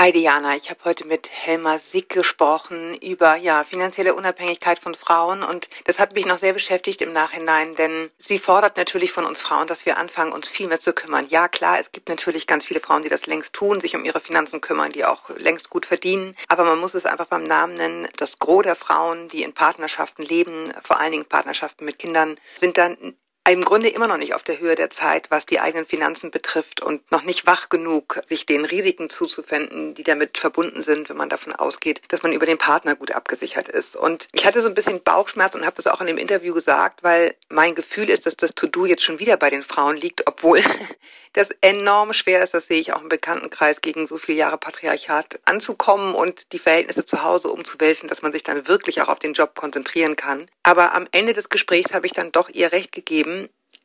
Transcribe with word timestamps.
Hi 0.00 0.12
Diana, 0.12 0.56
ich 0.56 0.70
habe 0.70 0.80
heute 0.86 1.06
mit 1.06 1.28
Helma 1.30 1.78
Sick 1.78 2.08
gesprochen 2.08 2.96
über 3.02 3.36
ja, 3.36 3.64
finanzielle 3.64 4.14
Unabhängigkeit 4.14 4.78
von 4.78 4.94
Frauen 4.94 5.42
und 5.42 5.68
das 5.84 5.98
hat 5.98 6.14
mich 6.14 6.24
noch 6.24 6.38
sehr 6.38 6.54
beschäftigt 6.54 7.02
im 7.02 7.12
Nachhinein, 7.12 7.74
denn 7.74 8.10
sie 8.16 8.38
fordert 8.38 8.78
natürlich 8.78 9.12
von 9.12 9.26
uns 9.26 9.42
Frauen, 9.42 9.66
dass 9.66 9.84
wir 9.84 9.98
anfangen, 9.98 10.32
uns 10.32 10.48
viel 10.48 10.68
mehr 10.68 10.80
zu 10.80 10.94
kümmern. 10.94 11.26
Ja 11.28 11.48
klar, 11.48 11.80
es 11.80 11.92
gibt 11.92 12.08
natürlich 12.08 12.46
ganz 12.46 12.64
viele 12.64 12.80
Frauen, 12.80 13.02
die 13.02 13.10
das 13.10 13.26
längst 13.26 13.52
tun, 13.52 13.82
sich 13.82 13.94
um 13.94 14.06
ihre 14.06 14.20
Finanzen 14.20 14.62
kümmern, 14.62 14.90
die 14.90 15.04
auch 15.04 15.28
längst 15.36 15.68
gut 15.68 15.84
verdienen, 15.84 16.34
aber 16.48 16.64
man 16.64 16.78
muss 16.78 16.94
es 16.94 17.04
einfach 17.04 17.26
beim 17.26 17.44
Namen 17.44 17.74
nennen. 17.74 18.08
Das 18.16 18.38
Gros 18.38 18.62
der 18.62 18.76
Frauen, 18.76 19.28
die 19.28 19.42
in 19.42 19.52
Partnerschaften 19.52 20.22
leben, 20.22 20.72
vor 20.82 20.98
allen 20.98 21.12
Dingen 21.12 21.26
Partnerschaften 21.26 21.84
mit 21.84 21.98
Kindern, 21.98 22.40
sind 22.58 22.78
dann 22.78 23.16
im 23.52 23.64
Grunde 23.64 23.88
immer 23.88 24.06
noch 24.06 24.16
nicht 24.16 24.34
auf 24.34 24.42
der 24.42 24.58
Höhe 24.58 24.74
der 24.74 24.90
Zeit, 24.90 25.30
was 25.30 25.46
die 25.46 25.60
eigenen 25.60 25.86
Finanzen 25.86 26.30
betrifft 26.30 26.80
und 26.80 27.10
noch 27.10 27.22
nicht 27.22 27.46
wach 27.46 27.68
genug, 27.68 28.20
sich 28.28 28.46
den 28.46 28.64
Risiken 28.64 29.10
zuzuwenden, 29.10 29.94
die 29.94 30.02
damit 30.02 30.38
verbunden 30.38 30.82
sind, 30.82 31.08
wenn 31.08 31.16
man 31.16 31.28
davon 31.28 31.52
ausgeht, 31.52 32.00
dass 32.08 32.22
man 32.22 32.32
über 32.32 32.46
den 32.46 32.58
Partner 32.58 32.96
gut 32.96 33.12
abgesichert 33.12 33.68
ist. 33.68 33.96
Und 33.96 34.28
ich 34.32 34.46
hatte 34.46 34.60
so 34.60 34.68
ein 34.68 34.74
bisschen 34.74 35.02
Bauchschmerz 35.02 35.54
und 35.54 35.66
habe 35.66 35.76
das 35.76 35.86
auch 35.86 36.00
in 36.00 36.06
dem 36.06 36.18
Interview 36.18 36.54
gesagt, 36.54 37.02
weil 37.02 37.34
mein 37.48 37.74
Gefühl 37.74 38.08
ist, 38.10 38.26
dass 38.26 38.36
das 38.36 38.54
To-Do 38.54 38.86
jetzt 38.86 39.04
schon 39.04 39.18
wieder 39.18 39.36
bei 39.36 39.50
den 39.50 39.62
Frauen 39.62 39.96
liegt, 39.96 40.26
obwohl 40.26 40.60
das 41.32 41.50
enorm 41.60 42.12
schwer 42.12 42.42
ist, 42.42 42.54
das 42.54 42.66
sehe 42.66 42.80
ich 42.80 42.92
auch 42.92 43.02
im 43.02 43.08
Bekanntenkreis, 43.08 43.80
gegen 43.80 44.06
so 44.06 44.18
viele 44.18 44.38
Jahre 44.38 44.58
Patriarchat 44.58 45.38
anzukommen 45.44 46.14
und 46.14 46.52
die 46.52 46.58
Verhältnisse 46.58 47.04
zu 47.04 47.22
Hause 47.22 47.50
umzuwälzen, 47.50 48.08
dass 48.08 48.22
man 48.22 48.32
sich 48.32 48.42
dann 48.42 48.66
wirklich 48.66 49.00
auch 49.00 49.08
auf 49.08 49.20
den 49.20 49.34
Job 49.34 49.54
konzentrieren 49.54 50.16
kann. 50.16 50.48
Aber 50.62 50.94
am 50.94 51.06
Ende 51.12 51.32
des 51.32 51.48
Gesprächs 51.48 51.92
habe 51.92 52.06
ich 52.06 52.12
dann 52.12 52.32
doch 52.32 52.48
ihr 52.48 52.72
recht 52.72 52.92
gegeben, 52.92 53.39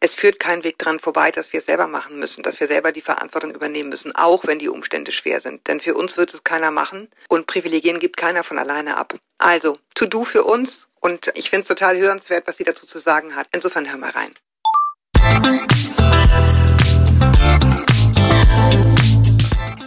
es 0.05 0.13
führt 0.13 0.39
kein 0.39 0.63
Weg 0.63 0.77
dran 0.77 0.99
vorbei, 0.99 1.31
dass 1.31 1.51
wir 1.51 1.59
es 1.59 1.65
selber 1.65 1.87
machen 1.87 2.19
müssen, 2.19 2.43
dass 2.43 2.59
wir 2.59 2.67
selber 2.67 2.91
die 2.91 3.01
Verantwortung 3.01 3.55
übernehmen 3.55 3.89
müssen, 3.89 4.15
auch 4.15 4.45
wenn 4.45 4.59
die 4.59 4.69
Umstände 4.69 5.11
schwer 5.11 5.41
sind. 5.41 5.65
Denn 5.67 5.81
für 5.81 5.95
uns 5.95 6.15
wird 6.15 6.31
es 6.31 6.43
keiner 6.43 6.69
machen 6.69 7.09
und 7.27 7.47
Privilegien 7.47 7.99
gibt 7.99 8.15
keiner 8.15 8.43
von 8.43 8.59
alleine 8.59 8.97
ab. 8.97 9.15
Also, 9.39 9.79
To-Do 9.95 10.23
für 10.23 10.43
uns 10.43 10.87
und 10.99 11.31
ich 11.33 11.49
finde 11.49 11.63
es 11.63 11.69
total 11.69 11.97
hörenswert, 11.97 12.47
was 12.47 12.57
sie 12.57 12.63
dazu 12.63 12.85
zu 12.85 12.99
sagen 12.99 13.35
hat. 13.35 13.47
Insofern 13.51 13.89
hör 13.89 13.97
mal 13.97 14.11
rein. 14.11 14.35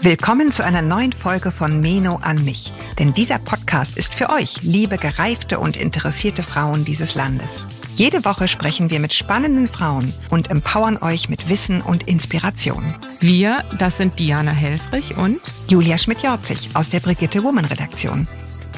Willkommen 0.08 0.50
zu 0.52 0.64
einer 0.64 0.80
neuen 0.80 1.12
Folge 1.12 1.50
von 1.50 1.82
Meno 1.82 2.18
an 2.22 2.42
mich. 2.42 2.72
Denn 2.98 3.12
dieser 3.12 3.38
Podcast 3.38 3.98
ist 3.98 4.14
für 4.14 4.30
euch, 4.30 4.62
liebe 4.62 4.96
gereifte 4.96 5.58
und 5.58 5.76
interessierte 5.76 6.42
Frauen 6.42 6.86
dieses 6.86 7.14
Landes. 7.14 7.66
Jede 7.94 8.24
Woche 8.24 8.48
sprechen 8.48 8.88
wir 8.88 9.00
mit 9.00 9.12
spannenden 9.12 9.68
Frauen 9.68 10.14
und 10.30 10.50
empowern 10.50 10.96
euch 10.96 11.28
mit 11.28 11.50
Wissen 11.50 11.82
und 11.82 12.08
Inspiration. 12.08 12.94
Wir, 13.20 13.64
das 13.78 13.98
sind 13.98 14.18
Diana 14.18 14.52
Helfrich 14.52 15.14
und 15.14 15.40
Julia 15.68 15.98
Schmidt-Jorzig 15.98 16.70
aus 16.72 16.88
der 16.88 17.00
Brigitte 17.00 17.44
Woman 17.44 17.66
Redaktion. 17.66 18.26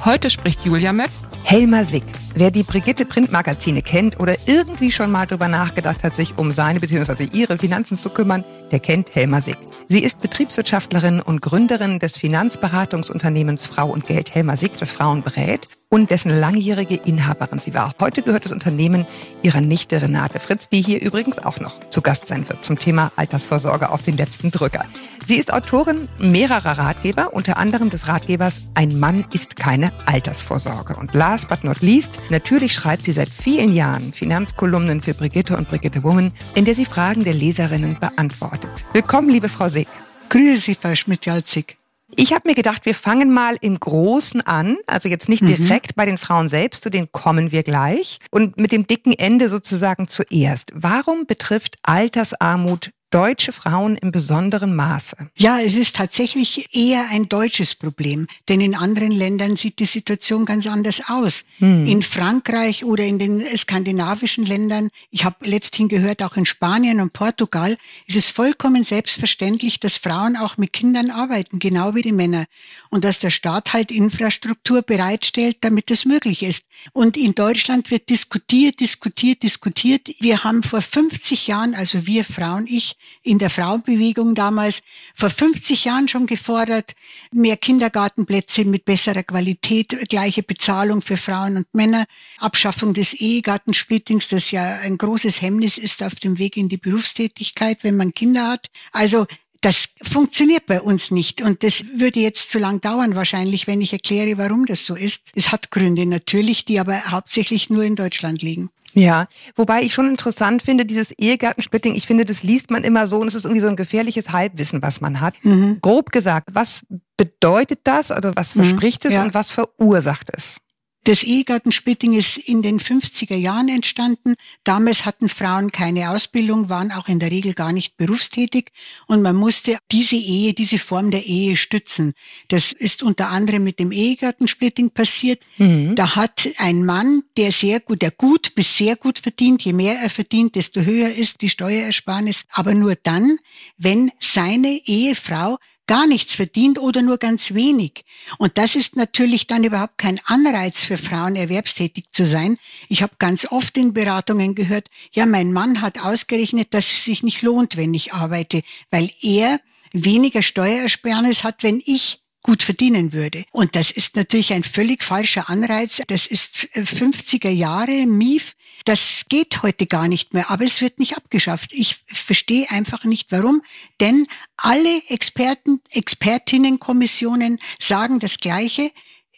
Heute 0.05 0.31
spricht 0.31 0.65
Julia 0.65 0.93
mit 0.93 1.11
Helma 1.45 1.85
Sick. 1.85 2.07
Wer 2.35 2.51
die 2.51 2.65
Brigitte 2.65 3.05
Printmagazine 3.05 3.83
kennt 3.83 4.19
oder 4.19 4.35
irgendwie 4.47 4.91
schon 4.91 5.13
mal 5.13 5.29
darüber 5.29 5.47
nachgedacht 5.47 6.03
hat, 6.03 6.17
sich 6.17 6.37
um 6.39 6.51
seine 6.51 6.81
bzw. 6.81 7.29
ihre 7.33 7.57
Finanzen 7.57 7.97
zu 7.97 8.11
kümmern, 8.11 8.45
der 8.73 8.81
kennt 8.81 9.15
Helma 9.15 9.41
Sick. 9.41 9.59
Sie 9.93 10.05
ist 10.05 10.21
Betriebswirtschaftlerin 10.21 11.21
und 11.21 11.43
Gründerin 11.43 11.99
des 11.99 12.17
Finanzberatungsunternehmens 12.17 13.67
Frau 13.67 13.89
und 13.89 14.07
Geld 14.07 14.33
Helma 14.33 14.55
Sick, 14.55 14.79
das 14.79 14.93
Frauen 14.93 15.25
berät 15.25 15.67
und 15.93 16.11
dessen 16.11 16.31
langjährige 16.31 16.95
Inhaberin 16.95 17.59
sie 17.59 17.75
war. 17.75 17.93
Heute 17.99 18.23
gehört 18.23 18.45
das 18.45 18.53
Unternehmen 18.53 19.07
ihrer 19.43 19.61
Nichte 19.61 20.01
Renate 20.01 20.39
Fritz, 20.39 20.69
die 20.69 20.81
hier 20.81 21.03
übrigens 21.03 21.39
auch 21.39 21.59
noch 21.59 21.81
zu 21.91 22.01
Gast 22.01 22.29
sein 22.29 22.49
wird 22.49 22.65
zum 22.65 22.79
Thema 22.79 23.11
Altersvorsorge 23.17 23.91
auf 23.91 24.03
den 24.03 24.17
letzten 24.17 24.53
Drücker. 24.53 24.85
Sie 25.25 25.37
ist 25.37 25.53
Autorin 25.53 26.09
mehrerer 26.19 26.79
Ratgeber, 26.79 27.35
unter 27.35 27.57
anderem 27.57 27.91
des 27.91 28.07
Ratgebers 28.07 28.63
Ein 28.75 29.01
Mann 29.01 29.27
ist 29.33 29.57
keine 29.57 29.93
Altersvorsorge. 30.07 30.95
Und 30.95 31.13
last 31.13 31.49
but 31.49 31.65
not 31.65 31.81
least, 31.81 32.21
natürlich 32.31 32.73
schreibt 32.73 33.05
sie 33.05 33.13
seit 33.13 33.31
vielen 33.31 33.75
Jahren 33.75 34.13
Finanzkolumnen 34.13 35.03
für 35.03 35.15
Brigitte 35.15 35.57
und 35.57 35.69
Brigitte 35.69 36.05
Woman, 36.05 36.33
in 36.55 36.65
der 36.65 36.77
sie 36.77 36.85
Fragen 36.85 37.25
der 37.25 37.35
Leserinnen 37.35 37.99
beantwortet. 37.99 38.85
Willkommen, 38.93 39.29
liebe 39.29 39.49
Frau 39.49 39.69
Sieg. 39.69 39.89
Grüße 40.29 40.61
Sie, 40.61 40.75
Frau 40.77 40.95
Schmidt-Jalzig. 40.95 41.80
Ich 42.17 42.33
habe 42.33 42.49
mir 42.49 42.55
gedacht, 42.55 42.87
wir 42.87 42.95
fangen 42.95 43.33
mal 43.33 43.57
im 43.61 43.79
Großen 43.79 44.41
an, 44.41 44.77
also 44.87 45.09
jetzt 45.09 45.29
nicht 45.29 45.43
mhm. 45.43 45.49
direkt 45.49 45.95
bei 45.95 46.07
den 46.07 46.19
Frauen 46.19 46.49
selbst, 46.49 46.83
zu 46.83 46.91
denen 46.91 47.11
kommen 47.13 47.53
wir 47.53 47.63
gleich, 47.63 48.19
und 48.31 48.61
mit 48.61 48.73
dem 48.73 48.87
dicken 48.87 49.13
Ende 49.13 49.49
sozusagen 49.49 50.09
zuerst. 50.09 50.73
Warum 50.75 51.27
betrifft 51.27 51.77
Altersarmut 51.83 52.91
deutsche 53.11 53.53
Frauen 53.53 53.97
im 53.97 54.13
besonderen 54.13 54.75
Maße? 54.75 55.17
Ja, 55.37 55.61
es 55.61 55.77
ist 55.77 55.97
tatsächlich 55.97 56.75
eher 56.75 57.09
ein 57.11 57.29
deutsches 57.29 57.75
Problem, 57.75 58.29
denn 58.49 58.61
in 58.61 58.75
anderen 58.75 59.11
Ländern 59.11 59.57
sieht 59.57 59.79
die 59.81 59.85
Situation 59.85 60.45
ganz 60.45 60.67
anders 60.67 61.03
aus. 61.09 61.45
Hm. 61.59 61.87
In 61.87 62.03
Frankreich 62.03 62.85
oder 62.85 63.05
in 63.05 63.19
den 63.19 63.45
skandinavischen 63.57 64.47
Ländern, 64.47 64.91
ich 65.11 65.25
habe 65.25 65.49
letzthin 65.49 65.89
gehört, 65.89 66.23
auch 66.23 66.37
in 66.37 66.47
Spanien 66.47 67.01
und 67.01 67.13
Portugal, 67.13 67.77
ist 68.07 68.17
es 68.17 68.31
vollkommen 68.31 68.85
selbstverständlich, 68.85 69.81
dass 69.81 69.97
Frauen 69.97 70.37
auch 70.37 70.57
mit 70.57 70.73
Kindern 70.73 71.11
arbeiten, 71.11 71.59
genau 71.59 71.95
wie 71.95 72.03
die 72.03 72.13
Männer. 72.13 72.47
Und 72.91 73.05
dass 73.05 73.19
der 73.19 73.31
Staat 73.31 73.73
halt 73.73 73.91
Infrastruktur 73.91 74.83
bereitstellt, 74.83 75.59
damit 75.63 75.91
das 75.91 76.05
möglich 76.05 76.43
ist. 76.43 76.67
Und 76.93 77.17
in 77.17 77.35
Deutschland 77.35 77.91
wird 77.91 78.09
diskutiert, 78.09 78.81
diskutiert, 78.81 79.43
diskutiert. 79.43 80.09
Wir 80.21 80.45
haben 80.45 80.63
vor 80.63 80.81
50 80.81 81.49
Jahren, 81.49 81.75
also 81.75 82.07
wir 82.07 82.25
Frauen, 82.25 82.67
ich, 82.67 82.97
in 83.23 83.39
der 83.39 83.51
Frauenbewegung 83.51 84.35
damals 84.35 84.83
vor 85.15 85.31
50 85.31 85.85
Jahren 85.85 86.09
schon 86.09 86.27
gefordert, 86.27 86.95
mehr 87.33 87.57
Kindergartenplätze 87.57 88.65
mit 88.65 88.85
besserer 88.85 89.23
Qualität, 89.23 90.09
gleiche 90.09 90.43
Bezahlung 90.43 91.03
für 91.03 91.17
Frauen 91.17 91.59
und 91.59 91.75
Männer, 91.75 92.07
Abschaffung 92.39 92.95
des 92.95 93.15
Ehegattensplittings, 93.15 94.29
das 94.29 94.51
ja 94.51 94.79
ein 94.79 94.99
großes 94.99 95.43
Hemmnis 95.43 95.79
ist 95.79 96.03
auf 96.03 96.15
dem 96.15 96.39
Weg 96.39 96.57
in 96.57 96.69
die 96.69 96.79
Berufstätigkeit, 96.79 97.79
wenn 97.83 97.97
man 97.97 98.15
Kinder 98.15 98.49
hat. 98.49 98.69
Also 98.93 99.27
das 99.61 99.91
funktioniert 100.03 100.67
bei 100.67 100.81
uns 100.81 101.11
nicht 101.11 101.43
und 101.43 101.63
das 101.63 101.85
würde 101.95 102.21
jetzt 102.21 102.51
zu 102.51 102.59
lang 102.59 102.81
dauern 102.81 103.15
wahrscheinlich, 103.15 103.67
wenn 103.67 103.83
ich 103.83 103.93
erkläre, 103.93 104.39
warum 104.39 104.65
das 104.65 104.87
so 104.87 104.95
ist. 104.95 105.31
Es 105.35 105.53
hat 105.53 105.71
Gründe 105.71 106.07
natürlich, 106.07 106.65
die 106.65 106.81
aber 106.81 107.11
hauptsächlich 107.11 107.69
nur 107.69 107.85
in 107.85 107.95
Deutschland 107.95 108.41
liegen. 108.41 108.71
Ja, 108.95 109.29
wobei 109.55 109.83
ich 109.83 109.95
schon 109.95 110.09
interessant 110.09 110.63
finde, 110.63 110.85
dieses 110.85 111.13
Ehegattensplitting, 111.13 111.95
ich 111.95 112.07
finde, 112.07 112.25
das 112.25 112.43
liest 112.43 112.71
man 112.71 112.85
immer 112.85 113.07
so 113.07 113.19
und 113.19 113.29
es 113.29 113.35
ist 113.35 113.45
irgendwie 113.45 113.61
so 113.61 113.69
ein 113.69 113.77
gefährliches 113.77 114.31
Halbwissen, 114.31 114.83
was 114.83 115.01
man 115.01 115.21
hat. 115.21 115.35
Mhm. 115.43 115.79
Grob 115.81 116.13
gesagt, 116.13 116.49
was 116.53 116.83
bedeutet 117.17 117.81
das 117.85 118.11
oder 118.11 118.35
was 118.37 118.55
mhm. 118.55 118.65
verspricht 118.65 119.05
mhm, 119.05 119.11
es 119.11 119.17
ja. 119.17 119.23
und 119.23 119.35
was 119.35 119.51
verursacht 119.51 120.29
es? 120.35 120.59
Das 121.05 121.25
Ehegattensplitting 121.25 122.13
ist 122.13 122.37
in 122.37 122.61
den 122.61 122.79
50er 122.79 123.35
Jahren 123.35 123.71
entstanden. 123.71 124.35
Damals 124.65 125.07
hatten 125.07 125.31
Frauen 125.31 125.73
keine 125.73 126.11
Ausbildung, 126.11 126.69
waren 126.69 126.93
auch 126.93 127.09
in 127.09 127.19
der 127.19 127.31
Regel 127.31 127.55
gar 127.55 127.73
nicht 127.73 127.97
berufstätig 127.97 128.71
und 129.07 129.23
man 129.23 129.35
musste 129.35 129.79
diese 129.91 130.17
Ehe, 130.17 130.53
diese 130.53 130.77
Form 130.77 131.11
der 131.11 131.25
Ehe 131.25 131.57
stützen. 131.57 132.13
Das 132.49 132.73
ist 132.73 133.03
unter 133.03 133.29
anderem 133.29 133.65
mit 133.65 133.79
dem 133.79 133.93
Ehegattensplitting 133.93 134.91
passiert. 134.91 135.43
Mhm. 135.57 135.95
Da 135.95 136.17
hat 136.17 136.47
ein 136.59 136.85
Mann, 136.85 137.23
der 137.39 137.51
sehr 137.51 137.81
gut, 137.81 138.03
der 138.03 138.11
gut 138.11 138.55
bis 138.55 138.77
sehr 138.77 138.97
gut 138.97 139.19
verdient, 139.19 139.63
je 139.63 139.73
mehr 139.73 139.99
er 139.99 140.11
verdient, 140.11 140.55
desto 140.55 140.83
höher 140.83 141.15
ist 141.15 141.41
die 141.41 141.49
Steuerersparnis, 141.49 142.45
aber 142.51 142.75
nur 142.75 142.95
dann, 142.95 143.39
wenn 143.79 144.13
seine 144.19 144.81
Ehefrau 144.85 145.57
gar 145.91 146.07
nichts 146.07 146.37
verdient 146.37 146.79
oder 146.79 147.03
nur 147.03 147.19
ganz 147.19 147.53
wenig. 147.53 148.05
Und 148.39 148.59
das 148.59 148.77
ist 148.77 148.95
natürlich 148.95 149.49
dann 149.49 149.65
überhaupt 149.65 149.99
kein 149.99 150.21
Anreiz 150.25 150.85
für 150.85 150.97
Frauen, 150.97 151.35
erwerbstätig 151.35 152.05
zu 152.13 152.25
sein. 152.25 152.59
Ich 152.89 153.03
habe 153.03 153.15
ganz 153.19 153.51
oft 153.51 153.77
in 153.77 153.93
Beratungen 153.93 154.55
gehört, 154.55 154.87
ja, 155.11 155.27
mein 155.27 155.53
Mann 155.53 155.83
hat 155.83 155.99
ausgerechnet, 155.99 156.75
dass 156.75 156.93
es 156.93 157.03
sich 157.03 157.25
nicht 157.25 157.43
lohnt, 157.43 157.77
wenn 157.77 157.93
ich 157.93 158.13
arbeite, 158.13 158.63
weil 158.93 159.11
er 159.21 159.59
weniger 159.93 160.43
Steuerersparnis 160.43 161.43
hat, 161.43 161.65
wenn 161.65 161.83
ich 161.85 162.21
gut 162.45 162.63
verdienen 162.63 163.13
würde. 163.13 163.45
Und 163.51 163.75
das 163.75 163.91
ist 163.91 164.15
natürlich 164.15 164.53
ein 164.53 164.63
völlig 164.63 165.03
falscher 165.03 165.51
Anreiz. 165.51 166.03
Das 166.07 166.29
ist 166.29 166.69
50er 166.77 167.49
äh, 167.49 167.53
Jahre 167.53 168.07
MIF. 168.07 168.55
Das 168.85 169.27
geht 169.29 169.63
heute 169.63 169.87
gar 169.87 170.09
nicht 170.09 170.33
mehr, 170.35 170.51
aber 170.51 170.65
es 170.65 170.81
wird 170.81 170.99
nicht 170.99 171.17
abgeschafft. 171.17 171.73
Ich 171.73 172.05
verstehe 172.07 172.71
einfach 172.71 173.05
nicht 173.05 173.31
warum, 173.31 173.63
denn 174.01 174.27
alle 174.57 175.03
Experten, 175.09 175.81
Expertinnenkommissionen 175.91 177.59
sagen 177.79 178.21
das 178.21 178.39
Gleiche. 178.39 178.91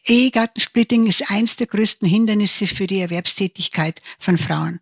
Ehegattensplitting 0.05 1.07
ist 1.07 1.31
eins 1.31 1.57
der 1.57 1.67
größten 1.67 2.09
Hindernisse 2.09 2.67
für 2.67 2.87
die 2.87 3.01
Erwerbstätigkeit 3.01 4.03
von 4.19 4.39
Frauen. 4.39 4.81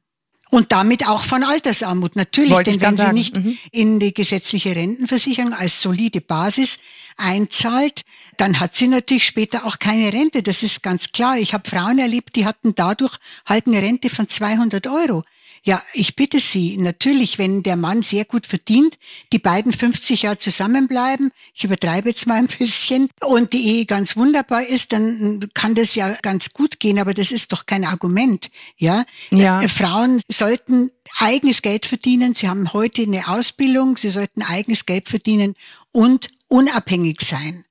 Und 0.50 0.72
damit 0.72 1.06
auch 1.08 1.24
von 1.24 1.44
Altersarmut, 1.44 2.16
natürlich. 2.16 2.50
Wollte 2.50 2.76
denn 2.76 2.80
wenn 2.80 2.96
sie 2.96 3.12
nicht 3.12 3.36
mhm. 3.36 3.56
in 3.70 4.00
die 4.00 4.12
gesetzliche 4.12 4.74
Rentenversicherung 4.74 5.52
als 5.52 5.80
solide 5.80 6.20
Basis 6.20 6.80
einzahlt, 7.16 8.02
dann 8.36 8.58
hat 8.58 8.74
sie 8.74 8.88
natürlich 8.88 9.24
später 9.24 9.64
auch 9.64 9.78
keine 9.78 10.12
Rente. 10.12 10.42
Das 10.42 10.62
ist 10.62 10.82
ganz 10.82 11.12
klar. 11.12 11.38
Ich 11.38 11.54
habe 11.54 11.68
Frauen 11.68 11.98
erlebt, 11.98 12.34
die 12.34 12.46
hatten 12.46 12.74
dadurch 12.74 13.16
halt 13.46 13.66
eine 13.66 13.80
Rente 13.80 14.10
von 14.10 14.28
200 14.28 14.86
Euro. 14.88 15.22
Ja, 15.62 15.82
ich 15.92 16.16
bitte 16.16 16.40
Sie, 16.40 16.78
natürlich, 16.78 17.38
wenn 17.38 17.62
der 17.62 17.76
Mann 17.76 18.02
sehr 18.02 18.24
gut 18.24 18.46
verdient, 18.46 18.98
die 19.32 19.38
beiden 19.38 19.72
50 19.72 20.22
Jahre 20.22 20.38
zusammenbleiben, 20.38 21.32
ich 21.54 21.64
übertreibe 21.64 22.08
jetzt 22.08 22.26
mal 22.26 22.36
ein 22.36 22.46
bisschen, 22.46 23.10
und 23.20 23.52
die 23.52 23.66
Ehe 23.66 23.86
ganz 23.86 24.16
wunderbar 24.16 24.66
ist, 24.66 24.92
dann 24.92 25.48
kann 25.52 25.74
das 25.74 25.94
ja 25.94 26.16
ganz 26.22 26.54
gut 26.54 26.80
gehen, 26.80 26.98
aber 26.98 27.12
das 27.12 27.30
ist 27.30 27.52
doch 27.52 27.66
kein 27.66 27.84
Argument, 27.84 28.50
ja? 28.78 29.04
ja. 29.30 29.60
Äh, 29.60 29.68
Frauen 29.68 30.22
sollten 30.28 30.90
eigenes 31.18 31.60
Geld 31.60 31.84
verdienen, 31.84 32.34
sie 32.34 32.48
haben 32.48 32.72
heute 32.72 33.02
eine 33.02 33.28
Ausbildung, 33.28 33.98
sie 33.98 34.10
sollten 34.10 34.42
eigenes 34.42 34.86
Geld 34.86 35.08
verdienen 35.08 35.54
und 35.92 36.30
unabhängig 36.48 37.20
sein. 37.20 37.64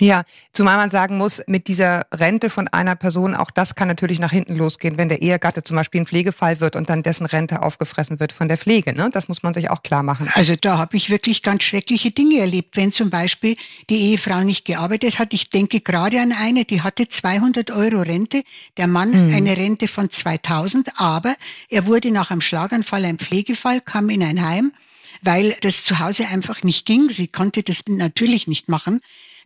Ja, 0.00 0.24
zumal 0.52 0.76
man 0.76 0.90
sagen 0.90 1.18
muss, 1.18 1.42
mit 1.46 1.68
dieser 1.68 2.06
Rente 2.12 2.50
von 2.50 2.68
einer 2.68 2.96
Person, 2.96 3.34
auch 3.34 3.50
das 3.50 3.74
kann 3.74 3.88
natürlich 3.88 4.18
nach 4.18 4.32
hinten 4.32 4.56
losgehen, 4.56 4.98
wenn 4.98 5.08
der 5.08 5.22
Ehegatte 5.22 5.62
zum 5.62 5.76
Beispiel 5.76 6.00
ein 6.00 6.06
Pflegefall 6.06 6.60
wird 6.60 6.76
und 6.76 6.90
dann 6.90 7.02
dessen 7.02 7.26
Rente 7.26 7.62
aufgefressen 7.62 8.18
wird 8.18 8.32
von 8.32 8.48
der 8.48 8.58
Pflege. 8.58 8.92
Ne? 8.92 9.10
Das 9.12 9.28
muss 9.28 9.42
man 9.42 9.54
sich 9.54 9.70
auch 9.70 9.82
klar 9.82 10.02
machen. 10.02 10.28
Also 10.34 10.56
da 10.56 10.78
habe 10.78 10.96
ich 10.96 11.10
wirklich 11.10 11.42
ganz 11.42 11.62
schreckliche 11.62 12.10
Dinge 12.10 12.40
erlebt, 12.40 12.76
wenn 12.76 12.92
zum 12.92 13.10
Beispiel 13.10 13.56
die 13.88 14.10
Ehefrau 14.10 14.42
nicht 14.42 14.64
gearbeitet 14.64 15.18
hat. 15.18 15.32
Ich 15.32 15.50
denke 15.50 15.80
gerade 15.80 16.20
an 16.20 16.32
eine, 16.32 16.64
die 16.64 16.82
hatte 16.82 17.08
200 17.08 17.70
Euro 17.70 18.00
Rente, 18.00 18.42
der 18.76 18.86
Mann 18.86 19.28
mhm. 19.28 19.34
eine 19.34 19.56
Rente 19.56 19.86
von 19.86 20.10
2000, 20.10 20.88
aber 20.96 21.34
er 21.68 21.86
wurde 21.86 22.10
nach 22.10 22.30
einem 22.30 22.40
Schlaganfall 22.40 23.04
ein 23.04 23.18
Pflegefall, 23.18 23.80
kam 23.80 24.10
in 24.10 24.22
ein 24.22 24.44
Heim, 24.44 24.72
weil 25.22 25.54
das 25.60 25.84
zu 25.84 26.00
Hause 26.00 26.26
einfach 26.26 26.62
nicht 26.62 26.84
ging. 26.84 27.10
Sie 27.10 27.28
konnte 27.28 27.62
das 27.62 27.82
natürlich 27.86 28.48
nicht 28.48 28.68
machen 28.68 29.00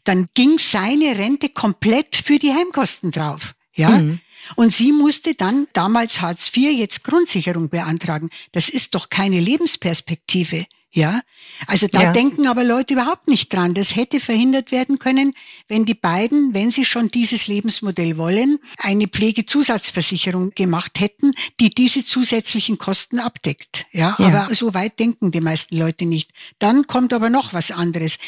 dann 0.04 0.28
ging 0.34 0.58
seine 0.58 1.18
Rente 1.18 1.48
komplett 1.48 2.16
für 2.16 2.38
die 2.38 2.52
Heimkosten 2.52 3.10
drauf. 3.10 3.54
Ja. 3.74 3.90
Mhm. 3.90 4.20
Und 4.56 4.74
sie 4.74 4.92
musste 4.92 5.34
dann 5.34 5.66
damals 5.72 6.20
Hartz 6.20 6.50
IV, 6.56 6.72
jetzt 6.72 7.04
Grundsicherung 7.04 7.68
beantragen. 7.68 8.30
Das 8.52 8.68
ist 8.68 8.94
doch 8.94 9.10
keine 9.10 9.40
Lebensperspektive. 9.40 10.66
Ja, 10.90 11.20
also 11.66 11.86
da 11.86 12.02
ja. 12.02 12.12
denken 12.12 12.46
aber 12.46 12.64
Leute 12.64 12.94
überhaupt 12.94 13.28
nicht 13.28 13.52
dran. 13.52 13.74
Das 13.74 13.94
hätte 13.94 14.20
verhindert 14.20 14.72
werden 14.72 14.98
können, 14.98 15.34
wenn 15.68 15.84
die 15.84 15.94
beiden, 15.94 16.54
wenn 16.54 16.70
sie 16.70 16.86
schon 16.86 17.10
dieses 17.10 17.46
Lebensmodell 17.46 18.16
wollen, 18.16 18.58
eine 18.78 19.06
Pflegezusatzversicherung 19.06 20.52
gemacht 20.54 20.98
hätten, 20.98 21.34
die 21.60 21.68
diese 21.68 22.04
zusätzlichen 22.06 22.78
Kosten 22.78 23.18
abdeckt. 23.18 23.84
Ja, 23.92 24.16
ja, 24.18 24.44
aber 24.44 24.54
so 24.54 24.72
weit 24.72 24.98
denken 24.98 25.30
die 25.30 25.42
meisten 25.42 25.76
Leute 25.76 26.06
nicht. 26.06 26.30
Dann 26.58 26.86
kommt 26.86 27.12
aber 27.12 27.28
noch 27.28 27.52
was 27.52 27.70
anderes 27.70 28.18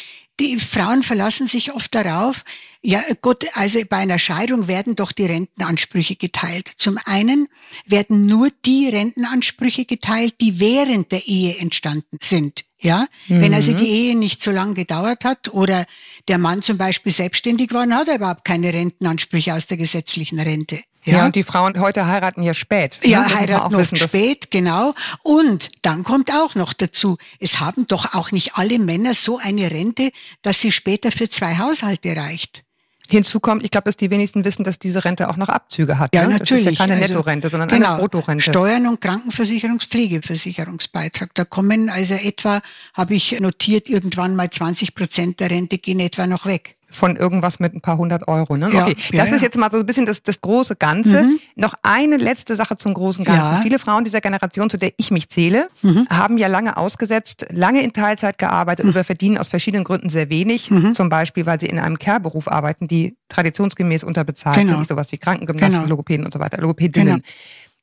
die 0.40 0.58
Frauen 0.58 1.02
verlassen 1.02 1.46
sich 1.46 1.72
oft 1.72 1.94
darauf, 1.94 2.44
ja 2.82 3.02
Gott, 3.20 3.44
also 3.54 3.78
bei 3.88 3.98
einer 3.98 4.18
Scheidung 4.18 4.66
werden 4.66 4.96
doch 4.96 5.12
die 5.12 5.26
Rentenansprüche 5.26 6.16
geteilt. 6.16 6.72
Zum 6.76 6.98
einen 7.04 7.46
werden 7.84 8.24
nur 8.24 8.48
die 8.64 8.88
Rentenansprüche 8.88 9.84
geteilt, 9.84 10.36
die 10.40 10.60
während 10.60 11.12
der 11.12 11.26
Ehe 11.26 11.58
entstanden 11.58 12.16
sind. 12.20 12.64
Ja, 12.82 13.06
mhm. 13.28 13.42
wenn 13.42 13.54
also 13.54 13.74
die 13.74 13.88
Ehe 13.88 14.16
nicht 14.16 14.42
so 14.42 14.50
lange 14.50 14.72
gedauert 14.72 15.26
hat 15.26 15.52
oder 15.52 15.84
der 16.28 16.38
Mann 16.38 16.62
zum 16.62 16.78
Beispiel 16.78 17.12
selbstständig 17.12 17.74
war, 17.74 17.86
dann 17.86 17.98
hat 17.98 18.08
er 18.08 18.16
überhaupt 18.16 18.46
keine 18.46 18.72
Rentenansprüche 18.72 19.52
aus 19.52 19.66
der 19.66 19.76
gesetzlichen 19.76 20.40
Rente. 20.40 20.80
Ja, 21.04 21.18
ja 21.18 21.26
und 21.26 21.34
die 21.34 21.42
Frauen 21.42 21.78
heute 21.80 22.06
heiraten 22.06 22.42
ja 22.42 22.54
spät. 22.54 23.00
Ja, 23.04 23.20
ne? 23.20 23.34
heiraten 23.34 23.72
noch 23.72 23.84
spät, 23.84 24.50
genau. 24.50 24.94
Und 25.22 25.68
dann 25.82 26.02
kommt 26.04 26.32
auch 26.32 26.54
noch 26.54 26.72
dazu, 26.72 27.18
es 27.38 27.60
haben 27.60 27.86
doch 27.86 28.14
auch 28.14 28.32
nicht 28.32 28.56
alle 28.56 28.78
Männer 28.78 29.12
so 29.14 29.36
eine 29.38 29.70
Rente, 29.70 30.12
dass 30.42 30.60
sie 30.60 30.72
später 30.72 31.10
für 31.10 31.30
zwei 31.30 31.56
Haushalte 31.58 32.16
reicht. 32.16 32.64
Hinzu 33.08 33.40
kommt, 33.40 33.64
ich 33.64 33.70
glaube, 33.72 33.86
dass 33.86 33.96
die 33.96 34.10
wenigsten 34.10 34.44
wissen, 34.44 34.62
dass 34.62 34.78
diese 34.78 35.04
Rente 35.04 35.28
auch 35.28 35.36
noch 35.36 35.48
Abzüge 35.48 35.98
hat. 35.98 36.14
Ja, 36.14 36.26
ne? 36.26 36.34
natürlich. 36.34 36.62
Das 36.64 36.74
ist 36.74 36.78
ja 36.78 36.86
keine 36.86 37.00
also, 37.00 37.14
Nettorente, 37.14 37.48
sondern 37.48 37.68
genau, 37.68 37.94
eine 37.94 37.98
Bruttorente. 37.98 38.44
Steuern 38.44 38.86
und 38.86 39.00
Krankenversicherungspflegeversicherungsbeitrag. 39.00 41.34
Da 41.34 41.44
kommen 41.44 41.90
also 41.90 42.14
etwa, 42.14 42.60
habe 42.94 43.14
ich 43.14 43.40
notiert, 43.40 43.88
irgendwann 43.88 44.36
mal 44.36 44.50
20 44.50 44.94
Prozent 44.94 45.40
der 45.40 45.50
Rente 45.50 45.78
gehen 45.78 45.98
etwa 45.98 46.28
noch 46.28 46.46
weg 46.46 46.76
von 46.90 47.16
irgendwas 47.16 47.60
mit 47.60 47.74
ein 47.74 47.80
paar 47.80 47.96
hundert 47.96 48.28
Euro. 48.28 48.56
Ne? 48.56 48.70
Ja, 48.72 48.86
okay, 48.86 48.96
ja, 49.12 49.22
das 49.22 49.32
ist 49.32 49.42
jetzt 49.42 49.56
mal 49.56 49.70
so 49.70 49.78
ein 49.78 49.86
bisschen 49.86 50.06
das, 50.06 50.22
das 50.22 50.40
große 50.40 50.76
Ganze. 50.76 51.22
Mhm. 51.22 51.40
Noch 51.56 51.74
eine 51.82 52.16
letzte 52.16 52.56
Sache 52.56 52.76
zum 52.76 52.94
großen 52.94 53.24
Ganzen. 53.24 53.54
Ja. 53.54 53.60
Viele 53.62 53.78
Frauen 53.78 54.04
dieser 54.04 54.20
Generation, 54.20 54.70
zu 54.70 54.76
der 54.76 54.92
ich 54.96 55.10
mich 55.10 55.28
zähle, 55.28 55.68
mhm. 55.82 56.06
haben 56.10 56.38
ja 56.38 56.48
lange 56.48 56.76
ausgesetzt, 56.76 57.46
lange 57.50 57.82
in 57.82 57.92
Teilzeit 57.92 58.38
gearbeitet 58.38 58.86
mhm. 58.86 58.92
oder 58.92 59.04
verdienen 59.04 59.38
aus 59.38 59.48
verschiedenen 59.48 59.84
Gründen 59.84 60.08
sehr 60.08 60.30
wenig. 60.30 60.70
Mhm. 60.70 60.94
Zum 60.94 61.08
Beispiel, 61.08 61.46
weil 61.46 61.60
sie 61.60 61.66
in 61.66 61.78
einem 61.78 61.98
Care-Beruf 61.98 62.48
arbeiten, 62.48 62.88
die 62.88 63.16
traditionsgemäß 63.28 64.04
unterbezahlt 64.04 64.58
genau. 64.58 64.76
sind, 64.76 64.88
sowas 64.88 65.12
wie 65.12 65.18
Krankengymnasten, 65.18 65.82
genau. 65.82 65.90
Logopäden 65.90 66.24
und 66.24 66.32
so 66.32 66.40
weiter, 66.40 66.60
Logopädinnen. 66.60 67.16
Genau. 67.16 67.28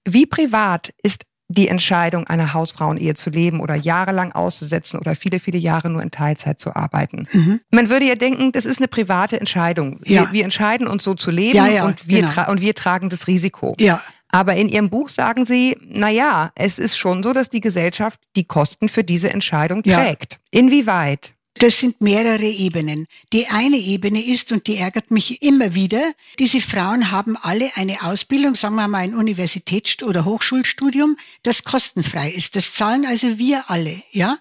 Wie 0.06 0.26
privat 0.26 0.94
ist 1.04 1.26
die 1.50 1.70
Entscheidung, 1.70 2.28
eine 2.28 2.54
Hausfrauenehe 2.54 3.14
zu 3.14 3.30
leben 3.30 3.62
oder 3.62 3.76
jahrelang 3.76 4.34
auszusetzen 4.34 5.00
oder 5.00 5.16
viele, 5.16 5.40
viele 5.40 5.58
Jahre 5.58 5.90
nur 5.90 6.02
in 6.02 6.12
Teilzeit 6.12 6.60
zu 6.60 6.76
arbeiten. 6.76 7.28
Mhm. 7.32 7.62
Man 7.72 7.90
würde 7.90 8.06
ja 8.06 8.16
denken, 8.16 8.52
das 8.52 8.66
ist 8.66 8.80
eine 8.80 8.88
private 8.88 9.40
Entscheidung. 9.40 10.00
Ja. 10.04 10.24
Wir, 10.24 10.34
wir, 10.34 10.44
entscheiden 10.44 10.88
uns 10.88 11.04
so 11.04 11.14
zu 11.14 11.32
leben 11.32 11.56
ja, 11.56 11.68
ja, 11.68 11.86
und, 11.86 12.08
wir 12.08 12.24
genau. 12.24 12.52
und 12.52 12.60
wir 12.60 12.76
tragen 12.76 13.10
das 13.10 13.28
Risiko. 13.28 13.76
Ja. 13.80 14.02
Aber 14.30 14.56
in 14.56 14.68
Ihrem 14.68 14.90
Buch 14.90 15.08
sagen 15.08 15.46
Sie, 15.46 15.78
na 15.88 16.10
ja, 16.10 16.52
es 16.56 16.80
ist 16.80 16.98
schon 16.98 17.24
so, 17.24 17.32
dass 17.32 17.50
die 17.50 17.62
Gesellschaft 17.62 18.20
die 18.36 18.44
Kosten 18.44 18.90
für 18.90 19.06
diese 19.06 19.30
Entscheidung 19.30 19.84
trägt. 19.84 20.40
Inwieweit? 20.52 21.34
Das 21.60 21.80
sind 21.80 22.02
mehrere 22.02 22.46
Ebenen. 22.46 23.08
Die 23.34 23.48
eine 23.48 23.78
Ebene 23.78 24.24
ist, 24.24 24.52
und 24.52 24.68
die 24.68 24.78
ärgert 24.78 25.12
mich 25.12 25.42
immer 25.42 25.74
wieder, 25.74 26.14
diese 26.38 26.62
Frauen 26.62 27.10
haben 27.12 27.36
alle 27.38 27.70
eine 27.76 28.04
Ausbildung, 28.04 28.54
sagen 28.56 28.76
wir 28.76 28.88
mal 28.88 29.00
ein 29.00 29.16
Universitäts- 29.16 30.04
oder 30.04 30.26
Hochschulstudium, 30.26 31.18
das 31.44 31.64
kostenfrei 31.64 32.30
ist. 32.30 32.56
Das 32.56 32.74
zahlen 32.74 33.06
also 33.06 33.38
wir 33.38 33.70
alle, 33.70 34.04
ja. 34.12 34.38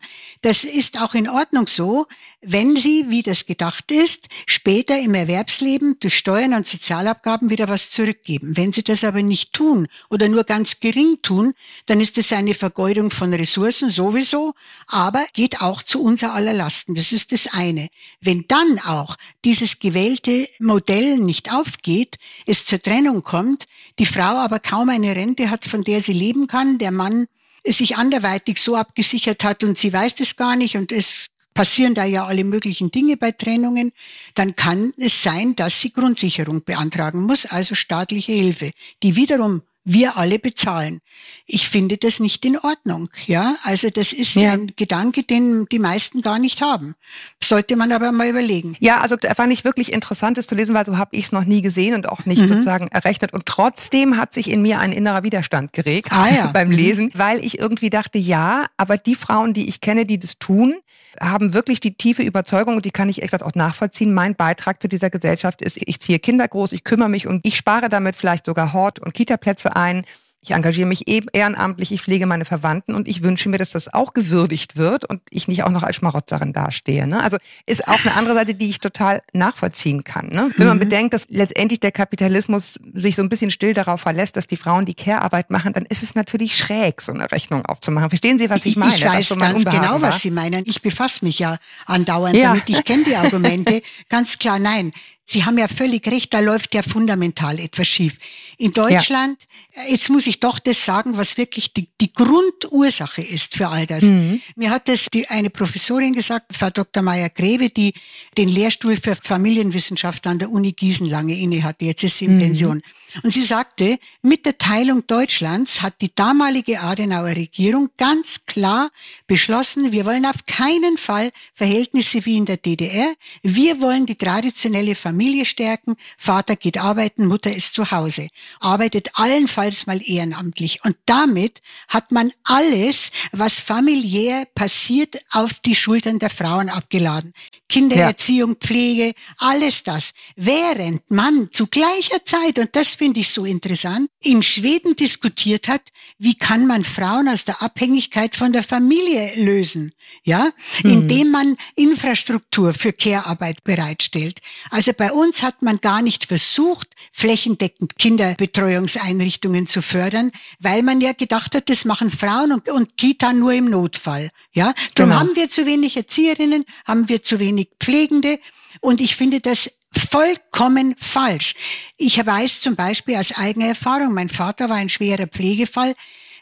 Das 0.47 0.63
ist 0.63 1.03
auch 1.03 1.15
in 1.15 1.29
Ordnung 1.29 1.67
so, 1.67 2.07
wenn 2.41 2.77
sie, 2.77 3.07
wie 3.09 3.25
das 3.25 3.47
gedacht 3.47 3.91
ist, 3.91 4.29
später 4.47 4.97
im 4.97 5.15
Erwerbsleben 5.15 5.97
durch 5.99 6.17
Steuern 6.17 6.55
und 6.55 6.65
Sozialabgaben 6.65 7.51
wieder 7.51 7.69
was 7.69 7.91
zurückgeben. 7.91 8.57
Wenn 8.57 8.73
sie 8.73 8.85
das 8.85 9.03
aber 9.03 9.23
nicht 9.23 9.53
tun 9.53 9.89
oder 10.09 10.29
nur 10.29 10.45
ganz 10.45 10.79
gering 10.79 11.19
tun, 11.21 11.53
dann 11.87 12.01
ist 12.01 12.17
es 12.17 12.33
eine 12.33 12.55
Vergeudung 12.55 13.11
von 13.11 13.35
Ressourcen 13.35 13.91
sowieso, 13.91 14.55
aber 14.87 15.27
geht 15.33 15.63
auch 15.63 15.83
zu 15.83 16.01
unser 16.01 16.33
aller 16.33 16.53
Lasten. 16.53 16.95
Das 16.95 17.11
ist 17.11 17.33
das 17.33 17.49
eine. 17.53 17.89
Wenn 18.21 18.45
dann 18.47 18.79
auch 18.79 19.17
dieses 19.45 19.81
gewählte 19.81 20.49
Modell 20.61 21.19
nicht 21.19 21.53
aufgeht, 21.53 22.19
es 22.47 22.67
zur 22.67 22.81
Trennung 22.81 23.25
kommt, 23.25 23.65
die 23.99 24.07
Frau 24.07 24.37
aber 24.37 24.61
kaum 24.61 24.91
eine 24.91 25.17
Rente 25.17 25.51
hat, 25.51 25.65
von 25.65 25.83
der 25.83 26.03
sie 26.03 26.13
leben 26.13 26.47
kann, 26.47 26.79
der 26.79 26.93
Mann 26.93 27.27
sich 27.67 27.97
anderweitig 27.97 28.61
so 28.61 28.77
abgesichert 28.77 29.45
hat 29.45 29.65
und 29.65 29.77
sie 29.79 29.93
weiß 29.93 30.15
das 30.17 30.37
gar 30.37 30.57
nicht 30.57 30.77
und 30.77 30.93
es 30.93 31.27
passieren 31.55 31.95
da 31.95 32.05
ja 32.05 32.27
alle 32.27 32.45
möglichen 32.45 32.91
Dinge 32.91 33.17
bei 33.17 33.33
Trennungen, 33.33 33.93
dann 34.35 34.55
kann 34.55 34.93
es 34.99 35.23
sein, 35.23 35.57
dass 35.57 35.81
sie 35.81 35.91
Grundsicherung 35.93 36.63
beantragen 36.65 37.23
muss, 37.23 37.47
also 37.47 37.75
staatliche 37.75 38.33
Hilfe, 38.33 38.71
die 39.03 39.17
wiederum 39.17 39.63
wir 39.87 40.17
alle 40.17 40.39
bezahlen. 40.39 41.01
Ich 41.47 41.69
finde 41.69 41.97
das 41.97 42.19
nicht 42.19 42.45
in 42.45 42.59
Ordnung. 42.59 43.09
Ja, 43.27 43.57
also 43.63 43.89
das 43.89 44.13
ist 44.13 44.35
ja. 44.35 44.53
ein 44.53 44.73
Gedanke, 44.77 45.23
den 45.23 45.67
die 45.71 45.79
meisten 45.79 46.21
gar 46.21 46.41
nicht 46.41 46.61
haben. 46.61 46.95
Sollte 47.43 47.77
man 47.77 47.93
aber 47.93 48.11
mal 48.11 48.29
überlegen. 48.29 48.77
Ja, 48.81 49.01
also 49.01 49.17
fand 49.35 49.53
ich 49.53 49.65
wirklich 49.65 49.93
interessant, 49.93 50.39
das 50.39 50.49
zu 50.49 50.57
lesen, 50.57 50.75
weil 50.75 50.85
so 50.85 50.99
habe 50.99 51.17
ich 51.17 51.27
es 51.27 51.33
noch 51.33 51.45
nie 51.45 51.63
gesehen 51.63 51.95
und 51.95 52.09
auch 52.09 52.27
nicht 52.27 52.43
mhm. 52.43 52.49
sozusagen 52.49 52.89
errechnet. 52.89 53.33
Und 53.33 53.47
trotzdem 53.47 54.17
hat 54.17 54.35
sich 54.35 54.51
in 54.51 54.61
mir 54.61 54.81
ein 54.81 54.91
innerer 54.91 55.23
Widerstand 55.23 55.73
geregt 55.73 56.13
ah, 56.13 56.29
ja. 56.29 56.47
beim 56.53 56.69
mhm. 56.69 56.75
Lesen, 56.75 57.11
weil 57.15 57.43
ich 57.45 57.59
irgendwie 57.59 57.91
dachte, 57.91 58.19
ja, 58.19 58.67
aber 58.77 58.97
die 58.97 59.15
Frauen, 59.15 59.55
die 59.55 59.69
ich 59.69 59.81
kenne, 59.81 60.05
die 60.05 60.19
das 60.19 60.39
tun, 60.39 60.75
haben 61.21 61.55
wirklich 61.55 61.81
die 61.81 61.95
tiefe 61.95 62.23
Überzeugung, 62.23 62.77
und 62.77 62.85
die 62.85 62.91
kann 62.91 63.09
ich 63.09 63.23
exakt 63.23 63.43
auch 63.43 63.55
nachvollziehen, 63.55 64.15
mein 64.15 64.35
Beitrag 64.35 64.81
zu 64.81 64.89
dieser 64.89 65.11
Gesellschaft 65.11 65.63
ist, 65.63 65.79
ich 65.81 66.01
ziehe 66.01 66.19
Kinder 66.19 66.47
groß, 66.47 66.73
ich 66.73 66.85
kümmere 66.85 67.09
mich 67.09 67.27
und 67.27 67.47
ich 67.47 67.57
spare 67.57 67.89
damit 67.89 68.17
vielleicht 68.17 68.47
sogar 68.47 68.73
Hort- 68.73 68.99
und 68.99 69.15
Kitaplätze 69.15 69.77
ein. 69.77 70.05
Ich 70.47 70.53
engagiere 70.53 70.87
mich 70.87 71.09
eben 71.09 71.27
ehrenamtlich, 71.33 71.91
ich 71.91 72.03
pflege 72.03 72.25
meine 72.25 72.45
Verwandten 72.45 72.95
und 72.95 73.09
ich 73.09 73.25
wünsche 73.25 73.49
mir, 73.49 73.59
dass 73.59 73.71
das 73.71 73.93
auch 73.93 74.15
gewürdigt 74.15 74.77
wird 74.77 75.05
und 75.05 75.21
ich 75.29 75.49
nicht 75.49 75.65
auch 75.65 75.71
noch 75.71 75.83
als 75.83 75.97
Schmarotzerin 75.97 76.53
dastehe. 76.53 77.09
Ne? 77.09 77.21
Also 77.21 77.37
ist 77.67 77.89
auch 77.89 77.99
eine 78.05 78.15
andere 78.15 78.37
Seite, 78.37 78.55
die 78.55 78.69
ich 78.69 78.79
total 78.79 79.23
nachvollziehen 79.33 80.05
kann. 80.05 80.29
Ne? 80.29 80.49
Wenn 80.57 80.69
man 80.69 80.77
mhm. 80.77 80.81
bedenkt, 80.81 81.15
dass 81.15 81.27
letztendlich 81.31 81.81
der 81.81 81.91
Kapitalismus 81.91 82.79
sich 82.95 83.17
so 83.17 83.23
ein 83.23 83.29
bisschen 83.29 83.51
still 83.51 83.75
darauf 83.75 84.03
verlässt, 84.03 84.37
dass 84.37 84.47
die 84.47 84.57
Frauen 84.57 84.87
die 84.87 84.95
Care-Arbeit 84.95 85.51
machen, 85.51 85.73
dann 85.73 85.85
ist 85.85 86.05
es 86.05 86.15
natürlich 86.15 86.57
schräg, 86.57 87.03
so 87.03 87.13
eine 87.13 87.29
Rechnung 87.33 87.67
aufzumachen. 87.67 88.11
Verstehen 88.11 88.39
Sie, 88.39 88.49
was 88.49 88.65
ich 88.67 88.77
meine? 88.77 88.95
Ich 88.95 89.05
weiß 89.05 89.37
ganz 89.41 89.65
genau, 89.65 89.95
war? 89.95 90.03
was 90.03 90.21
Sie 90.21 90.31
meinen. 90.31 90.63
Ich 90.69 90.81
befasse 90.81 91.25
mich 91.25 91.41
ja 91.41 91.59
andauernd 91.87 92.37
ja. 92.37 92.51
damit. 92.51 92.69
Ich 92.69 92.85
kenne 92.85 93.03
die 93.03 93.17
Argumente. 93.17 93.83
ganz 94.09 94.39
klar, 94.39 94.61
nein. 94.61 94.93
Sie 95.29 95.45
haben 95.45 95.59
ja 95.59 95.67
völlig 95.67 96.07
recht, 96.07 96.33
da 96.33 96.39
läuft 96.39 96.73
ja 96.73 96.83
fundamental 96.83 97.59
etwas 97.59 97.89
schief. 97.89 98.17
In 98.59 98.71
Deutschland, 98.71 99.37
ja. 99.75 99.83
jetzt 99.91 100.09
muss 100.09 100.29
ich 100.29 100.39
doch 100.39 100.61
das 100.61 100.85
sagen, 100.85 101.17
was 101.17 101.37
wirklich 101.37 101.73
die, 101.73 101.89
die 102.01 102.13
Grundursache 102.13 103.23
ist 103.23 103.57
für 103.57 103.67
all 103.69 103.87
das. 103.87 104.05
Mhm. 104.05 104.41
Mir 104.55 104.71
hat 104.71 104.87
das 104.87 105.09
die, 105.13 105.27
eine 105.27 105.51
Professorin 105.51 106.15
gesagt, 106.15 106.57
Frau 106.57 106.71
Dr. 106.71 107.03
Meyer-Greve, 107.03 107.71
die 107.71 107.93
den 108.39 108.49
Lehrstuhl 108.49 108.97
für 108.97 109.17
Familienwissenschaft 109.17 110.29
an 110.29 110.39
der 110.39 110.51
Uni 110.51 110.73
Gießen 110.73 111.09
lange 111.09 111.37
inne 111.37 111.65
hatte. 111.65 111.87
Jetzt 111.87 112.05
ist 112.05 112.19
sie 112.19 112.27
in 112.27 112.37
mhm. 112.37 112.41
Pension. 112.41 112.83
Und 113.23 113.33
sie 113.33 113.43
sagte, 113.43 113.99
mit 114.23 114.45
der 114.45 114.59
Teilung 114.59 115.07
Deutschlands 115.07 115.83
hat 115.83 116.01
die 116.01 116.15
damalige 116.15 116.81
Adenauer 116.81 117.37
Regierung 117.37 117.91
ganz 117.97 118.47
klar 118.47 118.91
beschlossen, 119.27 119.93
wir 119.93 120.05
wollen 120.05 120.27
auf 120.27 120.45
keinen 120.47 120.97
Fall 120.99 121.31
Verhältnisse 121.55 122.25
wie 122.27 122.37
in 122.37 122.45
der 122.45 122.57
DDR. 122.57 123.15
Wir 123.43 123.81
wollen 123.81 124.07
die 124.07 124.17
traditionelle 124.17 124.95
Familie 124.95 125.45
stärken. 125.45 125.97
Vater 126.19 126.57
geht 126.57 126.79
arbeiten, 126.79 127.27
Mutter 127.27 127.55
ist 127.55 127.75
zu 127.75 127.91
Hause. 127.91 128.29
Arbeitet 128.61 129.11
allenfalls 129.15 129.87
mal 129.87 130.01
ehrenamtlich. 130.05 130.85
Und 130.85 130.97
damit 131.07 131.63
hat 131.89 132.13
man 132.13 132.33
alles, 132.45 133.13
was 133.33 133.61
familiär 133.61 134.47
passiert, 134.55 135.19
auf 135.31 135.55
die 135.61 135.75
Schultern 135.75 136.19
der 136.19 136.31
Frauen 136.31 136.69
abgeladen. 136.69 137.33
Kindererziehung, 137.69 138.51
ja. 138.51 138.57
Pflege, 138.61 139.15
alles 139.39 139.83
das. 139.83 140.13
Während 140.37 141.11
man 141.11 141.49
zu 141.53 141.67
gleicher 141.67 142.25
Zeit, 142.25 142.59
und 142.59 142.75
das 142.77 142.95
finde 142.95 143.06
ich 143.15 143.31
so 143.31 143.45
interessant, 143.45 144.09
in 144.21 144.43
Schweden 144.43 144.97
diskutiert 144.97 145.69
hat, 145.69 145.83
wie 146.19 146.35
kann 146.35 146.67
man 146.67 146.85
Frauen 146.85 147.29
aus 147.29 147.45
der 147.45 147.63
Abhängigkeit 147.63 148.35
von 148.35 148.53
der 148.53 148.63
Familie 148.63 149.35
lösen? 149.37 149.93
Ja, 150.25 150.53
mhm. 150.83 150.91
indem 150.91 151.31
man 151.31 151.57
Infrastruktur 151.75 152.73
für 152.73 152.93
Care-Arbeit 152.93 153.65
bereitstellt. 153.65 154.41
Also 154.71 154.93
bei 154.97 155.13
uns 155.13 155.43
hat 155.43 155.63
man 155.63 155.81
gar 155.81 156.01
nicht 156.03 156.27
versucht, 156.27 156.89
flächendeckend 157.13 157.99
Kinderbetreuungseinrichtungen 157.99 159.67
zu 159.67 159.83
fördern, 159.83 160.31
weil 160.59 160.83
man 160.83 161.01
ja 161.01 161.13
gedacht 161.13 161.55
hat, 161.55 161.69
das 161.69 161.85
machen 161.85 162.11
Frauen 162.11 162.53
und, 162.53 162.69
und 162.71 162.97
Kita 162.97 163.33
nur 163.33 163.53
im 163.53 163.69
Notfall. 163.69 164.31
Ja, 164.53 164.75
darum 164.95 165.11
genau. 165.11 165.21
haben 165.21 165.37
wir 165.37 165.49
zu 165.49 165.67
wenig 165.67 165.97
Erzieherinnen, 165.97 166.65
haben 166.87 167.09
wir 167.09 167.23
zu 167.23 167.39
wenig 167.41 167.69
Pflegende 167.79 168.39
und 168.81 169.01
ich 169.01 169.17
finde 169.17 169.41
das 169.41 169.71
vollkommen 169.99 170.95
falsch. 170.99 171.55
Ich 171.97 172.25
weiß 172.25 172.61
zum 172.61 172.77
Beispiel 172.77 173.17
aus 173.17 173.37
eigener 173.37 173.69
Erfahrung, 173.69 174.15
mein 174.15 174.29
Vater 174.29 174.69
war 174.69 174.77
ein 174.77 174.89
schwerer 174.89 175.27
Pflegefall, 175.27 175.95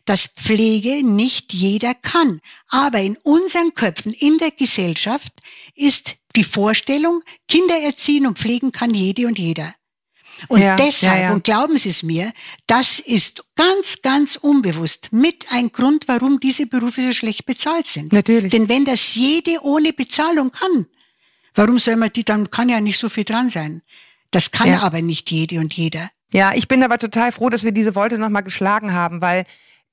dass 0.04 0.26
Pflege 0.26 1.02
nicht 1.02 1.52
jeder 1.52 1.94
kann. 1.94 2.40
Aber 2.68 3.00
in 3.00 3.16
unseren 3.22 3.74
Köpfen, 3.74 4.12
in 4.12 4.38
der 4.38 4.50
Gesellschaft 4.50 5.32
ist 5.74 6.16
die 6.36 6.44
Vorstellung, 6.44 7.22
Kinder 7.48 7.78
erziehen 7.80 8.26
und 8.26 8.38
pflegen 8.38 8.72
kann 8.72 8.92
jede 8.92 9.26
und 9.26 9.38
jeder. 9.38 9.74
Und 10.48 10.60
ja, 10.60 10.76
deshalb, 10.76 11.14
ja, 11.14 11.22
ja. 11.28 11.32
und 11.32 11.44
glauben 11.44 11.78
Sie 11.78 11.88
es 11.88 12.02
mir, 12.02 12.32
das 12.66 12.98
ist 12.98 13.44
ganz, 13.54 14.02
ganz 14.02 14.36
unbewusst 14.36 15.12
mit 15.12 15.46
ein 15.50 15.70
Grund, 15.70 16.08
warum 16.08 16.40
diese 16.40 16.66
Berufe 16.66 17.02
so 17.02 17.12
schlecht 17.12 17.46
bezahlt 17.46 17.86
sind. 17.86 18.12
Natürlich. 18.12 18.50
Denn 18.50 18.68
wenn 18.68 18.84
das 18.84 19.14
jede 19.14 19.62
ohne 19.62 19.92
Bezahlung 19.92 20.50
kann, 20.50 20.86
warum 21.54 21.78
soll 21.78 21.96
man 21.96 22.12
die, 22.12 22.24
dann 22.24 22.50
kann 22.50 22.68
ja 22.68 22.80
nicht 22.80 22.98
so 22.98 23.08
viel 23.08 23.24
dran 23.24 23.50
sein. 23.50 23.82
Das 24.30 24.50
kann 24.50 24.70
aber 24.74 25.00
nicht 25.00 25.30
jede 25.30 25.60
und 25.60 25.74
jeder. 25.74 26.10
Ja, 26.32 26.52
ich 26.54 26.66
bin 26.66 26.82
aber 26.82 26.98
total 26.98 27.30
froh, 27.30 27.48
dass 27.48 27.62
wir 27.62 27.70
diese 27.70 27.94
Wolte 27.94 28.18
nochmal 28.18 28.42
geschlagen 28.42 28.92
haben, 28.92 29.20
weil 29.20 29.44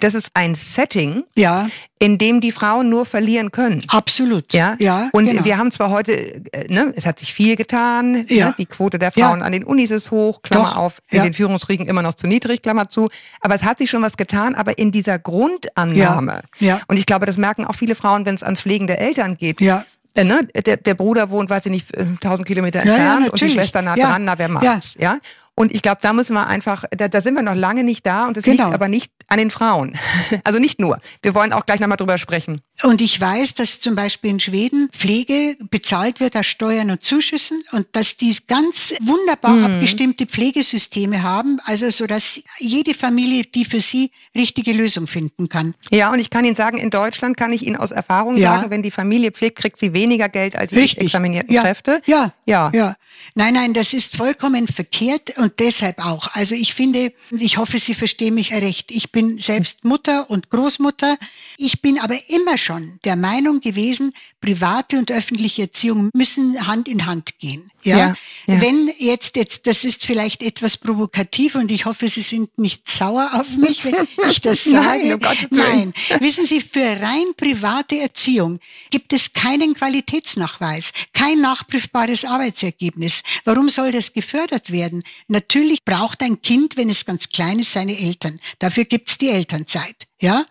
das 0.02 0.16
ist 0.16 0.32
ein 0.34 0.56
Setting, 0.56 1.24
ja. 1.36 1.70
in 2.00 2.18
dem 2.18 2.42
die 2.42 2.52
Frauen 2.52 2.90
nur 2.90 3.06
verlieren 3.06 3.52
können. 3.52 3.82
Absolut. 3.88 4.52
Ja. 4.54 4.76
ja 4.80 5.10
und 5.14 5.28
genau. 5.28 5.46
wir 5.46 5.58
haben 5.58 5.72
zwar 5.72 5.92
heute, 5.92 6.12
äh, 6.12 6.74
ne, 6.74 6.92
es 6.96 7.06
hat 7.06 7.20
sich 7.20 7.34
viel 7.34 7.56
getan. 7.56 8.12
Ne, 8.12 8.26
ja. 8.30 8.48
Ne, 8.48 8.56
die 8.58 8.66
Quote 8.66 9.00
der 9.00 9.12
Frauen 9.12 9.40
ja. 9.40 9.46
an 9.46 9.52
den 9.52 9.64
Unis 9.64 9.92
ist 9.92 10.12
hoch, 10.12 10.42
Klammer 10.42 10.70
Doch. 10.70 10.78
auf, 10.78 11.02
in 11.10 11.18
ja. 11.18 11.24
den 11.24 11.34
Führungsriegen 11.34 11.86
immer 11.86 12.02
noch 12.02 12.16
zu 12.16 12.28
niedrig, 12.28 12.64
Klammer 12.64 12.90
zu. 12.90 13.10
Aber 13.42 13.56
es 13.56 13.64
hat 13.64 13.78
sich 13.78 13.90
schon 13.90 14.02
was 14.02 14.18
getan, 14.18 14.56
aber 14.56 14.78
in 14.78 14.92
dieser 14.92 15.20
Grundannahme. 15.20 16.42
Ja. 16.60 16.82
Und 16.88 16.98
ich 16.98 17.06
glaube, 17.06 17.26
das 17.26 17.38
merken 17.38 17.66
auch 17.66 17.76
viele 17.76 17.96
Frauen, 17.96 18.26
wenn 18.26 18.36
es 18.36 18.44
ans 18.44 18.62
Pflegen 18.62 18.88
der 18.88 19.00
Eltern 19.00 19.38
geht. 19.38 19.62
Ja. 19.62 19.86
Äh, 20.14 20.24
ne, 20.26 20.46
der, 20.66 20.78
der 20.78 20.94
Bruder 20.94 21.30
wohnt, 21.30 21.50
weiß 21.50 21.66
ich 21.68 21.72
nicht, 21.72 21.98
1000 21.98 22.46
Kilometer 22.48 22.80
entfernt 22.82 23.30
und 23.30 23.40
die 23.40 23.50
Schwester 23.50 23.82
nah 23.82 23.96
dran, 23.96 24.26
na 24.26 24.38
wer 24.38 24.50
macht's, 24.50 24.98
ja? 25.00 25.18
Und 25.56 25.72
ich 25.74 25.82
glaube, 25.82 26.00
da 26.02 26.14
müssen 26.14 26.34
wir 26.34 26.48
einfach, 26.48 26.86
da, 26.92 27.08
da 27.08 27.22
sind 27.22 27.36
wir 27.36 27.42
noch 27.42 27.56
lange 27.56 27.84
nicht 27.84 28.06
da 28.06 28.28
und 28.28 28.38
es 28.38 28.46
genau. 28.46 28.64
liegt 28.64 28.74
aber 28.74 28.88
nicht 28.88 29.12
an 29.28 29.38
den 29.38 29.52
Frauen. 29.52 29.98
Also 30.44 30.60
nicht 30.60 30.80
nur. 30.80 30.98
Wir 31.22 31.36
wollen 31.36 31.52
auch 31.54 31.66
gleich 31.66 31.80
nochmal 31.80 31.98
drüber 31.98 32.18
sprechen. 32.18 32.62
Und 32.84 33.02
ich 33.02 33.20
weiß, 33.20 33.54
dass 33.56 33.80
zum 33.80 33.96
Beispiel 33.96 34.32
in 34.32 34.40
Schweden 34.40 34.90
Pflege 34.92 35.58
bezahlt 35.70 36.20
wird 36.20 36.36
aus 36.36 36.48
Steuern 36.48 36.90
und 36.90 37.04
Zuschüssen 37.04 37.64
und 37.72 37.88
dass 37.92 38.18
die 38.18 38.36
ganz 38.48 38.94
wunderbar 39.02 39.52
mhm. 39.52 39.64
abgestimmte 39.66 40.26
Pflegesysteme 40.26 41.22
haben, 41.22 41.60
also 41.66 41.90
so 41.90 42.08
dass 42.08 42.42
jede 42.60 42.94
Familie 42.94 43.44
die 43.44 43.66
für 43.66 43.82
sie 43.82 44.12
richtige 44.36 44.74
Lösung 44.74 45.06
finden 45.06 45.50
kann. 45.50 45.76
Ja, 45.92 46.12
und 46.12 46.20
ich 46.20 46.30
kann 46.30 46.46
Ihnen 46.46 46.56
sagen, 46.56 46.78
in 46.78 46.90
Deutschland 46.90 47.38
kann 47.38 47.52
ich 47.52 47.66
Ihnen 47.66 47.76
aus 47.76 47.92
Erfahrung 47.92 48.38
ja. 48.38 48.56
sagen, 48.56 48.72
wenn 48.72 48.82
die 48.82 48.92
Familie 48.92 49.32
pflegt, 49.32 49.58
kriegt 49.58 49.78
sie 49.78 49.94
weniger 49.94 50.30
Geld 50.30 50.56
als 50.56 50.72
die 50.72 50.98
examinierten 50.98 51.54
ja. 51.54 51.62
Kräfte. 51.62 52.00
Ja. 52.06 52.34
ja, 52.46 52.72
ja. 52.74 52.96
Nein, 53.34 53.54
nein, 53.54 53.74
das 53.74 53.94
ist 53.94 54.18
vollkommen 54.18 54.68
verkehrt 54.68 55.38
und 55.38 55.60
deshalb 55.60 56.06
auch. 56.06 56.28
Also 56.34 56.54
ich 56.56 56.74
finde, 56.74 57.14
ich 57.32 57.58
hoffe, 57.58 57.80
Sie 57.80 57.94
verstehen 57.94 58.34
mich 58.34 58.52
recht. 58.52 58.92
Ich 58.92 59.12
bin 59.12 59.40
selbst 59.40 59.86
Mutter 59.86 60.30
und 60.30 60.50
Großmutter. 60.50 61.18
Ich 61.58 61.82
bin 61.82 62.00
aber 62.00 62.18
immer 62.30 62.58
schon 62.58 63.00
der 63.06 63.16
Meinung 63.16 63.62
gewesen, 63.62 64.14
private 64.42 64.98
und 64.98 65.12
öffentliche 65.12 65.64
Erziehung 65.64 66.10
müssen 66.14 66.68
Hand 66.68 66.88
in 66.88 67.06
Hand 67.06 67.40
gehen. 67.40 67.72
Ja? 67.84 67.98
ja, 67.98 68.16
wenn 68.46 68.92
jetzt, 68.98 69.36
jetzt, 69.36 69.68
das 69.68 69.84
ist 69.84 70.06
vielleicht 70.06 70.42
etwas 70.42 70.78
provokativ 70.78 71.56
und 71.56 71.72
ich 71.72 71.86
hoffe, 71.86 72.10
Sie 72.10 72.22
sind 72.22 72.58
nicht 72.58 72.90
sauer 72.90 73.32
auf 73.34 73.56
mich, 73.56 73.86
wenn 73.86 74.08
ich 74.30 74.42
das 74.42 74.64
sage. 74.64 75.18
Nein, 75.20 75.38
um 75.42 75.58
Nein. 75.58 75.94
Wissen 76.20 76.46
Sie, 76.46 76.62
für 76.62 77.02
rein 77.02 77.34
private 77.38 77.98
Erziehung 78.00 78.60
gibt 78.90 79.14
es 79.14 79.34
keinen 79.34 79.74
Qualitätsnachweis, 79.74 80.92
kein 81.14 81.42
nachprüfbares 81.42 82.26
Arbeitsergebnis. 82.26 83.24
Warum 83.46 83.70
soll 83.70 83.92
das 83.92 84.14
gefördert 84.14 84.72
werden? 84.72 85.04
Natürlich 85.28 85.84
braucht 85.84 86.22
ein 86.22 86.42
Kind, 86.42 86.78
wenn 86.78 86.90
es 86.90 87.06
ganz 87.06 87.30
klein 87.30 87.60
ist, 87.60 87.74
seine 87.74 87.98
Eltern. 87.98 88.40
Dafür 88.60 88.86
gibt's 88.86 89.18
die 89.18 89.30
Elternzeit. 89.30 90.08
Ja? 90.22 90.46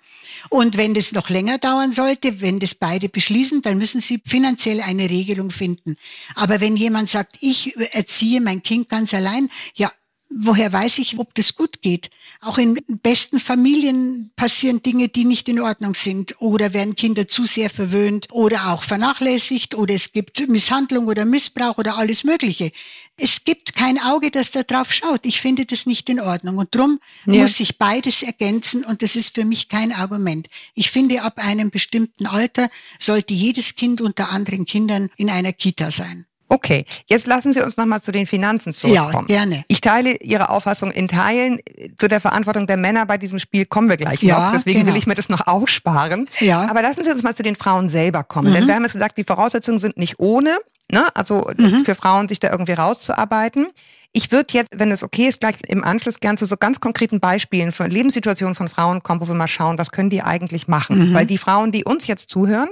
Und 0.49 0.77
wenn 0.77 0.95
das 0.95 1.13
noch 1.13 1.31
länger 1.31 1.59
dauern 1.59 1.93
sollte, 1.93 2.41
wenn 2.41 2.59
das 2.59 2.75
beide 2.75 3.09
beschließen, 3.09 3.63
dann 3.63 3.79
müssen 3.79 4.01
sie 4.01 4.21
finanziell 4.25 4.81
eine 4.81 5.09
Regelung 5.09 5.51
finden. 5.51 5.97
Aber 6.35 6.61
wenn 6.61 6.77
jemand 6.77 7.09
sagt, 7.09 7.37
ich 7.41 7.77
erziehe 7.95 8.41
mein 8.41 8.63
Kind 8.63 8.89
ganz 8.89 9.15
allein, 9.15 9.51
ja, 9.75 9.91
woher 10.29 10.73
weiß 10.73 10.99
ich, 10.99 11.19
ob 11.19 11.35
das 11.35 11.55
gut 11.55 11.83
geht? 11.83 12.11
Auch 12.43 12.57
in 12.57 12.79
besten 13.03 13.39
Familien 13.39 14.33
passieren 14.35 14.83
Dinge, 14.83 15.09
die 15.09 15.27
nicht 15.27 15.47
in 15.51 15.61
Ordnung 15.61 15.93
sind 15.93 16.41
oder 16.41 16.73
werden 16.73 16.97
Kinder 16.97 17.29
zu 17.29 17.45
sehr 17.45 17.69
verwöhnt 17.69 18.29
oder 18.33 18.73
auch 18.73 18.83
vernachlässigt 18.83 19.75
oder 19.75 19.93
es 19.93 20.13
gibt 20.13 20.49
Misshandlung 20.49 21.07
oder 21.07 21.27
Missbrauch 21.27 21.77
oder 21.77 21.99
alles 21.99 22.25
Mögliche. 22.25 22.73
Es 23.19 23.45
gibt 23.45 23.75
kein 23.75 23.99
Auge, 23.99 24.31
das 24.31 24.53
da 24.53 24.63
drauf 24.63 24.91
schaut. 24.91 25.27
Ich 25.27 25.43
finde 25.43 25.67
das 25.67 25.85
nicht 25.85 26.09
in 26.09 26.19
Ordnung 26.19 26.57
und 26.57 26.75
drum 26.75 26.99
ja. 27.27 27.43
muss 27.43 27.59
sich 27.59 27.77
beides 27.77 28.23
ergänzen 28.23 28.87
und 28.87 29.03
das 29.03 29.17
ist 29.17 29.35
für 29.35 29.45
mich 29.45 29.69
kein 29.69 29.93
Argument. 29.93 30.49
Ich 30.75 30.91
finde, 30.91 31.21
ab 31.21 31.35
einem 31.47 31.71
bestimmten 31.71 32.25
Alter 32.25 32.71
sollte 32.99 33.35
jedes 33.35 33.77
Kind 33.77 34.01
unter 34.01 34.31
anderen 34.31 34.65
Kindern 34.65 35.11
in 35.19 35.29
einer 35.29 35.53
Kita 35.53 35.91
sein. 35.91 36.25
Okay, 36.53 36.85
jetzt 37.07 37.29
lassen 37.29 37.53
Sie 37.53 37.63
uns 37.63 37.77
nochmal 37.77 38.03
zu 38.03 38.11
den 38.11 38.27
Finanzen 38.27 38.75
zurückkommen. 38.75 39.27
Ja, 39.29 39.45
gerne. 39.45 39.65
Ich 39.69 39.81
teile 39.81 40.17
Ihre 40.17 40.51
Auffassung 40.51 40.91
in 40.91 41.07
Teilen. 41.07 41.61
Zu 41.97 42.09
der 42.09 42.21
Verantwortung 42.21 42.67
der 42.67 42.77
Männer 42.77 43.07
bei 43.07 43.19
diesem 43.19 43.39
Spiel 43.39 43.67
kommen 43.67 43.89
wir 43.89 43.97
gleich 43.97 44.21
ja, 44.23 44.47
noch. 44.47 44.53
Deswegen 44.53 44.81
genau. 44.81 44.93
will 44.93 44.99
ich 44.99 45.07
mir 45.07 45.15
das 45.15 45.29
noch 45.29 45.47
aufsparen. 45.47 46.29
Ja. 46.41 46.69
Aber 46.69 46.83
lassen 46.83 47.05
Sie 47.05 47.11
uns 47.13 47.23
mal 47.23 47.37
zu 47.37 47.45
den 47.45 47.55
Frauen 47.55 47.89
selber 47.89 48.25
kommen. 48.25 48.51
Mhm. 48.51 48.55
Denn 48.55 48.67
wir 48.67 48.75
haben 48.75 48.83
jetzt 48.83 48.95
gesagt, 48.95 49.17
die 49.17 49.23
Voraussetzungen 49.23 49.79
sind 49.79 49.97
nicht 49.97 50.19
ohne. 50.19 50.59
Ne? 50.91 51.07
Also 51.15 51.49
mhm. 51.57 51.85
für 51.85 51.95
Frauen 51.95 52.29
sich 52.29 52.41
da 52.41 52.51
irgendwie 52.51 52.73
rauszuarbeiten. 52.73 53.69
Ich 54.13 54.33
würde 54.33 54.53
jetzt, 54.55 54.71
wenn 54.75 54.91
es 54.91 55.05
okay 55.05 55.29
ist, 55.29 55.39
gleich 55.39 55.55
im 55.69 55.85
Anschluss 55.85 56.19
gern 56.19 56.37
zu 56.37 56.47
so 56.47 56.57
ganz 56.57 56.81
konkreten 56.81 57.21
Beispielen 57.21 57.71
von 57.71 57.89
Lebenssituationen 57.89 58.57
von 58.57 58.67
Frauen 58.67 59.05
kommen, 59.05 59.21
wo 59.21 59.29
wir 59.29 59.37
mal 59.37 59.47
schauen, 59.47 59.79
was 59.79 59.93
können 59.93 60.11
die 60.11 60.23
eigentlich 60.23 60.67
machen. 60.67 61.11
Mhm. 61.11 61.15
Weil 61.15 61.27
die 61.27 61.39
Frauen, 61.39 61.71
die 61.71 61.85
uns 61.85 62.09
jetzt 62.09 62.29
zuhören, 62.29 62.71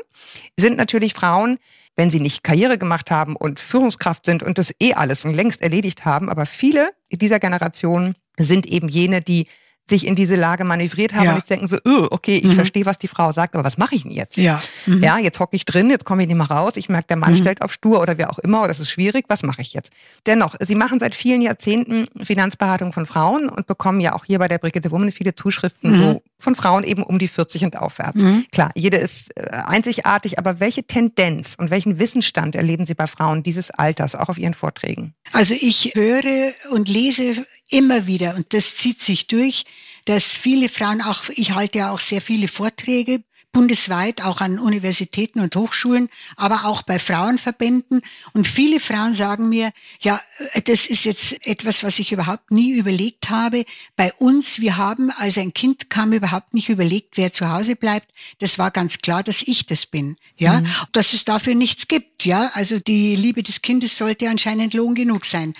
sind 0.56 0.76
natürlich 0.76 1.14
Frauen, 1.14 1.58
wenn 1.98 2.10
sie 2.10 2.20
nicht 2.20 2.44
Karriere 2.44 2.78
gemacht 2.78 3.10
haben 3.10 3.34
und 3.34 3.58
Führungskraft 3.58 4.24
sind 4.24 4.44
und 4.44 4.56
das 4.56 4.72
eh 4.80 4.94
alles 4.94 5.24
und 5.24 5.34
längst 5.34 5.60
erledigt 5.60 6.04
haben. 6.04 6.30
Aber 6.30 6.46
viele 6.46 6.88
dieser 7.10 7.40
Generation 7.40 8.14
sind 8.38 8.66
eben 8.66 8.88
jene, 8.88 9.20
die 9.20 9.46
sich 9.90 10.06
in 10.06 10.14
diese 10.14 10.36
Lage 10.36 10.64
manövriert 10.64 11.14
haben 11.14 11.24
ja. 11.24 11.30
und 11.30 11.38
jetzt 11.38 11.50
denken 11.50 11.66
so, 11.66 11.78
oh, 11.84 12.06
okay, 12.10 12.36
ich 12.36 12.44
mhm. 12.44 12.52
verstehe, 12.52 12.86
was 12.86 12.98
die 12.98 13.08
Frau 13.08 13.32
sagt, 13.32 13.54
aber 13.54 13.64
was 13.64 13.78
mache 13.78 13.96
ich 13.96 14.02
denn 14.02 14.12
jetzt? 14.12 14.36
Ja, 14.36 14.60
mhm. 14.86 15.02
ja 15.02 15.18
jetzt 15.18 15.40
hocke 15.40 15.56
ich 15.56 15.64
drin, 15.64 15.90
jetzt 15.90 16.04
komme 16.04 16.22
ich 16.22 16.28
nicht 16.28 16.36
mehr 16.36 16.48
raus, 16.48 16.74
ich 16.76 16.88
merke, 16.88 17.08
der 17.08 17.16
Mann 17.16 17.32
mhm. 17.32 17.36
stellt 17.36 17.62
auf 17.62 17.72
stur 17.72 18.00
oder 18.00 18.16
wer 18.18 18.30
auch 18.30 18.38
immer, 18.38 18.60
oder 18.60 18.68
das 18.68 18.80
ist 18.80 18.90
schwierig, 18.90 19.24
was 19.28 19.42
mache 19.42 19.62
ich 19.62 19.72
jetzt? 19.72 19.92
Dennoch, 20.26 20.54
Sie 20.60 20.74
machen 20.74 21.00
seit 21.00 21.14
vielen 21.14 21.40
Jahrzehnten 21.40 22.06
Finanzberatung 22.22 22.92
von 22.92 23.06
Frauen 23.06 23.48
und 23.48 23.66
bekommen 23.66 24.00
ja 24.00 24.14
auch 24.14 24.26
hier 24.26 24.38
bei 24.38 24.46
der 24.46 24.58
Brigitte 24.58 24.90
Woman 24.90 25.10
viele 25.10 25.34
Zuschriften 25.34 26.00
wo, 26.00 26.12
mhm. 26.12 26.20
Von 26.38 26.54
Frauen 26.54 26.84
eben 26.84 27.02
um 27.02 27.18
die 27.18 27.28
40 27.28 27.64
und 27.64 27.78
aufwärts. 27.78 28.22
Mhm. 28.22 28.46
Klar, 28.52 28.70
jede 28.74 28.96
ist 28.96 29.36
äh, 29.36 29.48
einzigartig, 29.50 30.38
aber 30.38 30.60
welche 30.60 30.84
Tendenz 30.84 31.56
und 31.58 31.70
welchen 31.70 31.98
Wissensstand 31.98 32.54
erleben 32.54 32.86
Sie 32.86 32.94
bei 32.94 33.06
Frauen 33.06 33.42
dieses 33.42 33.70
Alters, 33.70 34.14
auch 34.14 34.28
auf 34.28 34.38
Ihren 34.38 34.54
Vorträgen? 34.54 35.14
Also 35.32 35.54
ich 35.58 35.92
höre 35.94 36.52
und 36.70 36.88
lese 36.88 37.44
immer 37.70 38.06
wieder, 38.06 38.36
und 38.36 38.54
das 38.54 38.76
zieht 38.76 39.02
sich 39.02 39.26
durch, 39.26 39.64
dass 40.04 40.24
viele 40.24 40.68
Frauen 40.68 41.02
auch, 41.02 41.28
ich 41.34 41.54
halte 41.54 41.78
ja 41.78 41.90
auch 41.90 41.98
sehr 41.98 42.20
viele 42.20 42.48
Vorträge, 42.48 43.20
bundesweit, 43.52 44.24
auch 44.24 44.40
an 44.40 44.58
Universitäten 44.58 45.40
und 45.40 45.56
Hochschulen, 45.56 46.08
aber 46.36 46.64
auch 46.64 46.82
bei 46.82 46.98
Frauenverbänden. 46.98 48.02
Und 48.32 48.46
viele 48.46 48.78
Frauen 48.78 49.14
sagen 49.14 49.48
mir, 49.48 49.72
ja, 50.00 50.20
das 50.64 50.86
ist 50.86 51.04
jetzt 51.04 51.46
etwas, 51.46 51.82
was 51.82 51.98
ich 51.98 52.12
überhaupt 52.12 52.50
nie 52.50 52.72
überlegt 52.72 53.30
habe. 53.30 53.64
Bei 53.96 54.12
uns, 54.14 54.60
wir 54.60 54.76
haben, 54.76 55.10
als 55.10 55.38
ein 55.38 55.54
Kind 55.54 55.90
kam, 55.90 56.12
überhaupt 56.12 56.54
nicht 56.54 56.68
überlegt, 56.68 57.16
wer 57.16 57.32
zu 57.32 57.50
Hause 57.50 57.74
bleibt. 57.74 58.08
Das 58.38 58.58
war 58.58 58.70
ganz 58.70 58.98
klar, 58.98 59.22
dass 59.22 59.42
ich 59.42 59.66
das 59.66 59.86
bin. 59.86 60.16
Ja, 60.36 60.60
mhm. 60.60 60.68
dass 60.92 61.12
es 61.12 61.24
dafür 61.24 61.54
nichts 61.54 61.88
gibt. 61.88 62.24
Ja, 62.24 62.50
also 62.54 62.78
die 62.78 63.16
Liebe 63.16 63.42
des 63.42 63.62
Kindes 63.62 63.96
sollte 63.96 64.28
anscheinend 64.28 64.74
Lohn 64.74 64.94
genug 64.94 65.24
sein. 65.24 65.54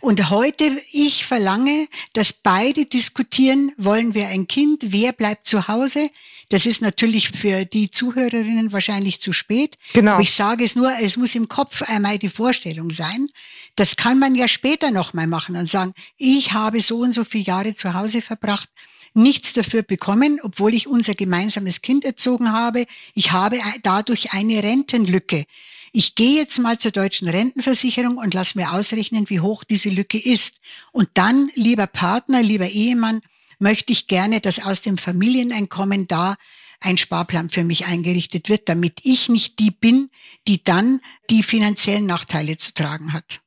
Und 0.00 0.30
heute, 0.30 0.76
ich 0.90 1.24
verlange, 1.24 1.88
dass 2.14 2.32
beide 2.32 2.84
diskutieren, 2.86 3.72
wollen 3.76 4.14
wir 4.14 4.28
ein 4.28 4.48
Kind, 4.48 4.82
wer 4.86 5.12
bleibt 5.12 5.46
zu 5.46 5.68
Hause? 5.68 6.10
Das 6.48 6.66
ist 6.66 6.82
natürlich 6.82 7.30
für 7.30 7.64
die 7.64 7.90
Zuhörerinnen 7.90 8.72
wahrscheinlich 8.72 9.20
zu 9.20 9.32
spät. 9.32 9.76
Genau. 9.92 10.12
Aber 10.12 10.22
ich 10.22 10.32
sage 10.32 10.64
es 10.64 10.76
nur, 10.76 10.92
es 11.00 11.16
muss 11.16 11.34
im 11.34 11.48
Kopf 11.48 11.82
einmal 11.82 12.18
die 12.18 12.28
Vorstellung 12.28 12.90
sein. 12.90 13.28
Das 13.76 13.96
kann 13.96 14.18
man 14.18 14.34
ja 14.34 14.48
später 14.48 14.90
nochmal 14.90 15.26
machen 15.26 15.56
und 15.56 15.68
sagen, 15.68 15.94
ich 16.16 16.52
habe 16.52 16.80
so 16.80 16.98
und 16.98 17.12
so 17.12 17.24
viele 17.24 17.44
Jahre 17.44 17.74
zu 17.74 17.94
Hause 17.94 18.22
verbracht, 18.22 18.68
nichts 19.14 19.52
dafür 19.52 19.82
bekommen, 19.82 20.40
obwohl 20.42 20.74
ich 20.74 20.86
unser 20.86 21.14
gemeinsames 21.14 21.82
Kind 21.82 22.04
erzogen 22.04 22.52
habe. 22.52 22.86
Ich 23.14 23.32
habe 23.32 23.58
dadurch 23.82 24.32
eine 24.32 24.62
Rentenlücke. 24.62 25.44
Ich 25.92 26.16
gehe 26.16 26.40
jetzt 26.40 26.58
mal 26.58 26.76
zur 26.78 26.90
deutschen 26.90 27.28
Rentenversicherung 27.28 28.16
und 28.16 28.34
lass 28.34 28.56
mir 28.56 28.72
ausrechnen, 28.72 29.30
wie 29.30 29.38
hoch 29.38 29.62
diese 29.62 29.90
Lücke 29.90 30.18
ist. 30.18 30.56
Und 30.90 31.08
dann, 31.14 31.50
lieber 31.54 31.86
Partner, 31.86 32.42
lieber 32.42 32.68
Ehemann, 32.68 33.20
möchte 33.58 33.92
ich 33.92 34.06
gerne, 34.06 34.40
dass 34.40 34.64
aus 34.64 34.82
dem 34.82 34.98
Familieneinkommen 34.98 36.06
da 36.06 36.36
ein 36.80 36.98
Sparplan 36.98 37.50
für 37.50 37.64
mich 37.64 37.86
eingerichtet 37.86 38.48
wird, 38.48 38.68
damit 38.68 39.00
ich 39.02 39.28
nicht 39.28 39.58
die 39.58 39.70
bin, 39.70 40.10
die 40.46 40.62
dann 40.62 41.00
die 41.30 41.42
finanziellen 41.42 42.06
Nachteile 42.06 42.56
zu 42.56 42.74
tragen 42.74 43.12
hat. 43.12 43.40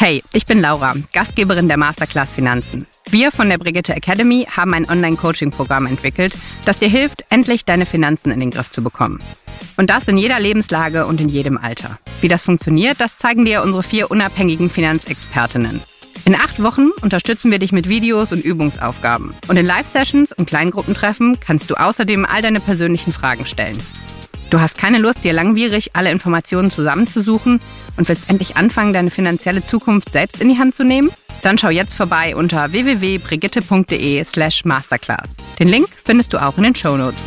Hey, 0.00 0.22
ich 0.32 0.46
bin 0.46 0.60
Laura, 0.60 0.94
Gastgeberin 1.12 1.66
der 1.66 1.76
Masterclass 1.76 2.32
Finanzen. 2.32 2.86
Wir 3.10 3.32
von 3.32 3.48
der 3.48 3.58
Brigitte 3.58 3.96
Academy 3.96 4.46
haben 4.48 4.72
ein 4.72 4.88
Online-Coaching-Programm 4.88 5.86
entwickelt, 5.86 6.34
das 6.64 6.78
dir 6.78 6.88
hilft, 6.88 7.24
endlich 7.30 7.64
deine 7.64 7.84
Finanzen 7.84 8.30
in 8.30 8.38
den 8.38 8.52
Griff 8.52 8.70
zu 8.70 8.82
bekommen. 8.82 9.20
Und 9.76 9.90
das 9.90 10.06
in 10.06 10.16
jeder 10.16 10.38
Lebenslage 10.38 11.04
und 11.06 11.20
in 11.20 11.28
jedem 11.28 11.58
Alter. 11.58 11.98
Wie 12.20 12.28
das 12.28 12.44
funktioniert, 12.44 13.00
das 13.00 13.16
zeigen 13.16 13.44
dir 13.44 13.62
unsere 13.62 13.82
vier 13.82 14.10
unabhängigen 14.10 14.70
Finanzexpertinnen. 14.70 15.80
In 16.24 16.34
acht 16.34 16.62
Wochen 16.62 16.90
unterstützen 17.00 17.50
wir 17.50 17.58
dich 17.58 17.72
mit 17.72 17.88
Videos 17.88 18.32
und 18.32 18.44
Übungsaufgaben. 18.44 19.34
Und 19.48 19.56
in 19.56 19.64
Live-Sessions 19.64 20.32
und 20.32 20.46
Kleingruppentreffen 20.46 21.40
kannst 21.40 21.70
du 21.70 21.74
außerdem 21.74 22.26
all 22.26 22.42
deine 22.42 22.60
persönlichen 22.60 23.12
Fragen 23.12 23.46
stellen. 23.46 23.78
Du 24.50 24.60
hast 24.60 24.78
keine 24.78 24.98
Lust, 24.98 25.24
dir 25.24 25.32
langwierig 25.32 25.90
alle 25.94 26.10
Informationen 26.10 26.70
zusammenzusuchen 26.70 27.60
und 27.96 28.08
willst 28.08 28.28
endlich 28.30 28.56
anfangen, 28.56 28.92
deine 28.92 29.10
finanzielle 29.10 29.64
Zukunft 29.64 30.12
selbst 30.12 30.40
in 30.40 30.48
die 30.48 30.58
Hand 30.58 30.74
zu 30.74 30.84
nehmen? 30.84 31.10
Dann 31.42 31.58
schau 31.58 31.68
jetzt 31.68 31.94
vorbei 31.94 32.34
unter 32.34 32.72
www.brigitte.de 32.72 34.24
slash 34.24 34.64
masterclass. 34.64 35.30
Den 35.58 35.68
Link 35.68 35.88
findest 36.04 36.32
du 36.32 36.42
auch 36.42 36.56
in 36.56 36.64
den 36.64 36.74
Show 36.74 36.96
Notes. 36.96 37.20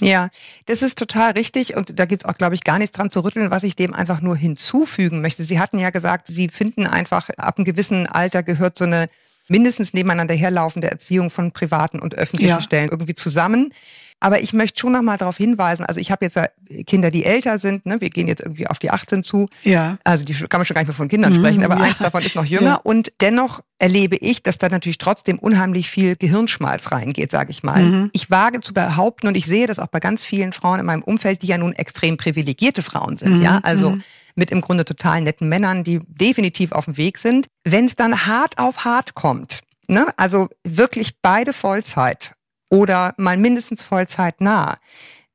Ja, 0.00 0.28
das 0.66 0.82
ist 0.82 0.98
total 0.98 1.32
richtig 1.32 1.76
und 1.76 1.98
da 1.98 2.04
gibt's 2.04 2.24
auch, 2.24 2.36
glaube 2.36 2.54
ich, 2.54 2.64
gar 2.64 2.78
nichts 2.78 2.96
dran 2.96 3.10
zu 3.10 3.20
rütteln, 3.20 3.50
was 3.50 3.62
ich 3.62 3.76
dem 3.76 3.94
einfach 3.94 4.20
nur 4.20 4.36
hinzufügen 4.36 5.22
möchte. 5.22 5.42
Sie 5.42 5.58
hatten 5.58 5.78
ja 5.78 5.90
gesagt, 5.90 6.26
Sie 6.26 6.48
finden 6.48 6.86
einfach, 6.86 7.30
ab 7.38 7.56
einem 7.56 7.64
gewissen 7.64 8.06
Alter 8.06 8.42
gehört 8.42 8.76
so 8.78 8.84
eine 8.84 9.06
mindestens 9.48 9.94
nebeneinander 9.94 10.34
herlaufende 10.34 10.90
Erziehung 10.90 11.30
von 11.30 11.52
privaten 11.52 12.00
und 12.00 12.14
öffentlichen 12.14 12.50
ja. 12.50 12.60
Stellen 12.60 12.90
irgendwie 12.90 13.14
zusammen. 13.14 13.72
Aber 14.18 14.40
ich 14.40 14.54
möchte 14.54 14.80
schon 14.80 14.92
noch 14.92 15.02
mal 15.02 15.18
darauf 15.18 15.36
hinweisen, 15.36 15.84
also 15.84 16.00
ich 16.00 16.10
habe 16.10 16.24
jetzt 16.24 16.38
Kinder, 16.86 17.10
die 17.10 17.24
älter 17.24 17.58
sind, 17.58 17.84
ne? 17.84 18.00
wir 18.00 18.08
gehen 18.08 18.28
jetzt 18.28 18.40
irgendwie 18.40 18.66
auf 18.66 18.78
die 18.78 18.90
18 18.90 19.22
zu. 19.22 19.48
Ja. 19.62 19.98
Also 20.04 20.24
die 20.24 20.32
kann 20.32 20.58
man 20.58 20.64
schon 20.64 20.74
gar 20.74 20.80
nicht 20.80 20.88
mehr 20.88 20.94
von 20.94 21.08
Kindern 21.08 21.32
mhm, 21.32 21.36
sprechen, 21.36 21.64
aber 21.64 21.76
ja. 21.76 21.82
eins 21.82 21.98
davon 21.98 22.22
ist 22.22 22.34
noch 22.34 22.44
jünger. 22.44 22.66
Ja. 22.66 22.80
Und 22.82 23.12
dennoch 23.20 23.60
erlebe 23.78 24.16
ich, 24.16 24.42
dass 24.42 24.56
da 24.56 24.68
natürlich 24.68 24.98
trotzdem 24.98 25.38
unheimlich 25.38 25.90
viel 25.90 26.16
Gehirnschmalz 26.16 26.92
reingeht, 26.92 27.30
sage 27.30 27.50
ich 27.50 27.62
mal. 27.62 27.82
Mhm. 27.82 28.10
Ich 28.14 28.30
wage 28.30 28.60
zu 28.60 28.72
behaupten, 28.72 29.28
und 29.28 29.36
ich 29.36 29.44
sehe 29.44 29.66
das 29.66 29.78
auch 29.78 29.88
bei 29.88 30.00
ganz 30.00 30.24
vielen 30.24 30.52
Frauen 30.52 30.80
in 30.80 30.86
meinem 30.86 31.02
Umfeld, 31.02 31.42
die 31.42 31.48
ja 31.48 31.58
nun 31.58 31.74
extrem 31.74 32.16
privilegierte 32.16 32.82
Frauen 32.82 33.18
sind, 33.18 33.36
mhm. 33.36 33.42
ja, 33.42 33.60
also 33.62 33.90
mhm. 33.90 34.02
mit 34.34 34.50
im 34.50 34.62
Grunde 34.62 34.86
total 34.86 35.20
netten 35.20 35.48
Männern, 35.48 35.84
die 35.84 36.00
definitiv 36.06 36.72
auf 36.72 36.86
dem 36.86 36.96
Weg 36.96 37.18
sind. 37.18 37.48
Wenn 37.64 37.84
es 37.84 37.96
dann 37.96 38.26
hart 38.26 38.58
auf 38.58 38.86
hart 38.86 39.14
kommt, 39.14 39.60
ne, 39.88 40.06
also 40.16 40.48
wirklich 40.64 41.20
beide 41.20 41.52
Vollzeit 41.52 42.35
oder 42.70 43.14
mal 43.16 43.36
mindestens 43.36 43.82
Vollzeit 43.82 44.40
nah, 44.40 44.78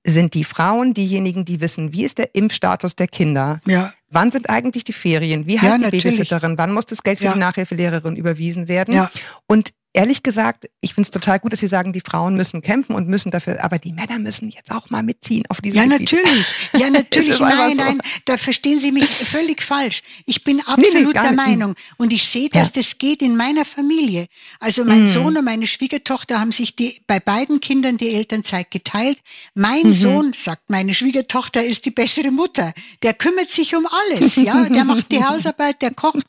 sind 0.04 0.34
die 0.34 0.44
Frauen 0.44 0.94
diejenigen, 0.94 1.46
die 1.46 1.62
wissen, 1.62 1.94
wie 1.94 2.04
ist 2.04 2.17
der 2.17 2.34
Impfstatus 2.36 2.96
der 2.96 3.08
Kinder? 3.08 3.62
Ja. 3.67 3.94
Wann 4.10 4.32
sind 4.32 4.50
eigentlich 4.50 4.84
die 4.84 4.94
Ferien? 4.94 5.46
Wie 5.46 5.60
heißt 5.60 5.74
ja, 5.74 5.78
die 5.78 5.84
natürlich. 5.84 6.04
Babysitterin? 6.04 6.58
Wann 6.58 6.74
muss 6.74 6.86
das 6.86 7.04
Geld 7.04 7.20
für 7.20 7.26
ja. 7.26 7.34
die 7.34 7.39
Nachhilfelehrerin 7.39 8.15
überwiesen 8.15 8.67
werden? 8.67 8.94
Ja. 8.94 9.12
Und 9.48 9.74
ehrlich 9.93 10.23
gesagt, 10.23 10.69
ich 10.80 10.93
finde 10.93 11.08
es 11.08 11.12
total 11.12 11.39
gut, 11.39 11.51
dass 11.54 11.60
Sie 11.60 11.67
sagen, 11.67 11.91
die 11.93 12.01
Frauen 12.01 12.36
müssen 12.36 12.62
kämpfen 12.62 12.95
und 12.95 13.08
müssen 13.08 13.32
dafür, 13.32 13.63
aber 13.63 13.77
die 13.77 13.91
Männer 13.91 14.19
müssen 14.19 14.49
jetzt 14.49 14.71
auch 14.71 14.89
mal 14.89 15.04
mitziehen 15.04 15.43
auf 15.49 15.60
diese 15.60 15.77
Ja, 15.77 15.86
Gebiete. 15.86 16.15
natürlich. 16.15 16.45
Ja, 16.73 16.89
natürlich. 16.89 17.39
nein, 17.39 17.77
so. 17.77 17.84
nein, 17.84 17.99
da 18.25 18.38
verstehen 18.38 18.80
Sie 18.80 18.91
mich 18.91 19.10
völlig 19.10 19.62
falsch. 19.62 20.04
Ich 20.25 20.43
bin 20.43 20.62
absolut 20.62 20.93
nee, 20.93 21.01
nee, 21.01 21.13
der 21.13 21.34
Meinung. 21.34 21.75
Und 21.97 22.13
ich 22.13 22.25
sehe, 22.25 22.49
dass 22.49 22.69
ja. 22.69 22.73
das 22.75 22.97
geht 22.97 23.21
in 23.21 23.36
meiner 23.36 23.65
Familie. 23.65 24.27
Also 24.60 24.86
mein 24.86 25.04
mm. 25.04 25.08
Sohn 25.08 25.38
und 25.38 25.43
meine 25.43 25.67
Schwiegertochter 25.67 26.39
haben 26.39 26.51
sich 26.51 26.75
die, 26.75 27.01
bei 27.08 27.19
beiden 27.19 27.60
Kindern 27.60 27.97
die 27.97 28.13
Elternzeit 28.13 28.71
geteilt. 28.71 29.19
Mein 29.54 29.88
mhm. 29.88 29.93
Sohn, 29.93 30.34
sagt 30.34 30.69
meine 30.69 30.93
Schwiegertochter, 30.93 31.63
ist 31.63 31.86
die 31.86 31.91
bessere 31.91 32.32
Mutter. 32.32 32.73
Der 33.04 33.13
kümmert 33.13 33.49
sich 33.49 33.75
um 33.75 33.86
alles, 33.86 34.38
ja. 34.38 34.63
Der 34.69 34.86
macht 34.86 35.12
die 35.12 35.23
Hausarbeit, 35.23 35.82
der 35.82 35.93
kocht. 35.93 36.25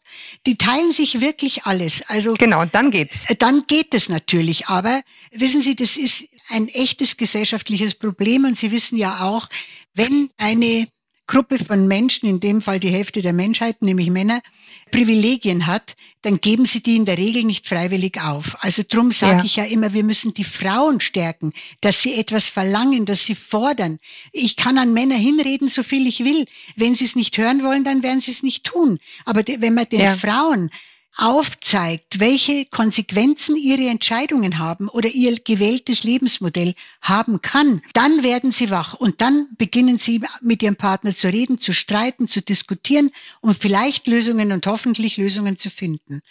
Die 0.46 0.59
teilen 0.59 0.92
sich 0.92 1.20
wirklich 1.20 1.64
alles. 1.64 2.03
Also. 2.09 2.35
Genau, 2.35 2.64
dann 2.64 2.90
geht's. 2.90 3.27
Dann 3.38 3.52
dann 3.53 3.67
geht 3.67 3.95
es 3.95 4.09
natürlich. 4.09 4.69
Aber 4.69 5.03
wissen 5.31 5.62
Sie, 5.62 5.77
das 5.77 5.97
ist 5.97 6.25
ein 6.49 6.69
echtes 6.69 7.17
gesellschaftliches 7.17 7.95
Problem. 7.95 8.45
Und 8.45 8.59
Sie 8.59 8.73
wissen 8.73 8.97
ja 8.97 9.21
auch, 9.21 9.49
wenn 9.95 10.31
eine 10.38 10.88
Gruppe 11.27 11.59
von 11.59 11.87
Menschen, 11.87 12.29
in 12.29 12.41
dem 12.41 12.61
Fall 12.61 12.81
die 12.81 12.91
Hälfte 12.91 13.23
der 13.23 13.33
Menschheit, 13.33 13.81
nämlich 13.81 14.11
Männer, 14.11 14.43
Privilegien 14.91 15.67
hat, 15.67 15.95
dann 16.21 16.41
geben 16.41 16.67
sie 16.67 16.83
die 16.83 16.97
in 16.97 17.05
der 17.05 17.17
Regel 17.17 17.45
nicht 17.45 17.67
freiwillig 17.67 18.21
auf. 18.21 18.57
Also 18.62 18.83
drum 18.87 19.12
sage 19.12 19.38
ja. 19.38 19.45
ich 19.45 19.57
ja 19.57 19.65
immer, 19.65 19.95
wir 19.95 20.05
müssen 20.05 20.35
die 20.35 20.45
Frauen 20.45 21.01
stärken, 21.01 21.53
dass 21.81 22.03
sie 22.03 22.15
etwas 22.15 22.49
verlangen, 22.49 23.07
dass 23.07 23.25
sie 23.25 23.35
fordern. 23.35 23.99
Ich 24.33 24.57
kann 24.57 24.77
an 24.77 24.93
Männer 24.93 25.15
hinreden, 25.15 25.69
so 25.69 25.83
viel 25.83 26.07
ich 26.07 26.25
will. 26.25 26.45
Wenn 26.77 26.97
sie 26.97 27.05
es 27.05 27.17
nicht 27.17 27.38
hören 27.38 27.62
wollen, 27.62 27.85
dann 27.85 28.03
werden 28.03 28.21
sie 28.21 28.33
es 28.33 28.43
nicht 28.43 28.65
tun. 28.65 28.99
Aber 29.25 29.43
wenn 29.47 29.75
man 29.75 29.88
den 29.88 30.01
ja. 30.01 30.17
Frauen 30.17 30.71
aufzeigt, 31.16 32.20
welche 32.20 32.64
Konsequenzen 32.66 33.57
ihre 33.57 33.88
Entscheidungen 33.88 34.59
haben 34.59 34.88
oder 34.88 35.09
ihr 35.09 35.37
gewähltes 35.37 36.05
Lebensmodell 36.05 36.75
haben 37.01 37.42
kann, 37.42 37.83
dann 37.92 38.22
werden 38.22 38.53
sie 38.53 38.70
wach 38.70 38.94
und 38.94 39.20
dann 39.20 39.48
beginnen 39.59 39.98
sie 39.98 40.22
mit 40.40 40.62
ihrem 40.62 40.77
Partner 40.77 41.14
zu 41.14 41.29
reden, 41.29 41.59
zu 41.59 41.72
streiten, 41.72 42.29
zu 42.29 42.40
diskutieren 42.40 43.11
und 43.40 43.57
vielleicht 43.57 44.07
Lösungen 44.07 44.53
und 44.53 44.66
hoffentlich 44.66 45.16
Lösungen 45.16 45.59
zu 45.59 45.70
finden. 45.70 46.22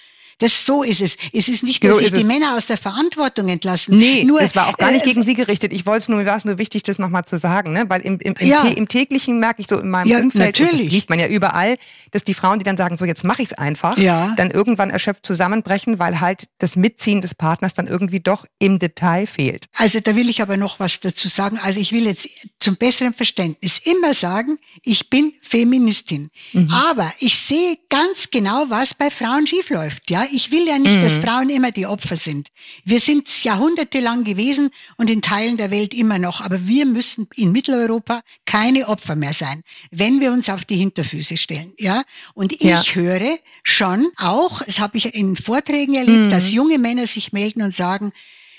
Das 0.41 0.65
so 0.65 0.81
ist 0.81 1.01
es. 1.01 1.17
Es 1.33 1.47
ist 1.47 1.61
nicht, 1.61 1.83
dass 1.83 1.93
so 1.93 1.99
sich 1.99 2.11
die 2.11 2.23
Männer 2.23 2.55
aus 2.55 2.65
der 2.65 2.77
Verantwortung 2.77 3.47
entlassen. 3.47 3.95
Nee, 3.95 4.23
nur, 4.23 4.41
es 4.41 4.55
war 4.55 4.69
auch 4.69 4.77
gar 4.77 4.91
nicht 4.91 5.05
äh, 5.05 5.09
gegen 5.09 5.23
sie 5.23 5.35
gerichtet. 5.35 5.71
Ich 5.71 5.85
wollte 5.85 5.99
es 5.99 6.09
nur, 6.09 6.17
mir 6.17 6.25
war 6.25 6.35
es 6.35 6.45
nur 6.45 6.57
wichtig, 6.57 6.81
das 6.81 6.97
nochmal 6.97 7.25
zu 7.25 7.37
sagen, 7.37 7.73
ne? 7.73 7.85
Weil 7.87 8.01
im, 8.01 8.19
im, 8.19 8.33
im, 8.39 8.47
ja. 8.47 8.63
im 8.63 8.87
täglichen 8.87 9.39
merke 9.39 9.61
ich 9.61 9.67
so 9.69 9.79
in 9.79 9.91
meinem 9.91 10.07
ja, 10.07 10.17
Umfeld, 10.17 10.59
natürlich. 10.59 10.85
das 10.85 10.91
liest 10.91 11.09
man 11.11 11.19
ja 11.19 11.27
überall, 11.27 11.77
dass 12.09 12.23
die 12.23 12.33
Frauen, 12.33 12.57
die 12.57 12.65
dann 12.65 12.75
sagen, 12.75 12.97
so 12.97 13.05
jetzt 13.05 13.23
mache 13.23 13.43
ich 13.43 13.49
es 13.49 13.53
einfach, 13.53 13.99
ja. 13.99 14.33
dann 14.35 14.49
irgendwann 14.49 14.89
erschöpft 14.89 15.27
zusammenbrechen, 15.27 15.99
weil 15.99 16.19
halt 16.21 16.47
das 16.57 16.75
Mitziehen 16.75 17.21
des 17.21 17.35
Partners 17.35 17.75
dann 17.75 17.85
irgendwie 17.85 18.19
doch 18.19 18.47
im 18.57 18.79
Detail 18.79 19.27
fehlt. 19.27 19.65
Also 19.77 19.99
da 19.99 20.15
will 20.15 20.27
ich 20.27 20.41
aber 20.41 20.57
noch 20.57 20.79
was 20.79 20.99
dazu 21.01 21.27
sagen. 21.27 21.59
Also 21.61 21.79
ich 21.79 21.91
will 21.91 22.05
jetzt 22.05 22.27
zum 22.59 22.77
besseren 22.77 23.13
Verständnis 23.13 23.79
immer 23.83 24.15
sagen, 24.15 24.57
ich 24.81 25.11
bin 25.11 25.33
Feministin. 25.41 26.31
Mhm. 26.53 26.71
Aber 26.71 27.11
ich 27.19 27.37
sehe 27.37 27.77
ganz 27.89 28.31
genau, 28.31 28.65
was 28.69 28.95
bei 28.95 29.11
Frauen 29.11 29.45
schiefläuft. 29.45 30.09
Ja, 30.09 30.25
ich 30.31 30.51
will 30.51 30.67
ja 30.67 30.77
nicht, 30.79 30.97
mhm. 30.97 31.01
dass 31.01 31.17
Frauen 31.17 31.49
immer 31.49 31.71
die 31.71 31.85
Opfer 31.85 32.17
sind. 32.17 32.49
Wir 32.83 32.99
sind 32.99 33.43
jahrhundertelang 33.43 34.23
gewesen 34.23 34.69
und 34.97 35.09
in 35.09 35.21
Teilen 35.21 35.57
der 35.57 35.71
Welt 35.71 35.93
immer 35.93 36.19
noch. 36.19 36.41
Aber 36.41 36.67
wir 36.67 36.85
müssen 36.85 37.27
in 37.35 37.51
Mitteleuropa 37.51 38.21
keine 38.45 38.87
Opfer 38.87 39.15
mehr 39.15 39.33
sein, 39.33 39.61
wenn 39.91 40.19
wir 40.19 40.31
uns 40.31 40.49
auf 40.49 40.65
die 40.65 40.77
Hinterfüße 40.77 41.37
stellen. 41.37 41.73
Ja, 41.77 42.03
und 42.33 42.53
ich 42.53 42.61
ja. 42.61 42.83
höre 42.93 43.37
schon 43.63 44.07
auch, 44.17 44.61
das 44.63 44.79
habe 44.79 44.97
ich 44.97 45.13
in 45.13 45.35
Vorträgen 45.35 45.95
erlebt, 45.95 46.25
mhm. 46.25 46.29
dass 46.29 46.51
junge 46.51 46.77
Männer 46.77 47.07
sich 47.07 47.33
melden 47.33 47.61
und 47.61 47.75
sagen, 47.75 48.11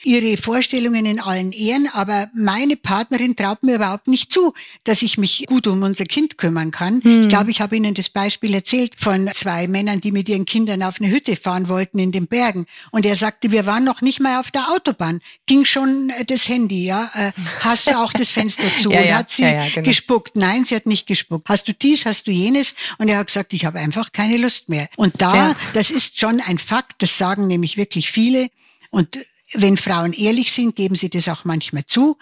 ihre 0.05 0.37
Vorstellungen 0.37 1.07
in 1.07 1.21
allen 1.21 1.53
Ehren, 1.53 1.89
aber 1.93 2.31
meine 2.35 2.77
Partnerin 2.77 3.37
traut 3.37 3.63
mir 3.63 3.77
überhaupt 3.77 4.09
nicht 4.09 4.33
zu, 4.33 4.53
dass 4.85 5.03
ich 5.03 5.19
mich 5.19 5.45
gut 5.47 5.67
um 5.67 5.83
unser 5.83 6.05
Kind 6.05 6.39
kümmern 6.39 6.71
kann. 6.71 7.03
Hm. 7.03 7.23
Ich 7.23 7.29
glaube, 7.29 7.51
ich 7.51 7.61
habe 7.61 7.77
Ihnen 7.77 7.95
das 7.95 8.09
Beispiel 8.09 8.55
erzählt 8.55 8.95
von 8.99 9.31
zwei 9.35 9.69
Männern, 9.69 10.01
die 10.01 10.13
mit 10.13 10.29
ihren 10.29 10.45
Kindern 10.45 10.83
auf 10.83 11.01
eine 11.01 11.11
Hütte 11.11 11.37
fahren 11.37 11.69
wollten 11.69 11.99
in 11.99 12.13
den 12.13 12.27
Bergen. 12.27 12.67
Und 12.91 13.07
er 13.07 13.17
sagte, 13.17 13.51
wir 13.51 13.67
waren 13.67 13.85
noch 13.85 14.01
nicht 14.01 14.21
mal 14.21 14.41
auf 14.41 14.51
der 14.51 14.71
Autobahn. 14.71 15.21
Ging 15.47 15.65
schon 15.65 16.11
äh, 16.11 16.25
das 16.25 16.49
Handy, 16.49 16.85
ja. 16.85 17.11
Äh, 17.15 17.33
hast 17.61 17.87
du 17.87 17.99
auch 17.99 18.13
das 18.13 18.31
Fenster 18.31 18.65
zu? 18.81 18.91
ja, 18.91 19.01
und 19.01 19.15
hat 19.15 19.31
sie 19.31 19.43
ja, 19.43 19.65
ja, 19.65 19.69
genau. 19.75 19.87
gespuckt. 19.87 20.37
Nein, 20.37 20.65
sie 20.65 20.75
hat 20.77 20.87
nicht 20.87 21.07
gespuckt. 21.07 21.49
Hast 21.49 21.69
du 21.69 21.75
dies, 21.75 22.07
hast 22.07 22.27
du 22.27 22.31
jenes? 22.31 22.75
Und 22.99 23.09
er 23.09 23.19
hat 23.19 23.29
gesagt, 23.29 23.53
ich 23.53 23.65
habe 23.65 23.79
einfach 23.79 24.13
keine 24.13 24.37
Lust 24.37 24.69
mehr. 24.69 24.89
Und 24.97 25.21
da, 25.21 25.55
das 25.75 25.91
ist 25.91 26.19
schon 26.19 26.41
ein 26.41 26.59
Fakt, 26.59 27.03
das 27.03 27.19
sagen 27.19 27.47
nämlich 27.47 27.77
wirklich 27.77 28.11
viele. 28.11 28.49
Und 28.91 29.19
wenn 29.55 29.77
Frauen 29.77 30.13
ehrlich 30.13 30.53
sind, 30.53 30.77
geben 30.77 30.95
sie 30.95 31.11
das 31.11 31.29
auch 31.29 31.45
manchmal 31.45 31.87
zu, 31.87 32.17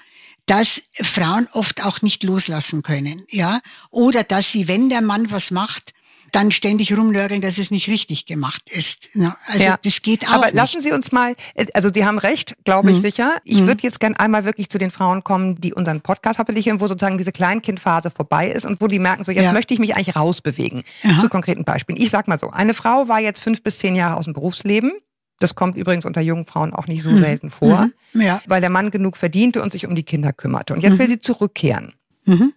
dass 0.47 0.83
Frauen 0.95 1.49
oft 1.53 1.85
auch 1.85 2.03
nicht 2.03 2.23
loslassen 2.23 2.83
können, 2.83 3.25
ja, 3.31 3.61
oder 3.91 4.25
dass 4.25 4.51
sie, 4.53 4.69
wenn 4.69 4.89
der 4.89 5.01
Mann 5.01 5.31
was 5.31 5.51
macht, 5.51 5.93
dann 6.33 6.51
ständig 6.51 6.97
rumnörgeln, 6.97 7.41
dass 7.41 7.59
es 7.59 7.71
nicht 7.71 7.89
richtig 7.89 8.27
gemacht 8.27 8.63
ist. 8.71 9.09
Also 9.47 9.65
ja. 9.65 9.79
das 9.83 10.03
geht 10.03 10.29
auch. 10.29 10.33
Aber 10.33 10.47
nicht. 10.47 10.55
lassen 10.55 10.81
Sie 10.81 10.93
uns 10.93 11.13
mal, 11.13 11.35
äh, 11.55 11.67
also 11.75 11.91
Sie 11.93 12.05
haben 12.05 12.19
recht, 12.19 12.57
glaube 12.65 12.91
ich 12.91 12.99
mhm. 12.99 13.03
sicher. 13.03 13.39
Ich 13.45 13.61
mhm. 13.61 13.67
würde 13.67 13.83
jetzt 13.83 14.01
gern 14.01 14.15
einmal 14.17 14.45
wirklich 14.45 14.69
zu 14.71 14.79
den 14.79 14.91
Frauen 14.91 15.25
kommen, 15.25 15.61
die 15.61 15.75
unseren 15.75 16.01
Podcast 16.01 16.39
hauptsächlich, 16.39 16.73
wo 16.81 16.87
sozusagen 16.87 17.19
diese 17.19 17.33
Kleinkindphase 17.33 18.11
vorbei 18.11 18.51
ist 18.51 18.65
und 18.65 18.81
wo 18.81 18.87
die 18.87 18.99
merken, 18.99 19.25
so 19.25 19.33
jetzt 19.33 19.45
ja. 19.45 19.53
möchte 19.53 19.75
ich 19.75 19.81
mich 19.81 19.95
eigentlich 19.95 20.17
rausbewegen. 20.17 20.83
Aha. 21.05 21.17
Zu 21.17 21.29
konkreten 21.29 21.65
Beispielen. 21.65 22.01
Ich 22.01 22.11
sag 22.11 22.29
mal 22.29 22.39
so, 22.39 22.51
eine 22.51 22.75
Frau 22.75 23.09
war 23.09 23.21
jetzt 23.21 23.43
fünf 23.43 23.63
bis 23.63 23.79
zehn 23.79 23.97
Jahre 23.97 24.17
aus 24.17 24.25
dem 24.25 24.35
Berufsleben. 24.35 24.93
Das 25.41 25.57
kommt 25.57 25.77
übrigens 25.77 26.07
unter 26.07 26.21
jungen 26.21 26.45
Frauen 26.47 26.73
auch 26.73 26.87
nicht 26.87 27.03
so 27.03 27.11
mhm. 27.11 27.19
selten 27.19 27.51
vor, 27.51 27.89
mhm. 28.13 28.23
ja. 28.23 28.41
weil 28.47 28.61
der 28.61 28.71
Mann 28.71 28.93
genug 28.93 29.17
verdiente 29.17 29.63
und 29.63 29.73
sich 29.73 29.87
um 29.87 29.97
die 29.97 30.05
Kinder 30.05 30.33
kümmerte. 30.33 30.73
Und 30.75 30.83
jetzt 30.83 30.99
will 30.99 31.09
mhm. 31.09 31.13
sie 31.13 31.21
zurückkehren. 31.21 31.95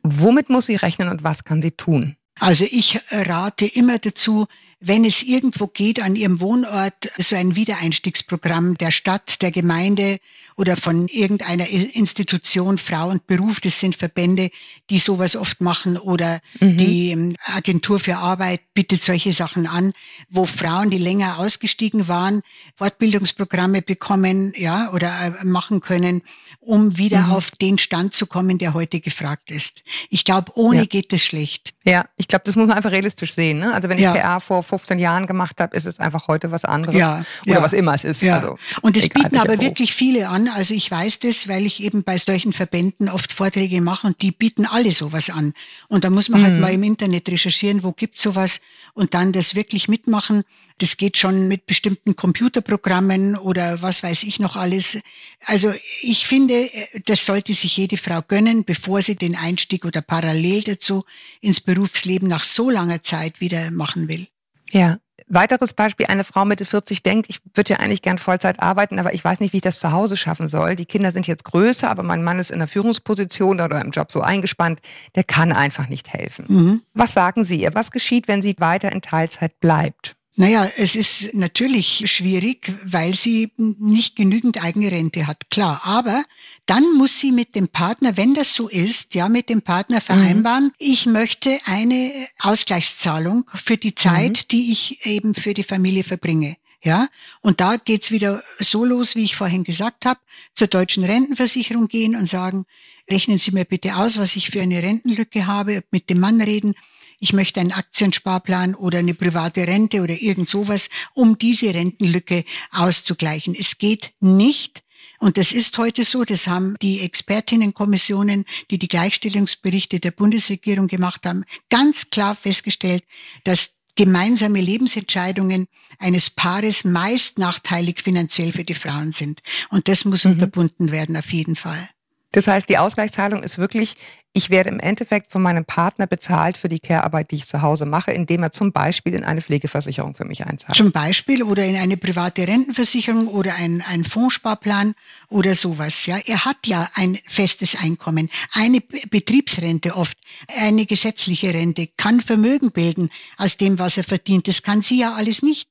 Womit 0.04 0.50
muss 0.50 0.68
sie 0.68 0.76
rechnen 0.76 1.10
und 1.10 1.24
was 1.24 1.44
kann 1.44 1.62
sie 1.62 1.72
tun? 1.72 2.16
Also 2.40 2.66
ich 2.70 3.00
rate 3.12 3.66
immer 3.66 4.00
dazu, 4.00 4.46
wenn 4.86 5.06
es 5.06 5.24
irgendwo 5.24 5.68
geht, 5.68 6.02
an 6.02 6.18
Ihrem 6.18 6.42
Wohnort 6.42 7.10
so 7.18 7.38
ein 7.38 7.56
Wiedereinstiegsprogramm 7.56 8.78
der 8.78 8.92
Stadt, 8.92 9.42
der 9.42 9.52
Gemeinde 9.52 10.20
oder 10.58 10.78
von 10.78 11.08
irgendeiner 11.08 11.68
Institution, 11.70 12.78
Frau 12.78 13.10
und 13.10 13.26
Beruf, 13.26 13.60
das 13.62 13.80
sind 13.80 13.96
Verbände, 13.96 14.52
die 14.90 15.00
sowas 15.00 15.36
oft 15.36 15.62
machen 15.62 15.98
oder 15.98 16.42
mhm. 16.60 16.78
die 16.78 17.12
ähm, 17.12 17.36
Agentur 17.46 17.98
für 17.98 18.18
Arbeit 18.18 18.62
bietet 18.74 19.02
solche 19.02 19.32
Sachen 19.32 19.68
an, 19.68 19.94
wo 20.30 20.46
Frauen, 20.46 20.90
die 20.90 20.98
länger 20.98 21.40
ausgestiegen 21.40 22.08
waren, 22.08 22.42
Fortbildungsprogramme 22.76 23.82
bekommen, 23.82 24.54
ja, 24.56 24.92
oder 24.92 25.38
äh, 25.42 25.46
machen 25.46 25.80
können, 25.80 26.22
um 26.60 26.98
wieder 26.98 27.22
mhm. 27.22 27.32
auf 27.32 27.52
den 27.52 27.78
Stand 27.78 28.14
zu 28.14 28.28
kommen, 28.28 28.58
der 28.58 28.74
heute 28.74 29.00
gefragt 29.00 29.50
ist. 29.50 29.82
Ich 30.10 30.26
glaube, 30.26 30.52
ohne 30.56 30.82
ja. 30.82 30.86
geht 30.86 31.14
es 31.14 31.24
schlecht. 31.24 31.74
Ja, 31.86 32.06
ich 32.18 32.28
glaube, 32.28 32.44
das 32.46 32.56
muss 32.56 32.68
man 32.68 32.78
einfach 32.78 32.92
realistisch 32.92 33.34
sehen. 33.34 33.60
Ne? 33.60 33.74
Also 33.74 33.90
wenn 33.90 33.98
ich 33.98 34.04
ja. 34.04 34.14
PR 34.14 34.40
vor 34.40 34.62
15 34.74 34.98
Jahren 34.98 35.28
gemacht 35.28 35.60
habe, 35.60 35.78
ist 35.78 35.86
es 35.86 36.00
einfach 36.00 36.28
heute 36.28 36.52
was 36.52 36.66
anderes. 36.66 36.96
Ja, 36.96 37.24
oder 37.46 37.56
ja. 37.56 37.62
was 37.62 37.74
immer 37.74 37.94
es 37.94 38.04
ist. 38.04 38.24
Ja. 38.24 38.38
Also, 38.38 38.58
und 38.82 38.98
es 38.98 39.08
bieten 39.08 39.38
aber 39.38 39.62
wirklich 39.62 39.94
viele 39.94 40.30
an. 40.30 40.48
Also 40.48 40.74
ich 40.74 40.90
weiß 40.90 41.20
das, 41.20 41.48
weil 41.48 41.68
ich 41.68 41.84
eben 41.84 42.04
bei 42.04 42.18
solchen 42.18 42.54
Verbänden 42.54 43.08
oft 43.08 43.32
Vorträge 43.32 43.82
mache 43.82 44.08
und 44.08 44.22
die 44.24 44.32
bieten 44.32 44.66
alle 44.66 44.92
sowas 44.92 45.30
an. 45.30 45.54
Und 45.90 46.04
da 46.04 46.10
muss 46.10 46.30
man 46.30 46.42
halt 46.42 46.54
mhm. 46.54 46.64
halt 46.64 46.72
mal 46.72 46.74
im 46.74 46.84
Internet 46.84 47.30
recherchieren, 47.30 47.84
wo 47.84 47.92
gibt 47.92 48.20
sowas 48.20 48.62
und 48.94 49.14
dann 49.14 49.32
das 49.32 49.54
wirklich 49.54 49.88
mitmachen. 49.88 50.44
Das 50.80 50.98
geht 50.98 51.18
schon 51.18 51.48
mit 51.48 51.68
bestimmten 51.68 52.16
Computerprogrammen 52.16 53.36
oder 53.36 53.84
was 53.84 54.02
weiß 54.02 54.24
ich 54.24 54.40
noch 54.40 54.56
alles. 54.56 55.00
Also 55.46 55.72
ich 56.02 56.26
finde, 56.26 56.68
das 57.06 57.28
sollte 57.28 57.54
sich 57.54 57.78
jede 57.78 57.98
Frau 57.98 58.22
gönnen, 58.22 58.66
bevor 58.66 59.04
sie 59.04 59.16
den 59.16 59.36
Einstieg 59.36 59.86
oder 59.86 60.02
parallel 60.02 60.64
dazu 60.64 61.06
ins 61.42 61.62
Berufsleben 61.62 62.28
nach 62.28 62.44
so 62.44 62.72
langer 62.72 63.04
Zeit 63.04 63.40
wieder 63.40 63.70
machen 63.70 64.08
will. 64.08 64.28
Ja. 64.74 64.98
Weiteres 65.28 65.74
Beispiel, 65.74 66.08
eine 66.08 66.24
Frau 66.24 66.44
Mitte 66.44 66.66
40 66.66 67.02
denkt, 67.02 67.28
ich 67.30 67.40
würde 67.54 67.74
ja 67.74 67.80
eigentlich 67.80 68.02
gern 68.02 68.18
Vollzeit 68.18 68.60
arbeiten, 68.62 69.00
aber 69.00 69.14
ich 69.14 69.24
weiß 69.24 69.40
nicht, 69.40 69.54
wie 69.54 69.58
ich 69.58 69.64
das 69.64 69.80
zu 69.80 69.92
Hause 69.92 70.18
schaffen 70.18 70.48
soll. 70.48 70.76
Die 70.76 70.86
Kinder 70.86 71.12
sind 71.12 71.28
jetzt 71.28 71.46
größer, 71.46 71.90
aber 71.90 72.04
mein 72.04 72.24
Mann 72.24 72.40
ist 72.40 72.52
in 72.52 72.60
der 72.60 72.68
Führungsposition 72.68 73.62
oder 73.62 73.80
im 73.80 73.92
Job 73.92 74.12
so 74.12 74.22
eingespannt, 74.22 74.80
der 75.16 75.24
kann 75.24 75.54
einfach 75.54 75.88
nicht 75.88 76.12
helfen. 76.12 76.46
Mhm. 76.50 76.82
Was 76.94 77.14
sagen 77.14 77.46
Sie 77.46 77.62
ihr? 77.62 77.74
Was 77.74 77.92
geschieht, 77.92 78.28
wenn 78.28 78.42
sie 78.42 78.56
weiter 78.58 78.92
in 78.92 79.02
Teilzeit 79.02 79.60
bleibt? 79.60 80.18
Naja, 80.36 80.68
es 80.78 80.96
ist 80.96 81.36
natürlich 81.36 82.12
schwierig, 82.12 82.74
weil 82.84 83.14
sie 83.14 83.52
nicht 83.58 84.16
genügend 84.16 84.64
eigene 84.64 84.92
Rente 84.92 85.28
hat, 85.28 85.52
klar. 85.52 85.82
Aber 85.84 86.24
dann 86.66 86.84
muss 86.98 87.20
sie 87.20 87.32
mit 87.32 87.54
dem 87.54 87.68
Partner, 87.68 88.18
wenn 88.18 88.34
das 88.34 88.56
so 88.56 88.68
ist, 88.68 89.14
ja, 89.14 89.30
mit 89.30 89.50
dem 89.50 89.62
Partner 89.62 89.98
mhm. 89.98 90.02
vereinbaren, 90.02 90.64
mhm. 90.66 90.72
ich 90.80 91.06
möchte 91.06 91.60
eine 91.66 92.12
Ausgleichszahlung 92.40 93.46
für 93.54 93.78
die 93.78 93.94
Zeit, 93.94 94.46
mhm. 94.46 94.48
die 94.50 94.72
ich 94.72 95.06
eben 95.06 95.36
für 95.36 95.54
die 95.54 95.64
Familie 95.64 96.04
verbringe. 96.04 96.58
Ja, 96.84 97.08
und 97.40 97.62
da 97.62 97.78
geht's 97.78 98.12
wieder 98.12 98.44
so 98.60 98.84
los, 98.84 99.16
wie 99.16 99.24
ich 99.24 99.38
vorhin 99.38 99.64
gesagt 99.64 100.06
habe, 100.06 100.20
zur 100.54 100.68
deutschen 100.68 101.06
Rentenversicherung 101.06 101.88
gehen 101.88 102.16
und 102.16 102.28
sagen, 102.28 102.66
rechnen 103.10 103.38
Sie 103.38 103.52
mir 103.52 103.64
bitte 103.64 103.96
aus, 103.96 104.18
was 104.18 104.36
ich 104.36 104.50
für 104.50 104.62
eine 104.62 104.84
Rentenlücke 104.84 105.48
habe, 105.48 105.84
mit 105.92 106.10
dem 106.10 106.20
Mann 106.20 106.42
reden 106.42 106.74
ich 107.24 107.32
möchte 107.32 107.62
einen 107.62 107.72
Aktiensparplan 107.72 108.76
oder 108.76 109.00
eine 109.00 109.14
private 109.14 109.66
Rente 109.66 110.02
oder 110.02 110.22
irgend 110.22 110.50
sowas, 110.50 110.90
um 111.14 111.38
diese 111.38 111.74
Rentenlücke 111.74 112.44
auszugleichen. 112.70 113.56
Es 113.58 113.78
geht 113.78 114.12
nicht, 114.20 114.84
und 115.20 115.38
das 115.38 115.54
ist 115.54 115.78
heute 115.78 116.04
so, 116.04 116.26
das 116.26 116.48
haben 116.48 116.76
die 116.82 117.00
Expertinnenkommissionen, 117.00 118.44
die 118.70 118.78
die 118.78 118.90
Gleichstellungsberichte 118.90 120.02
der 120.02 120.12
Bundesregierung 120.12 120.88
gemacht 120.88 121.26
haben, 121.26 121.46
ganz 121.70 122.10
klar 122.10 122.36
festgestellt, 122.36 123.06
dass 123.46 123.76
gemeinsame 123.96 124.60
Lebensentscheidungen 124.60 125.68
eines 126.00 126.30
Paares 126.30 126.84
meist 126.84 127.40
nachteilig 127.40 128.02
finanziell 128.02 128.52
für 128.52 128.66
die 128.66 128.74
Frauen 128.74 129.14
sind. 129.14 129.42
Und 129.70 129.88
das 129.88 130.04
muss 130.04 130.26
mhm. 130.26 130.32
unterbunden 130.34 130.92
werden, 130.92 131.16
auf 131.16 131.32
jeden 131.32 131.56
Fall. 131.56 131.90
Das 132.34 132.48
heißt, 132.48 132.68
die 132.68 132.80
Ausgleichszahlung 132.80 133.44
ist 133.44 133.60
wirklich, 133.60 133.96
ich 134.34 134.50
werde 134.50 134.72
im 134.72 134.80
Endeffekt 134.80 135.32
von 135.32 135.44
meinem 135.44 135.64
Partner 135.64 136.08
bezahlt 136.08 136.58
für 136.58 136.68
die 136.68 136.80
Care-Arbeit, 136.80 137.30
die 137.30 137.36
ich 137.36 137.46
zu 137.46 137.62
Hause 137.62 137.86
mache, 137.86 138.12
indem 138.12 138.42
er 138.42 138.52
zum 138.52 138.72
Beispiel 138.72 139.14
in 139.14 139.24
eine 139.24 139.42
Pflegeversicherung 139.42 140.16
für 140.16 140.26
mich 140.26 140.46
einzahlt. 140.46 140.76
Zum 140.76 140.92
Beispiel 140.92 141.44
oder 141.44 141.64
in 141.64 141.76
eine 141.76 141.98
private 141.98 142.48
Rentenversicherung 142.48 143.28
oder 143.28 143.54
ein, 143.56 143.84
ein 143.88 144.04
Fondssparplan 144.04 144.96
oder 145.30 145.54
sowas. 145.54 146.08
Ja, 146.08 146.18
er 146.26 146.46
hat 146.46 146.66
ja 146.66 146.90
ein 146.96 147.20
festes 147.28 147.76
Einkommen, 147.76 148.30
eine 148.54 148.82
Betriebsrente 148.82 149.96
oft, 149.96 150.18
eine 150.60 150.88
gesetzliche 150.88 151.54
Rente, 151.54 151.88
kann 151.96 152.20
Vermögen 152.20 152.72
bilden 152.72 153.12
aus 153.38 153.58
dem, 153.58 153.78
was 153.78 153.98
er 153.98 154.04
verdient. 154.04 154.48
Das 154.48 154.64
kann 154.64 154.82
sie 154.82 155.00
ja 155.00 155.14
alles 155.14 155.44
nicht. 155.44 155.70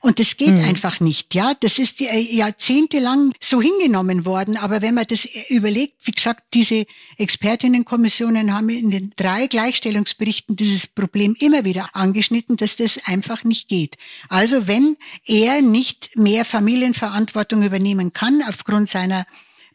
Und 0.00 0.18
das 0.18 0.36
geht 0.36 0.54
mhm. 0.54 0.64
einfach 0.64 1.00
nicht, 1.00 1.34
ja. 1.34 1.54
Das 1.60 1.78
ist 1.78 2.00
jahrzehntelang 2.00 3.32
so 3.40 3.60
hingenommen 3.60 4.24
worden. 4.24 4.56
Aber 4.56 4.82
wenn 4.82 4.94
man 4.94 5.06
das 5.08 5.26
überlegt, 5.48 6.06
wie 6.06 6.12
gesagt, 6.12 6.42
diese 6.54 6.86
Expertinnenkommissionen 7.16 8.52
haben 8.52 8.68
in 8.68 8.90
den 8.90 9.12
drei 9.16 9.46
Gleichstellungsberichten 9.46 10.56
dieses 10.56 10.86
Problem 10.86 11.34
immer 11.38 11.64
wieder 11.64 11.90
angeschnitten, 11.94 12.56
dass 12.56 12.76
das 12.76 13.00
einfach 13.06 13.44
nicht 13.44 13.68
geht. 13.68 13.96
Also 14.28 14.66
wenn 14.66 14.96
er 15.24 15.62
nicht 15.62 16.10
mehr 16.16 16.44
Familienverantwortung 16.44 17.62
übernehmen 17.62 18.12
kann 18.12 18.42
aufgrund 18.48 18.88
seiner 18.88 19.26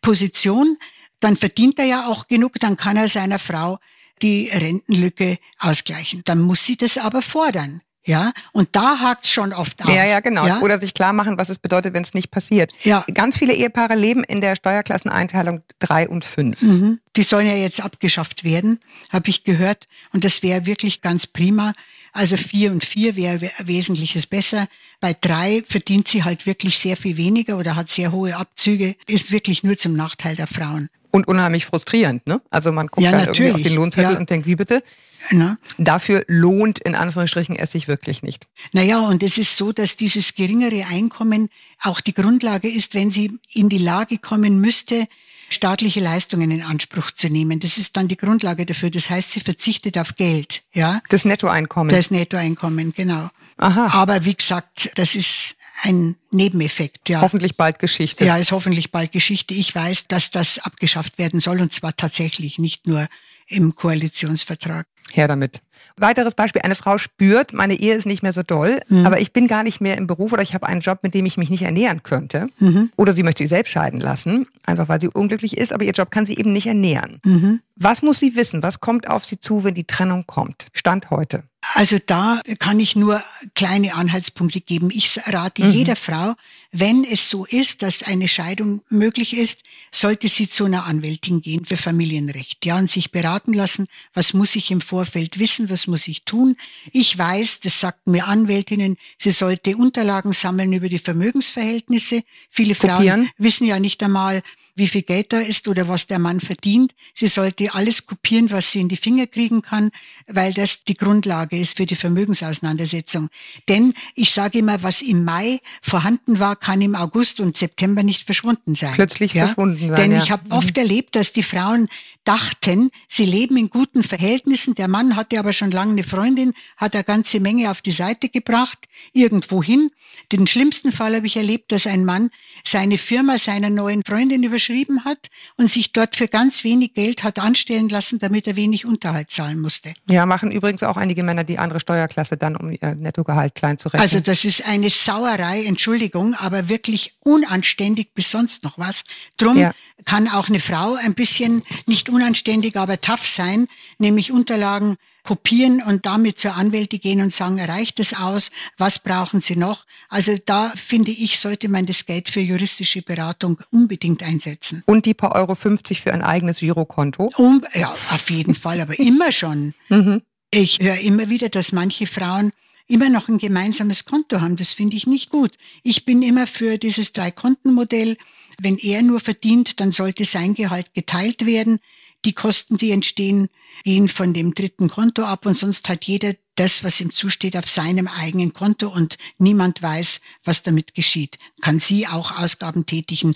Position, 0.02 0.78
dann 1.20 1.38
verdient 1.38 1.80
er 1.80 1.86
ja 1.86 2.08
auch 2.08 2.28
genug, 2.28 2.60
dann 2.60 2.78
kann 2.78 2.98
er 2.98 3.08
seiner 3.08 3.40
Frau 3.40 3.80
die 4.22 4.50
Rentenlücke 4.50 5.40
ausgleichen. 5.58 6.22
Dann 6.26 6.42
muss 6.42 6.66
sie 6.66 6.78
das 6.78 6.98
aber 6.98 7.22
fordern. 7.22 7.82
Ja, 8.06 8.34
und 8.52 8.70
da 8.74 9.00
hakt 9.00 9.28
schon 9.28 9.54
oft 9.54 9.82
aus. 9.84 9.94
Ja, 9.94 10.06
ja, 10.06 10.20
genau. 10.20 10.46
Ja? 10.46 10.60
Oder 10.60 10.80
sich 10.80 10.94
klar 10.94 11.14
machen, 11.14 11.38
was 11.38 11.50
es 11.50 11.58
bedeutet, 11.58 11.94
wenn 11.94 12.04
es 12.04 12.14
nicht 12.14 12.32
passiert. 12.32 12.74
Ja. 12.84 13.06
Ganz 13.14 13.38
viele 13.38 13.54
Ehepaare 13.54 13.96
leben 13.96 14.26
in 14.26 14.42
der 14.42 14.58
Steuerklasseneinteilung 14.58 15.62
drei 15.80 16.10
und 16.10 16.26
fünf. 16.26 16.62
Mhm. 16.62 17.00
Die 17.16 17.24
sollen 17.24 17.48
ja 17.48 17.56
jetzt 17.56 17.82
abgeschafft 17.82 18.44
werden, 18.44 18.80
habe 19.10 19.30
ich 19.30 19.46
gehört. 19.46 19.88
Und 20.12 20.26
das 20.26 20.44
wäre 20.44 20.66
wirklich 20.66 21.02
ganz 21.02 21.28
prima. 21.28 21.74
Also 22.12 22.36
vier 22.36 22.72
und 22.72 22.84
vier 22.84 23.16
wäre 23.16 23.40
wesentliches 23.60 24.28
besser. 24.28 24.68
Bei 25.00 25.16
drei 25.20 25.64
verdient 25.66 26.10
sie 26.10 26.24
halt 26.24 26.46
wirklich 26.46 26.80
sehr 26.80 26.98
viel 26.98 27.16
weniger 27.16 27.58
oder 27.58 27.76
hat 27.76 27.90
sehr 27.90 28.12
hohe 28.12 28.36
Abzüge. 28.36 28.96
Ist 29.08 29.32
wirklich 29.32 29.64
nur 29.64 29.78
zum 29.78 29.96
Nachteil 29.96 30.36
der 30.36 30.48
Frauen. 30.48 30.90
Und 31.16 31.28
unheimlich 31.28 31.66
frustrierend, 31.66 32.26
ne? 32.26 32.42
Also 32.50 32.72
man 32.72 32.88
guckt 32.88 33.06
ja, 33.06 33.12
dann 33.12 33.20
natürlich. 33.20 33.42
irgendwie 33.42 33.54
auf 33.54 33.62
den 33.62 33.76
Lohnzettel 33.76 34.14
ja. 34.14 34.18
und 34.18 34.32
denkt, 34.32 34.48
wie 34.48 34.56
bitte? 34.56 34.82
Na? 35.30 35.60
Dafür 35.78 36.24
lohnt 36.28 36.80
in 36.80 36.96
Anführungsstrichen 36.96 37.56
es 37.56 37.72
sich 37.72 37.88
wirklich 37.88 38.24
nicht. 38.24 38.48
Naja, 38.72 39.00
und 39.02 39.22
es 39.22 39.38
ist 39.38 39.56
so, 39.56 39.72
dass 39.72 39.96
dieses 39.96 40.34
geringere 40.34 40.86
Einkommen 40.88 41.50
auch 41.84 42.02
die 42.02 42.16
Grundlage 42.16 42.68
ist, 42.68 42.96
wenn 42.96 43.12
sie 43.12 43.38
in 43.54 43.70
die 43.70 43.78
Lage 43.78 44.18
kommen 44.18 44.60
müsste, 44.60 45.06
staatliche 45.50 46.00
Leistungen 46.00 46.50
in 46.50 46.64
Anspruch 46.64 47.12
zu 47.12 47.30
nehmen. 47.30 47.60
Das 47.60 47.78
ist 47.78 47.96
dann 47.96 48.08
die 48.08 48.18
Grundlage 48.18 48.66
dafür. 48.66 48.90
Das 48.90 49.12
heißt, 49.12 49.34
sie 49.34 49.40
verzichtet 49.40 50.00
auf 50.00 50.16
Geld, 50.16 50.64
ja. 50.74 51.00
Das 51.10 51.26
Nettoeinkommen. 51.26 51.94
Das 51.94 52.10
Nettoeinkommen, 52.10 52.92
genau. 52.92 53.30
Aha. 53.58 53.92
Aber 53.94 54.26
wie 54.26 54.34
gesagt, 54.34 54.90
das 54.96 55.14
ist 55.14 55.58
ein 55.82 56.16
Nebeneffekt. 56.32 57.10
Ja. 57.10 57.22
Hoffentlich 57.22 57.58
bald 57.58 57.80
Geschichte. 57.80 58.26
Ja, 58.26 58.38
ist 58.38 58.52
hoffentlich 58.52 58.92
bald 58.92 59.12
Geschichte. 59.12 59.54
Ich 59.54 59.74
weiß, 59.74 60.08
dass 60.08 60.32
das 60.32 60.60
abgeschafft 60.60 61.18
werden 61.18 61.40
soll 61.40 61.62
und 61.62 61.74
zwar 61.74 61.96
tatsächlich 61.96 62.60
nicht 62.60 62.88
nur 62.88 63.08
im 63.48 63.76
Koalitionsvertrag. 63.76 64.86
Her 65.12 65.28
damit. 65.28 65.62
Weiteres 65.98 66.34
Beispiel, 66.34 66.62
eine 66.64 66.76
Frau 66.76 66.98
spürt, 66.98 67.54
meine 67.54 67.76
Ehe 67.76 67.94
ist 67.94 68.06
nicht 68.06 68.24
mehr 68.24 68.34
so 68.34 68.42
doll, 68.42 68.80
mhm. 68.88 69.06
aber 69.06 69.20
ich 69.20 69.32
bin 69.32 69.48
gar 69.48 69.64
nicht 69.64 69.80
mehr 69.80 69.98
im 69.98 70.08
Beruf 70.08 70.32
oder 70.32 70.42
ich 70.42 70.56
habe 70.56 70.66
einen 70.66 70.82
Job, 70.82 71.00
mit 71.04 71.14
dem 71.14 71.26
ich 71.26 71.38
mich 71.38 71.52
nicht 71.52 71.62
ernähren 71.62 72.02
könnte. 72.02 72.48
Mhm. 72.60 72.90
Oder 72.96 73.12
sie 73.12 73.22
möchte 73.22 73.44
sich 73.44 73.50
selbst 73.50 73.72
scheiden 73.72 74.00
lassen, 74.00 74.48
einfach 74.66 74.90
weil 74.90 75.00
sie 75.00 75.10
unglücklich 75.10 75.58
ist, 75.58 75.72
aber 75.72 75.84
ihr 75.84 75.92
Job 75.92 76.10
kann 76.10 76.26
sie 76.26 76.38
eben 76.38 76.52
nicht 76.52 76.66
ernähren. 76.66 77.20
Mhm. 77.24 77.60
Was 77.76 78.02
muss 78.02 78.20
sie 78.20 78.36
wissen? 78.36 78.64
Was 78.64 78.80
kommt 78.80 79.08
auf 79.08 79.26
sie 79.26 79.40
zu, 79.40 79.64
wenn 79.64 79.76
die 79.76 79.84
Trennung 79.84 80.26
kommt? 80.26 80.66
Stand 80.74 81.12
heute. 81.12 81.44
Also 81.74 81.98
da 82.06 82.42
kann 82.60 82.80
ich 82.80 82.96
nur 82.96 83.24
kleine 83.56 83.96
Anhaltspunkte 83.96 84.62
geben. 84.62 84.90
Ich 84.92 85.20
rate 85.26 85.64
mhm. 85.64 85.72
jeder 85.72 85.96
Frau, 85.96 86.36
wenn 86.76 87.04
es 87.04 87.30
so 87.30 87.46
ist, 87.46 87.84
dass 87.84 88.02
eine 88.02 88.28
Scheidung 88.28 88.82
möglich 88.90 89.38
ist, 89.38 89.62
sollte 89.92 90.28
sie 90.28 90.50
zu 90.50 90.66
einer 90.66 90.86
Anwältin 90.86 91.40
gehen 91.40 91.66
für 91.66 91.78
Familienrecht. 91.78 92.66
Ja, 92.66 92.80
und 92.80 92.90
sich 92.90 93.12
beraten 93.12 93.54
lassen, 93.54 93.86
was 94.16 94.34
muss 94.34 94.56
ich 94.56 94.72
im 94.72 94.82
Vorfeld 94.82 95.38
wissen, 95.38 95.70
was 95.70 95.86
muss 95.86 96.08
ich 96.08 96.24
tun. 96.24 96.56
Ich 96.92 97.16
weiß, 97.16 97.60
das 97.60 97.80
sagten 97.80 98.10
mir 98.10 98.28
Anwältinnen, 98.28 98.98
sie 99.20 99.30
sollte 99.30 99.78
Unterlagen 99.78 100.34
sammeln 100.34 100.74
über 100.74 100.90
die 100.90 100.98
Vermögensverhältnisse. 100.98 102.24
Viele 102.50 102.74
Kopieren. 102.74 103.26
Frauen 103.26 103.30
wissen 103.38 103.68
ja 103.68 103.80
nicht 103.80 104.02
einmal, 104.02 104.42
wie 104.76 104.88
viel 104.88 105.04
Geld 105.04 105.32
da 105.32 105.40
ist 105.40 105.68
oder 105.68 105.88
was 105.88 106.08
der 106.08 106.20
Mann 106.20 106.40
verdient. 106.40 106.94
Sie 107.14 107.28
sollte 107.28 107.74
alles 107.76 108.08
kopieren, 108.08 108.50
was 108.50 108.72
sie 108.72 108.80
in 108.82 108.90
die 108.90 108.98
Finger 108.98 109.28
kriegen 109.28 109.62
kann, 109.62 109.92
weil 110.28 110.54
das 110.54 110.84
die 110.84 110.96
Grundlage 110.96 111.60
ist 111.60 111.78
für 111.78 111.86
die 111.86 111.96
Vermögensauseinandersetzung. 111.96 113.30
Denn 113.70 113.94
ich 114.16 114.32
sage 114.32 114.60
immer, 114.60 114.82
was 114.82 115.02
im 115.02 115.24
Mai 115.24 115.60
vorhanden 115.82 116.40
war, 116.40 116.56
kann 116.64 116.82
im 116.82 116.96
August 116.96 117.42
und 117.42 117.58
September 117.58 118.04
nicht 118.04 118.24
verschwunden 118.24 118.74
sein. 118.74 118.94
Plötzlich 118.94 119.34
ja? 119.34 119.48
verschwunden 119.48 119.90
sein. 119.90 119.98
Denn 119.98 120.12
ja. 120.14 120.24
ich 120.24 120.32
habe 120.32 120.46
mhm. 120.46 120.54
oft 120.54 120.78
erlebt, 120.78 121.14
dass 121.18 121.34
die 121.34 121.44
Frauen 121.44 121.90
dachten, 122.24 122.90
sie 123.10 123.26
leben 123.26 123.58
in 123.58 123.70
guten 123.70 124.02
Verhältnissen. 124.02 124.74
Der 124.76 124.88
Mann 124.88 125.18
hatte 125.18 125.38
aber 125.40 125.52
schon 125.52 125.72
lange 125.72 125.92
eine 125.92 126.06
Freundin, 126.06 126.54
hat 126.78 126.96
eine 126.96 127.04
ganze 127.04 127.42
Menge 127.42 127.70
auf 127.70 127.82
die 127.82 127.92
Seite 127.92 128.30
gebracht, 128.30 128.80
irgendwo 129.12 129.62
hin. 129.62 129.90
Den 130.32 130.48
schlimmsten 130.48 130.94
Fall 130.94 131.18
habe 131.18 131.28
ich 131.28 131.36
erlebt, 131.36 131.74
dass 131.74 131.86
ein 131.86 132.06
Mann 132.06 132.30
seine 132.64 132.98
Firma 132.98 133.38
seiner 133.38 133.70
neuen 133.70 134.02
Freundin 134.06 134.44
überschrieben 134.44 135.04
hat 135.04 135.28
und 135.58 135.70
sich 135.70 135.92
dort 135.92 136.16
für 136.16 136.30
ganz 136.30 136.64
wenig 136.64 136.94
Geld 136.94 137.26
hat 137.26 137.40
anstellen 137.40 137.90
lassen, 137.90 138.20
damit 138.20 138.48
er 138.48 138.56
wenig 138.56 138.86
Unterhalt 138.86 139.32
zahlen 139.32 139.60
musste. 139.60 139.94
Ja, 140.08 140.26
machen 140.26 140.50
übrigens 140.50 140.82
auch 140.84 140.96
einige 140.96 141.24
Männer 141.24 141.44
die 141.44 141.60
andere 141.60 141.82
Steuerklasse 141.82 142.38
dann, 142.38 142.56
um 142.56 142.72
ihr 142.72 142.96
Nettogehalt 142.96 143.56
klein 143.56 143.78
zu 143.78 143.90
rechnen. 143.90 144.02
Also 144.02 144.22
das 144.22 144.46
ist 144.46 144.66
eine 144.66 144.90
Sauerei, 144.90 145.66
Entschuldigung, 145.66 146.36
aber 146.36 146.53
wirklich 146.70 147.14
unanständig 147.20 148.14
bis 148.14 148.32
sonst 148.32 148.64
noch 148.64 148.78
was. 148.78 149.04
Drum 149.38 149.58
ja. 149.58 149.74
kann 150.06 150.28
auch 150.28 150.50
eine 150.50 150.60
Frau 150.60 150.96
ein 150.96 151.14
bisschen 151.14 151.64
nicht 151.86 152.10
unanständig, 152.10 152.78
aber 152.78 153.00
tough 153.02 153.28
sein, 153.28 153.68
nämlich 153.98 154.32
Unterlagen 154.32 154.98
kopieren 155.24 155.82
und 155.82 156.06
damit 156.06 156.38
zur 156.38 156.56
Anwälte 156.56 157.00
gehen 157.00 157.22
und 157.22 157.34
sagen, 157.34 157.60
reicht 157.60 158.00
es 158.00 158.14
aus? 158.14 158.52
Was 158.78 159.00
brauchen 159.00 159.42
Sie 159.42 159.56
noch? 159.56 159.86
Also 160.10 160.38
da 160.46 160.74
finde 160.76 161.12
ich, 161.12 161.40
sollte 161.40 161.70
man 161.70 161.86
das 161.86 162.06
Geld 162.06 162.30
für 162.30 162.42
juristische 162.42 163.02
Beratung 163.02 163.58
unbedingt 163.72 164.22
einsetzen. 164.22 164.84
Und 164.86 165.06
die 165.06 165.14
paar 165.14 165.34
Euro 165.36 165.56
50 165.56 166.02
für 166.02 166.14
ein 166.14 166.22
eigenes 166.22 166.60
Girokonto? 166.60 167.32
Um, 167.38 167.64
ja, 167.74 167.90
auf 167.90 168.30
jeden 168.30 168.56
Fall, 168.56 168.82
aber 168.82 169.00
immer 169.00 169.32
schon. 169.32 169.74
Mhm. 169.90 170.24
Ich 170.50 170.80
höre 170.80 171.00
immer 171.00 171.30
wieder, 171.30 171.50
dass 171.50 171.72
manche 171.72 172.08
Frauen 172.08 172.52
immer 172.88 173.10
noch 173.10 173.28
ein 173.28 173.38
gemeinsames 173.38 174.06
Konto 174.06 174.42
haben. 174.42 174.56
Das 174.56 174.74
finde 174.74 174.96
ich 174.96 175.08
nicht 175.08 175.30
gut. 175.30 175.58
Ich 175.84 176.06
bin 176.06 176.22
immer 176.22 176.48
für 176.48 176.78
dieses 176.78 177.14
Drei-Konten-Modell. 177.14 178.18
Wenn 178.60 178.78
er 178.78 179.02
nur 179.02 179.20
verdient, 179.20 179.80
dann 179.80 179.92
sollte 179.92 180.26
sein 180.26 180.54
Gehalt 180.54 180.94
geteilt 180.94 181.46
werden. 181.46 181.80
Die 182.26 182.34
Kosten, 182.34 182.78
die 182.78 182.92
entstehen, 182.92 183.50
gehen 183.84 184.08
von 184.08 184.34
dem 184.34 184.54
dritten 184.54 184.90
Konto 184.90 185.24
ab 185.24 185.46
und 185.46 185.58
sonst 185.58 185.90
hat 185.90 186.06
jeder 186.06 186.34
das, 186.56 186.84
was 186.84 187.02
ihm 187.02 187.12
zusteht, 187.12 187.58
auf 187.58 187.70
seinem 187.70 188.08
eigenen 188.08 188.54
Konto 188.54 188.88
und 188.88 189.18
niemand 189.40 189.82
weiß, 189.82 190.22
was 190.44 190.64
damit 190.64 190.94
geschieht. 190.94 191.38
Kann 191.62 191.80
sie 191.80 192.08
auch 192.08 192.40
Ausgaben 192.40 192.86
tätigen, 192.86 193.34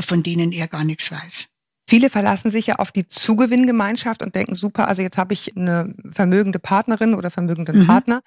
von 0.00 0.22
denen 0.22 0.52
er 0.52 0.68
gar 0.68 0.84
nichts 0.84 1.10
weiß. 1.10 1.48
Viele 1.88 2.10
verlassen 2.10 2.50
sich 2.50 2.68
ja 2.68 2.76
auf 2.76 2.92
die 2.92 3.08
Zugewinngemeinschaft 3.08 4.22
und 4.22 4.34
denken, 4.34 4.54
super, 4.54 4.86
also 4.86 5.02
jetzt 5.02 5.16
habe 5.16 5.32
ich 5.32 5.56
eine 5.56 5.94
vermögende 6.12 6.58
Partnerin 6.58 7.14
oder 7.14 7.30
vermögenden 7.30 7.80
mhm. 7.80 7.86
Partner 7.86 8.22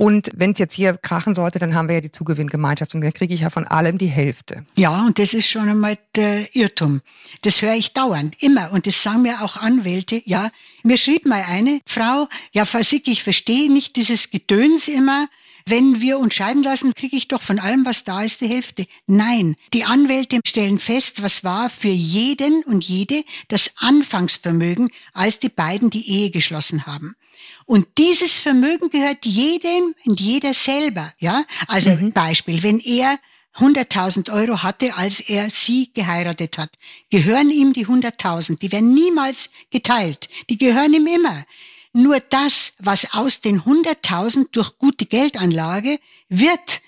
und 0.00 0.30
wenn 0.34 0.52
es 0.52 0.58
jetzt 0.58 0.72
hier 0.72 0.96
krachen 0.96 1.34
sollte, 1.34 1.58
dann 1.58 1.74
haben 1.74 1.88
wir 1.88 1.96
ja 1.96 2.00
die 2.00 2.10
Zugewinngemeinschaft 2.10 2.94
und 2.94 3.02
dann 3.02 3.12
kriege 3.12 3.34
ich 3.34 3.42
ja 3.42 3.50
von 3.50 3.66
allem 3.66 3.98
die 3.98 4.06
Hälfte. 4.06 4.64
Ja, 4.74 5.04
und 5.04 5.18
das 5.18 5.34
ist 5.34 5.46
schon 5.46 5.68
einmal 5.68 5.98
der 6.14 6.56
Irrtum. 6.56 7.02
Das 7.42 7.60
höre 7.60 7.74
ich 7.74 7.92
dauernd, 7.92 8.42
immer. 8.42 8.72
Und 8.72 8.86
das 8.86 9.02
sagen 9.02 9.20
mir 9.20 9.42
auch 9.42 9.58
Anwälte. 9.58 10.22
Ja, 10.24 10.50
mir 10.82 10.96
schrieb 10.96 11.26
mal 11.26 11.44
eine 11.46 11.82
Frau, 11.84 12.30
ja, 12.52 12.64
Fasik, 12.64 13.08
ich 13.08 13.22
verstehe 13.22 13.70
nicht 13.70 13.96
dieses 13.96 14.30
Gedöns 14.30 14.88
immer. 14.88 15.28
Wenn 15.66 16.00
wir 16.00 16.18
uns 16.18 16.34
scheiden 16.34 16.62
lassen, 16.62 16.94
kriege 16.94 17.18
ich 17.18 17.28
doch 17.28 17.42
von 17.42 17.58
allem, 17.58 17.84
was 17.84 18.04
da 18.04 18.22
ist, 18.22 18.40
die 18.40 18.48
Hälfte. 18.48 18.86
Nein, 19.06 19.54
die 19.74 19.84
Anwälte 19.84 20.40
stellen 20.46 20.78
fest, 20.78 21.22
was 21.22 21.44
war 21.44 21.68
für 21.68 21.88
jeden 21.88 22.62
und 22.62 22.84
jede 22.84 23.22
das 23.48 23.74
Anfangsvermögen, 23.76 24.88
als 25.12 25.40
die 25.40 25.50
beiden 25.50 25.90
die 25.90 26.08
Ehe 26.08 26.30
geschlossen 26.30 26.86
haben. 26.86 27.16
Und 27.70 27.86
dieses 27.98 28.40
Vermögen 28.40 28.90
gehört 28.90 29.24
jedem 29.24 29.94
und 30.04 30.20
jeder 30.20 30.52
selber. 30.54 31.14
Ja, 31.20 31.44
also 31.68 31.90
mhm. 31.90 32.10
Beispiel, 32.10 32.64
wenn 32.64 32.80
er 32.80 33.16
100.000 33.58 34.32
Euro 34.32 34.64
hatte, 34.64 34.96
als 34.96 35.20
er 35.20 35.50
sie 35.50 35.92
geheiratet 35.94 36.58
hat, 36.58 36.70
gehören 37.10 37.48
ihm 37.48 37.72
die 37.72 37.86
100.000. 37.86 38.58
Die 38.58 38.72
werden 38.72 38.92
niemals 38.92 39.50
geteilt. 39.70 40.28
Die 40.48 40.58
gehören 40.58 40.92
ihm 40.94 41.06
immer. 41.06 41.44
Nur 41.92 42.18
das, 42.18 42.72
was 42.80 43.12
aus 43.12 43.40
den 43.40 43.62
100.000 43.62 44.48
durch 44.50 44.76
gute 44.76 45.06
Geldanlage 45.06 46.00
wird, 46.28 46.80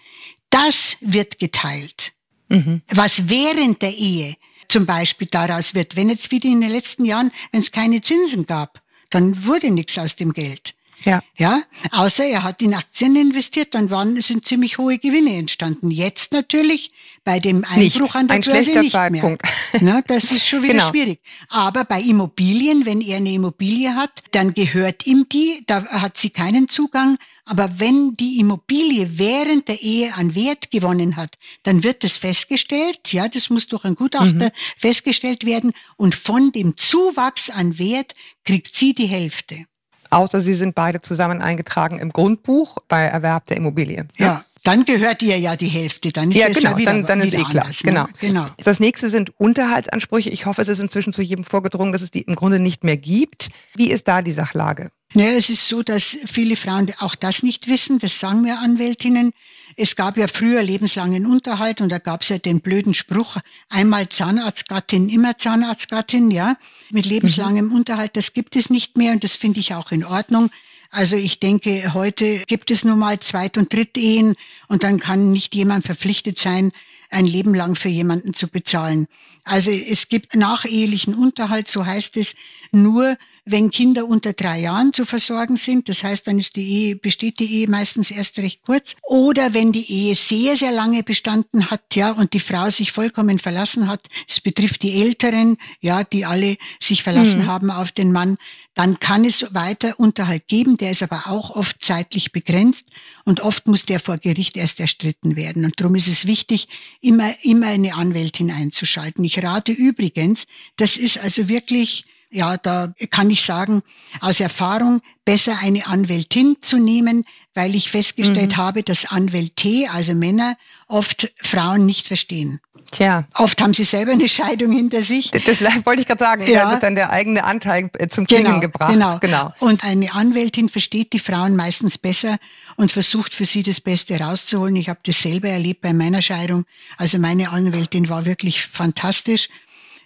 das 0.51 0.97
wird 1.01 1.39
geteilt. 1.39 2.11
Mhm. 2.49 2.83
Was 2.89 3.29
während 3.29 3.83
der 3.83 3.95
Ehe 3.95 4.35
zum 4.67 4.85
Beispiel 4.85 5.29
daraus 5.31 5.77
wird, 5.77 5.95
wenn 5.95 6.11
jetzt 6.11 6.33
wieder 6.33 6.49
in 6.49 6.61
den 6.61 6.71
letzten 6.71 7.05
Jahren, 7.05 7.31
wenn 7.53 7.61
es 7.61 7.71
keine 7.71 8.01
Zinsen 8.01 8.47
gab, 8.47 8.82
dann 9.13 9.47
wurde 9.47 9.71
nichts 9.71 9.99
aus 9.99 10.17
dem 10.17 10.33
Geld. 10.33 10.75
Ja. 11.05 11.21
Ja, 11.39 11.63
außer 11.91 12.25
er 12.25 12.43
hat 12.43 12.63
in 12.63 12.75
Aktien 12.75 13.17
investiert, 13.17 13.75
dann 13.75 13.91
waren, 13.91 14.21
sind 14.21 14.47
ziemlich 14.47 14.79
hohe 14.79 14.99
Gewinne 14.99 15.37
entstanden. 15.37 15.91
Jetzt 15.91 16.33
natürlich 16.33 16.93
bei 17.25 17.41
dem 17.41 17.65
Einbruch 17.65 18.01
nicht. 18.01 18.17
an 18.17 18.29
der 18.29 18.37
Ein 18.37 18.41
Börse 18.43 18.63
schlechter 18.63 18.83
nicht 18.83 18.93
Zeitpunkt. 18.93 19.43
mehr. 19.73 19.81
Na, 19.81 20.03
das 20.03 20.25
ist 20.25 20.47
schon 20.47 20.63
wieder 20.63 20.75
genau. 20.75 20.91
schwierig. 20.91 21.21
Aber 21.49 21.85
bei 21.85 22.01
Immobilien, 22.01 22.85
wenn 22.85 23.01
er 23.01 23.17
eine 23.19 23.33
Immobilie 23.33 23.95
hat, 23.95 24.23
dann 24.33 24.55
gehört 24.55 25.07
ihm 25.07 25.27
die, 25.31 25.63
da 25.67 25.85
hat 25.87 26.17
sie 26.19 26.31
keinen 26.31 26.69
Zugang. 26.69 27.17
Aber 27.45 27.81
wenn 27.81 28.17
die 28.17 28.39
Immobilie 28.39 29.19
während 29.19 29.69
der 29.69 29.83
Ehe 29.83 30.15
an 30.15 30.35
Wert 30.35 30.71
gewonnen 30.71 31.17
hat, 31.17 31.37
dann 31.65 31.83
wird 31.83 32.05
das 32.05 32.19
festgestellt, 32.19 33.13
ja, 33.13 33.27
das 33.27 33.51
muss 33.51 33.67
durch 33.67 33.85
einen 33.85 33.97
Gutachter 33.97 34.47
mhm. 34.47 34.51
festgestellt 34.77 35.45
werden 35.45 35.73
und 35.97 36.15
von 36.15 36.53
dem 36.53 36.77
Zuwachs 36.77 37.51
an 37.51 37.79
Wert 37.79 38.15
kriegt 38.45 38.77
sie 38.77 38.95
die 38.95 39.07
Hälfte. 39.07 39.67
Außer 40.13 40.41
sie 40.41 40.55
sind 40.55 40.75
beide 40.75 41.01
zusammen 41.01 41.41
eingetragen 41.41 41.99
im 41.99 42.11
Grundbuch 42.13 42.77
bei 42.89 43.03
Erwerb 43.03 43.47
der 43.47 43.57
Immobilie. 43.57 44.05
ja. 44.19 44.27
ja. 44.27 44.45
Dann 44.65 44.85
gehört 44.85 45.25
ihr 45.25 45.37
ja 45.41 45.57
die 45.57 45.67
Hälfte, 45.67 46.13
dann 46.13 46.31
ist 46.31 46.39
ja, 46.39 46.47
es 46.47 46.59
genau, 46.59 46.71
ja 46.71 46.79
wieder, 46.79 46.93
dann, 46.93 47.05
dann 47.05 47.21
ist 47.21 47.33
eh 47.33 47.43
klar. 47.43 47.65
Anders, 47.65 47.83
ne? 47.83 47.91
genau. 47.91 48.07
genau. 48.21 48.47
Das 48.63 48.79
nächste 48.79 49.11
sind 49.11 49.33
Unterhaltsansprüche. 49.39 50.31
Ich 50.31 50.47
hoffe, 50.47 50.63
es 50.63 50.69
ist 50.69 50.79
inzwischen 50.79 51.13
zu 51.13 51.21
jedem 51.21 51.43
vorgedrungen, 51.43 51.93
dass 51.93 52.01
es 52.01 52.13
die 52.13 52.23
im 52.23 52.37
Grunde 52.37 52.61
nicht 52.61 52.85
mehr 52.85 52.97
gibt. 52.97 53.49
Wie 53.75 53.91
ist 53.91 54.07
da 54.07 54.23
die 54.23 54.31
Sachlage? 54.31 54.91
Naja, 55.15 55.33
es 55.33 55.51
ist 55.51 55.67
so, 55.67 55.83
dass 55.83 56.17
viele 56.27 56.55
Frauen 56.55 56.93
auch 57.01 57.17
das 57.17 57.43
nicht 57.43 57.67
wissen, 57.67 57.99
das 57.99 58.21
sagen 58.21 58.43
mir 58.43 58.59
Anwältinnen. 58.61 59.33
Es 59.77 59.97
gab 59.97 60.17
ja 60.17 60.29
früher 60.29 60.63
lebenslangen 60.63 61.27
Unterhalt 61.27 61.81
und 61.81 61.91
da 61.91 61.99
gab 61.99 62.23
es 62.23 62.29
ja 62.29 62.39
den 62.39 62.61
blöden 62.61 62.95
Spruch, 62.95 63.39
einmal 63.69 64.09
Zahnarztgattin, 64.09 65.09
immer 65.09 65.39
Zahnarztgattin, 65.39 66.31
ja, 66.31 66.57
mit 66.91 67.07
lebenslangem 67.07 67.67
mhm. 67.67 67.77
Unterhalt. 67.77 68.17
Das 68.17 68.33
gibt 68.33 68.57
es 68.57 68.71
nicht 68.71 68.97
mehr 68.97 69.13
und 69.13 69.25
das 69.25 69.37
finde 69.37 69.61
ich 69.61 69.75
auch 69.75 69.93
in 69.93 70.05
Ordnung. 70.05 70.51
Also 70.91 71.17
ich 71.17 71.41
denke, 71.41 71.95
heute 71.95 72.41
gibt 72.47 72.71
es 72.71 72.85
nun 72.85 72.99
mal 72.99 73.19
Zweit- 73.19 73.57
und 73.57 73.73
Drittehen 73.73 74.35
und 74.69 74.83
dann 74.83 75.01
kann 75.01 75.33
nicht 75.33 75.55
jemand 75.55 75.87
verpflichtet 75.87 76.39
sein, 76.39 76.71
ein 77.09 77.27
Leben 77.27 77.55
lang 77.55 77.75
für 77.75 77.89
jemanden 77.89 78.35
zu 78.35 78.49
bezahlen. 78.49 79.07
Also 79.45 79.71
es 79.71 80.09
gibt 80.09 80.35
nachehelichen 80.35 81.15
Unterhalt, 81.15 81.69
so 81.69 81.87
heißt 81.87 82.17
es, 82.17 82.35
nur 82.73 83.17
wenn 83.45 83.71
Kinder 83.71 84.07
unter 84.07 84.33
drei 84.33 84.61
Jahren 84.61 84.93
zu 84.93 85.05
versorgen 85.05 85.57
sind. 85.57 85.89
Das 85.89 86.05
heißt, 86.05 86.27
dann 86.27 86.39
ist 86.39 86.55
die 86.57 86.65
Ehe, 86.65 86.97
besteht 86.97 87.41
die 87.41 87.53
Ehe 87.53 87.69
meistens 87.69 88.11
erst 88.11 88.39
recht 88.39 88.63
kurz. 88.63 88.95
Oder 89.03 89.53
wenn 89.53 89.73
die 89.73 89.91
Ehe 89.91 90.15
sehr, 90.15 90.57
sehr 90.57 90.71
lange 90.71 91.03
bestanden 91.03 91.71
hat, 91.71 91.83
ja, 91.95 92.13
und 92.13 92.35
die 92.35 92.41
Frau 92.41 92.71
sich 92.71 92.93
vollkommen 92.93 93.39
verlassen 93.39 93.89
hat. 93.89 94.07
Es 94.29 94.41
betrifft 94.41 94.83
die 94.83 95.03
Älteren, 95.03 95.57
ja, 95.81 96.05
die 96.05 96.25
alle 96.25 96.57
sich 96.81 97.03
verlassen 97.03 97.43
mhm. 97.43 97.47
haben 97.47 97.71
auf 97.71 97.91
den 97.91 98.13
Mann. 98.13 98.37
Dann 98.75 99.01
kann 99.01 99.25
es 99.25 99.53
weiter 99.53 99.99
Unterhalt 99.99 100.47
geben. 100.47 100.77
Der 100.77 100.93
ist 100.93 101.03
aber 101.03 101.27
auch 101.27 101.51
oft 101.51 101.85
zeitlich 101.85 102.31
begrenzt. 102.31 102.87
Und 103.25 103.41
oft 103.41 103.67
muss 103.67 103.87
der 103.87 103.99
vor 103.99 104.19
Gericht 104.19 104.57
erst 104.57 104.79
erstritten 104.79 105.35
werden. 105.35 105.65
Und 105.65 105.81
darum 105.81 105.97
ist 105.97 106.09
es 106.09 106.27
wichtig, 106.27 106.69
immer, 107.01 107.35
immer 107.43 107.67
eine 107.67 107.95
Anwältin 107.95 108.53
einzuschalten. 108.53 109.25
Ich 109.25 109.43
rate 109.43 109.73
übrigens, 109.73 110.47
das 110.77 110.97
ist 110.97 111.19
also 111.19 111.49
wirklich 111.49 112.05
ja, 112.33 112.57
da 112.57 112.93
kann 113.11 113.31
ich 113.31 113.45
sagen, 113.45 113.83
aus 114.21 114.41
Erfahrung 114.41 115.01
besser 115.25 115.59
eine 115.61 115.87
Anwältin 115.87 116.57
zu 116.61 116.79
nehmen, 116.79 117.25
weil 117.55 117.75
ich 117.75 117.91
festgestellt 117.91 118.53
mhm. 118.53 118.57
habe, 118.57 118.83
dass 118.83 119.11
Anwälte, 119.11 119.87
also 119.93 120.15
Männer, 120.15 120.57
oft 120.89 121.33
Frauen 121.41 121.87
nicht 121.87 122.09
verstehen. 122.09 122.61
Tja. 122.91 123.25
Oft 123.35 123.61
haben 123.63 123.73
sie 123.73 123.85
selber 123.85 124.13
eine 124.13 124.29
Scheidung 124.29 124.71
hinter 124.71 125.01
sich. 125.01 125.31
Das 125.31 125.61
wollte 125.87 126.03
ich 126.03 126.07
gerade 126.07 126.19
sagen. 126.19 126.47
Ja. 126.47 126.65
Da 126.65 126.71
wird 126.73 126.83
dann 126.83 126.95
der 126.95 127.11
eigene 127.11 127.43
Anteil 127.45 127.91
äh, 127.99 128.07
zum 128.09 128.27
Klingen 128.27 128.45
genau, 128.45 128.61
gebracht. 128.61 128.93
Genau. 128.93 129.19
genau. 129.19 129.53
Und 129.61 129.83
eine 129.83 130.13
Anwältin 130.13 130.69
versteht 130.69 131.13
die 131.15 131.19
Frauen 131.19 131.57
meistens 131.57 131.97
besser 131.97 132.37
und 132.77 132.93
versucht 132.93 133.35
für 133.35 133.47
sie 133.47 133.63
das 133.63 133.81
Beste 133.81 134.21
rauszuholen. 134.21 134.77
Ich 134.77 134.91
habe 134.91 135.01
das 135.05 135.23
selber 135.23 135.49
erlebt 135.49 135.81
bei 135.81 135.95
meiner 135.95 136.21
Scheidung. 136.21 136.67
Also 136.99 137.19
meine 137.19 137.51
Anwältin 137.51 138.11
war 138.11 138.27
wirklich 138.27 138.67
fantastisch. 138.67 139.49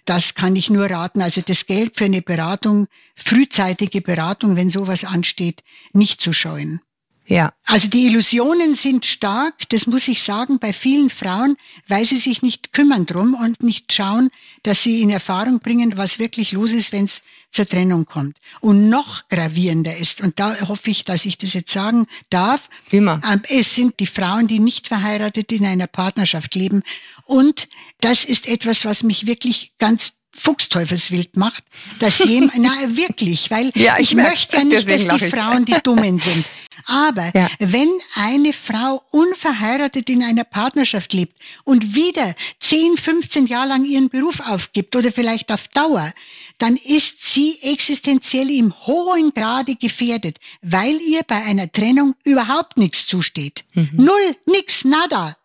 Das 0.07 0.35
kann 0.35 0.55
ich 0.55 0.69
nur 0.69 0.89
raten. 0.89 1.21
Also 1.21 1.41
das 1.41 1.65
Geld 1.65 1.97
für 1.97 2.05
eine 2.05 2.21
Beratung, 2.21 2.87
frühzeitige 3.17 3.99
Beratung, 3.99 4.55
wenn 4.55 4.69
sowas 4.69 5.03
ansteht, 5.03 5.63
nicht 5.91 6.21
zu 6.21 6.31
scheuen. 6.31 6.79
Ja. 7.25 7.51
Also 7.65 7.89
die 7.89 8.05
Illusionen 8.05 8.75
sind 8.75 9.05
stark, 9.05 9.67
das 9.67 9.85
muss 9.85 10.07
ich 10.07 10.23
sagen, 10.23 10.59
bei 10.59 10.71
vielen 10.71 11.09
Frauen, 11.09 11.57
weil 11.85 12.05
sie 12.05 12.15
sich 12.15 12.41
nicht 12.41 12.71
kümmern 12.71 13.05
drum 13.05 13.33
und 13.33 13.63
nicht 13.63 13.91
schauen, 13.91 14.29
dass 14.63 14.81
sie 14.81 15.01
in 15.01 15.09
Erfahrung 15.09 15.59
bringen, 15.59 15.97
was 15.97 16.19
wirklich 16.19 16.53
los 16.53 16.71
ist, 16.71 16.93
wenn 16.93 17.03
es 17.03 17.23
zur 17.51 17.65
Trennung 17.65 18.05
kommt. 18.05 18.37
Und 18.61 18.87
noch 18.87 19.27
gravierender 19.27 19.97
ist, 19.97 20.21
und 20.21 20.39
da 20.39 20.67
hoffe 20.69 20.89
ich, 20.89 21.03
dass 21.03 21.25
ich 21.25 21.37
das 21.37 21.53
jetzt 21.53 21.73
sagen 21.73 22.07
darf, 22.29 22.69
Immer. 22.91 23.21
Ähm, 23.29 23.41
es 23.49 23.75
sind 23.75 23.99
die 23.99 24.05
Frauen, 24.05 24.47
die 24.47 24.59
nicht 24.59 24.87
verheiratet 24.87 25.51
in 25.51 25.65
einer 25.65 25.87
Partnerschaft 25.87 26.55
leben. 26.55 26.81
Und 27.27 27.67
das 27.99 28.25
ist 28.25 28.47
etwas, 28.47 28.85
was 28.85 29.03
mich 29.03 29.27
wirklich 29.27 29.73
ganz 29.77 30.13
Fuchsteufelswild 30.31 31.35
macht, 31.35 31.63
dass 31.99 32.19
jemand, 32.25 32.57
na 32.57 32.71
wirklich, 32.95 33.51
weil 33.51 33.71
ja, 33.75 33.95
ich, 33.97 34.11
ich 34.11 34.15
möchte 34.15 34.57
ja 34.57 34.63
nicht, 34.63 34.89
dass 34.89 35.07
die 35.07 35.29
Frauen 35.29 35.65
die 35.65 35.75
Dummen 35.83 36.19
sind. 36.19 36.45
Aber 36.85 37.31
ja. 37.35 37.49
wenn 37.59 37.89
eine 38.15 38.53
Frau 38.53 39.03
unverheiratet 39.11 40.09
in 40.09 40.23
einer 40.23 40.45
Partnerschaft 40.45 41.11
lebt 41.11 41.35
und 41.65 41.95
wieder 41.95 42.33
10, 42.61 42.95
15 42.95 43.47
Jahre 43.47 43.69
lang 43.69 43.83
ihren 43.83 44.09
Beruf 44.09 44.39
aufgibt 44.39 44.95
oder 44.95 45.11
vielleicht 45.11 45.51
auf 45.51 45.67
Dauer, 45.67 46.13
dann 46.59 46.77
ist 46.77 47.33
sie 47.33 47.59
existenziell 47.61 48.49
im 48.49 48.73
hohen 48.85 49.33
Grade 49.33 49.75
gefährdet, 49.75 50.39
weil 50.61 50.99
ihr 51.01 51.23
bei 51.23 51.43
einer 51.43 51.69
Trennung 51.69 52.15
überhaupt 52.23 52.77
nichts 52.77 53.05
zusteht. 53.05 53.65
Mhm. 53.73 53.89
Null, 53.93 54.35
nix, 54.45 54.85
nada. 54.85 55.35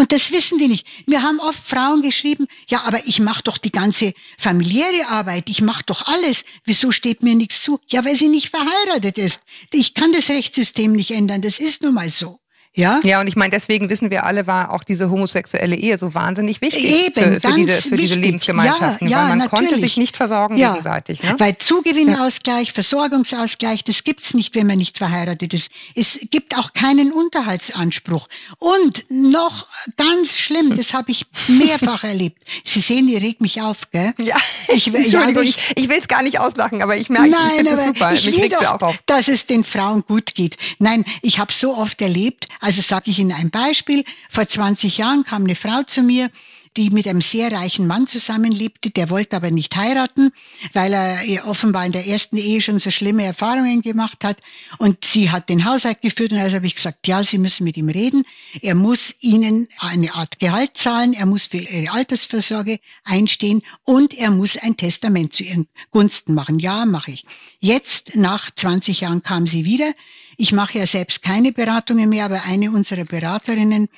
Und 0.00 0.12
das 0.12 0.32
wissen 0.32 0.56
die 0.56 0.68
nicht. 0.68 0.86
Wir 1.04 1.20
haben 1.22 1.40
oft 1.40 1.62
Frauen 1.62 2.00
geschrieben, 2.00 2.46
ja, 2.70 2.84
aber 2.86 3.06
ich 3.06 3.20
mache 3.20 3.42
doch 3.42 3.58
die 3.58 3.70
ganze 3.70 4.14
familiäre 4.38 5.08
Arbeit, 5.08 5.50
ich 5.50 5.60
mache 5.60 5.84
doch 5.84 6.06
alles. 6.06 6.46
Wieso 6.64 6.90
steht 6.90 7.22
mir 7.22 7.34
nichts 7.34 7.62
zu? 7.62 7.78
Ja, 7.86 8.02
weil 8.02 8.16
sie 8.16 8.28
nicht 8.28 8.48
verheiratet 8.48 9.18
ist. 9.18 9.42
Ich 9.70 9.92
kann 9.92 10.10
das 10.12 10.30
Rechtssystem 10.30 10.92
nicht 10.92 11.10
ändern, 11.10 11.42
das 11.42 11.60
ist 11.60 11.82
nun 11.82 11.92
mal 11.92 12.08
so. 12.08 12.39
Ja? 12.72 13.00
ja, 13.02 13.20
und 13.20 13.26
ich 13.26 13.34
meine, 13.34 13.50
deswegen 13.50 13.90
wissen 13.90 14.10
wir 14.10 14.24
alle, 14.24 14.46
war 14.46 14.72
auch 14.72 14.84
diese 14.84 15.10
homosexuelle 15.10 15.74
Ehe 15.74 15.98
so 15.98 16.14
wahnsinnig 16.14 16.60
wichtig 16.60 16.84
Eben, 16.84 17.40
für, 17.40 17.40
für, 17.40 17.54
diese, 17.54 17.82
für 17.82 17.96
diese 17.96 18.14
Lebensgemeinschaften, 18.14 19.08
ja, 19.08 19.16
ja, 19.16 19.22
weil 19.22 19.28
man 19.30 19.38
natürlich. 19.38 19.70
konnte 19.70 19.80
sich 19.80 19.96
nicht 19.96 20.16
versorgen 20.16 20.56
ja, 20.56 20.70
gegenseitig. 20.70 21.20
Ne? 21.24 21.34
Weil 21.38 21.58
Zugewinnausgleich, 21.58 22.72
Versorgungsausgleich, 22.72 23.82
das 23.82 24.04
gibt's 24.04 24.34
nicht, 24.34 24.54
wenn 24.54 24.68
man 24.68 24.78
nicht 24.78 24.98
verheiratet 24.98 25.52
ist. 25.52 25.68
Es 25.96 26.20
gibt 26.30 26.56
auch 26.56 26.72
keinen 26.72 27.10
Unterhaltsanspruch. 27.12 28.28
Und 28.58 29.04
noch 29.08 29.66
ganz 29.96 30.38
schlimm, 30.38 30.76
das 30.76 30.94
habe 30.94 31.10
ich 31.10 31.26
mehrfach 31.48 32.04
erlebt. 32.04 32.38
Sie 32.64 32.78
sehen, 32.78 33.08
ihr 33.08 33.20
regt 33.20 33.40
mich 33.40 33.60
auf, 33.60 33.90
gell? 33.90 34.14
Ja, 34.20 34.36
ich, 34.68 34.94
Entschuldigung, 34.94 35.42
ich, 35.42 35.56
ich 35.74 35.88
will 35.88 35.98
es 35.98 36.06
gar 36.06 36.22
nicht 36.22 36.38
auslachen, 36.38 36.82
aber 36.82 36.96
ich 36.96 37.10
merke, 37.10 37.30
Nein, 37.30 37.40
ich 37.48 37.54
finde 37.54 37.72
es 37.72 37.84
super. 37.84 38.14
Ich 38.14 38.26
Mich 38.26 38.40
regt 38.40 38.64
auch 38.64 38.80
auf. 38.80 38.98
Dass 39.06 39.26
es 39.26 39.46
den 39.46 39.64
Frauen 39.64 40.04
gut 40.06 40.36
geht. 40.36 40.56
Nein, 40.78 41.04
ich 41.20 41.40
habe 41.40 41.52
so 41.52 41.76
oft 41.76 42.00
erlebt, 42.00 42.46
also 42.60 42.82
sage 42.82 43.10
ich 43.10 43.18
Ihnen 43.18 43.32
ein 43.32 43.50
Beispiel. 43.50 44.04
Vor 44.28 44.46
20 44.46 44.98
Jahren 44.98 45.24
kam 45.24 45.44
eine 45.44 45.56
Frau 45.56 45.82
zu 45.82 46.02
mir, 46.02 46.30
die 46.76 46.90
mit 46.90 47.08
einem 47.08 47.20
sehr 47.20 47.50
reichen 47.50 47.86
Mann 47.86 48.06
zusammenlebte. 48.06 48.90
Der 48.90 49.10
wollte 49.10 49.36
aber 49.36 49.50
nicht 49.50 49.74
heiraten, 49.76 50.30
weil 50.72 50.92
er 50.92 51.46
offenbar 51.46 51.84
in 51.84 51.92
der 51.92 52.06
ersten 52.06 52.36
Ehe 52.36 52.60
schon 52.60 52.78
so 52.78 52.90
schlimme 52.90 53.24
Erfahrungen 53.24 53.82
gemacht 53.82 54.22
hat. 54.24 54.38
Und 54.78 55.04
sie 55.04 55.30
hat 55.30 55.48
den 55.48 55.64
Haushalt 55.64 56.00
geführt 56.00 56.32
und 56.32 56.38
also 56.38 56.56
habe 56.56 56.66
ich 56.66 56.76
gesagt, 56.76 57.08
ja, 57.08 57.24
Sie 57.24 57.38
müssen 57.38 57.64
mit 57.64 57.76
ihm 57.76 57.88
reden. 57.88 58.24
Er 58.60 58.74
muss 58.74 59.14
Ihnen 59.20 59.68
eine 59.78 60.14
Art 60.14 60.38
Gehalt 60.38 60.76
zahlen, 60.76 61.12
er 61.12 61.26
muss 61.26 61.46
für 61.46 61.58
Ihre 61.58 61.92
Altersvorsorge 61.92 62.78
einstehen 63.04 63.62
und 63.84 64.14
er 64.14 64.30
muss 64.30 64.56
ein 64.56 64.76
Testament 64.76 65.32
zu 65.32 65.42
Ihren 65.42 65.66
Gunsten 65.90 66.34
machen. 66.34 66.58
Ja, 66.58 66.84
mache 66.84 67.10
ich. 67.10 67.24
Jetzt, 67.58 68.14
nach 68.14 68.50
20 68.54 69.00
Jahren, 69.00 69.22
kam 69.22 69.46
sie 69.46 69.64
wieder 69.64 69.92
ich 70.40 70.52
mache 70.52 70.78
ja 70.78 70.86
selbst 70.86 71.22
keine 71.22 71.52
Beratungen 71.52 72.08
mehr, 72.08 72.24
aber 72.24 72.44
eine 72.44 72.70
unserer 72.70 73.04
Beraterinnen, 73.04 73.88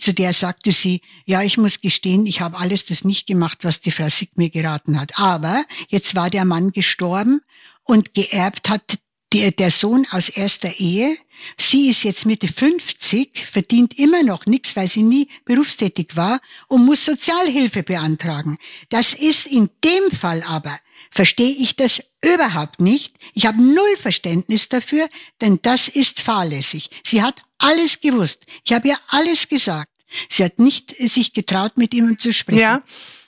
zu 0.00 0.12
der 0.12 0.32
sagte 0.32 0.72
sie, 0.72 1.00
ja, 1.26 1.42
ich 1.42 1.58
muss 1.58 1.80
gestehen, 1.80 2.26
ich 2.26 2.40
habe 2.40 2.58
alles 2.58 2.86
das 2.86 3.04
nicht 3.04 3.28
gemacht, 3.28 3.58
was 3.62 3.80
die 3.80 3.92
Frau 3.92 4.08
Sick 4.08 4.36
mir 4.36 4.50
geraten 4.50 5.00
hat. 5.00 5.16
Aber 5.16 5.64
jetzt 5.88 6.16
war 6.16 6.28
der 6.28 6.44
Mann 6.44 6.72
gestorben 6.72 7.40
und 7.84 8.14
geerbt 8.14 8.68
hat 8.68 8.98
der, 9.32 9.52
der 9.52 9.70
Sohn 9.70 10.04
aus 10.10 10.28
erster 10.28 10.74
Ehe. 10.80 11.16
Sie 11.56 11.88
ist 11.88 12.02
jetzt 12.02 12.26
Mitte 12.26 12.48
50, 12.48 13.46
verdient 13.46 13.96
immer 13.96 14.24
noch 14.24 14.46
nichts, 14.46 14.74
weil 14.74 14.88
sie 14.88 15.02
nie 15.02 15.28
berufstätig 15.44 16.16
war 16.16 16.40
und 16.66 16.84
muss 16.84 17.04
Sozialhilfe 17.04 17.84
beantragen. 17.84 18.58
Das 18.88 19.14
ist 19.14 19.46
in 19.46 19.70
dem 19.84 20.10
Fall 20.10 20.42
aber 20.42 20.76
verstehe 21.10 21.54
ich 21.54 21.76
das 21.76 22.02
überhaupt 22.34 22.80
nicht. 22.80 23.16
Ich 23.34 23.46
habe 23.46 23.62
null 23.62 23.96
Verständnis 24.00 24.68
dafür, 24.68 25.08
denn 25.40 25.58
das 25.62 25.88
ist 25.88 26.20
fahrlässig. 26.20 26.90
Sie 27.04 27.22
hat 27.22 27.42
alles 27.58 28.00
gewusst. 28.00 28.46
Ich 28.64 28.72
habe 28.72 28.88
ihr 28.88 28.98
alles 29.08 29.48
gesagt. 29.48 29.90
Sie 30.28 30.44
hat 30.44 30.58
nicht 30.58 30.94
sich 30.96 31.32
getraut, 31.32 31.76
mit 31.76 31.92
ihm 31.92 32.18
zu 32.18 32.32
sprechen. 32.32 32.60
Ja, 32.60 32.82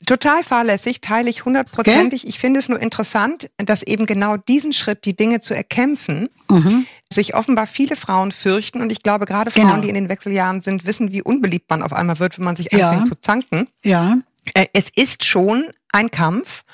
total 0.07 0.43
fahrlässig, 0.43 1.01
teile 1.01 1.29
ich 1.29 1.45
hundertprozentig. 1.45 2.27
Ich 2.27 2.38
finde 2.38 2.61
es 2.61 2.69
nur 2.69 2.81
interessant, 2.81 3.51
dass 3.57 3.83
eben 3.83 4.07
genau 4.07 4.37
diesen 4.37 4.73
Schritt, 4.73 5.05
die 5.05 5.17
Dinge 5.17 5.41
zu 5.41 5.55
erkämpfen, 5.55 6.31
mhm. 6.49 6.87
sich 7.12 7.35
offenbar 7.35 7.67
viele 7.67 7.97
Frauen 7.97 8.33
fürchten. 8.33 8.81
Und 8.81 8.91
ich 8.91 9.03
glaube, 9.03 9.27
gerade 9.27 9.51
Frauen, 9.51 9.67
genau. 9.67 9.81
die 9.81 9.88
in 9.88 9.95
den 9.97 10.09
Wechseljahren 10.09 10.61
sind, 10.61 10.87
wissen, 10.87 11.12
wie 11.12 11.23
unbeliebt 11.23 11.69
man 11.69 11.83
auf 11.83 11.93
einmal 11.93 12.19
wird, 12.21 12.38
wenn 12.38 12.45
man 12.45 12.57
sich 12.57 12.73
anfängt 12.73 13.03
ja. 13.03 13.05
zu 13.05 13.21
zanken. 13.21 13.69
Ja. 13.85 14.19
Äh, 14.55 14.67
es 14.73 14.88
ist 14.95 15.25
schon 15.25 15.71
ein 15.93 16.11
Kampf. 16.11 16.64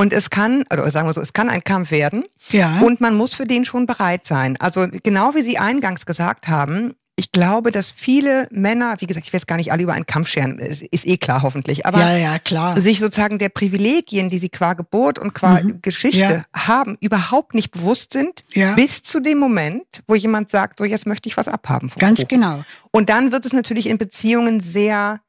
Und 0.00 0.12
es 0.12 0.30
kann, 0.30 0.64
oder 0.72 0.88
sagen 0.90 1.08
wir 1.08 1.12
so, 1.12 1.20
es 1.20 1.32
kann 1.32 1.48
ein 1.50 1.64
Kampf 1.64 1.90
werden. 1.90 2.24
Ja. 2.50 2.80
Und 2.80 3.00
man 3.00 3.16
muss 3.16 3.34
für 3.34 3.46
den 3.46 3.64
schon 3.64 3.86
bereit 3.86 4.26
sein. 4.26 4.56
Also 4.60 4.86
genau 5.02 5.34
wie 5.34 5.42
Sie 5.42 5.58
eingangs 5.58 6.06
gesagt 6.06 6.46
haben, 6.46 6.94
ich 7.18 7.32
glaube, 7.32 7.72
dass 7.72 7.90
viele 7.90 8.46
Männer, 8.52 8.94
wie 9.00 9.06
gesagt, 9.06 9.26
ich 9.26 9.32
will 9.32 9.38
jetzt 9.38 9.48
gar 9.48 9.56
nicht 9.56 9.72
alle 9.72 9.82
über 9.82 9.92
einen 9.92 10.06
Kampf 10.06 10.28
scheren, 10.28 10.60
ist 10.60 11.04
eh 11.04 11.16
klar 11.16 11.42
hoffentlich, 11.42 11.84
aber 11.84 11.98
ja, 11.98 12.16
ja, 12.16 12.38
klar. 12.38 12.80
sich 12.80 13.00
sozusagen 13.00 13.40
der 13.40 13.48
Privilegien, 13.48 14.28
die 14.28 14.38
sie 14.38 14.50
qua 14.50 14.74
Geburt 14.74 15.18
und 15.18 15.34
qua 15.34 15.60
mhm. 15.60 15.82
Geschichte 15.82 16.44
ja. 16.54 16.68
haben, 16.68 16.96
überhaupt 17.00 17.54
nicht 17.54 17.72
bewusst 17.72 18.12
sind, 18.12 18.44
bis 18.76 19.02
zu 19.02 19.18
dem 19.18 19.38
Moment, 19.38 19.82
wo 20.06 20.14
jemand 20.14 20.50
sagt, 20.50 20.78
so 20.78 20.84
jetzt 20.84 21.08
möchte 21.08 21.28
ich 21.28 21.36
was 21.36 21.48
abhaben. 21.48 21.90
Vom 21.90 21.98
Ganz 21.98 22.20
Kuchen. 22.20 22.28
genau. 22.28 22.64
Und 22.92 23.08
dann 23.08 23.32
wird 23.32 23.44
es 23.44 23.52
natürlich 23.52 23.88
in 23.88 23.98
Beziehungen 23.98 24.60
sehr 24.60 25.20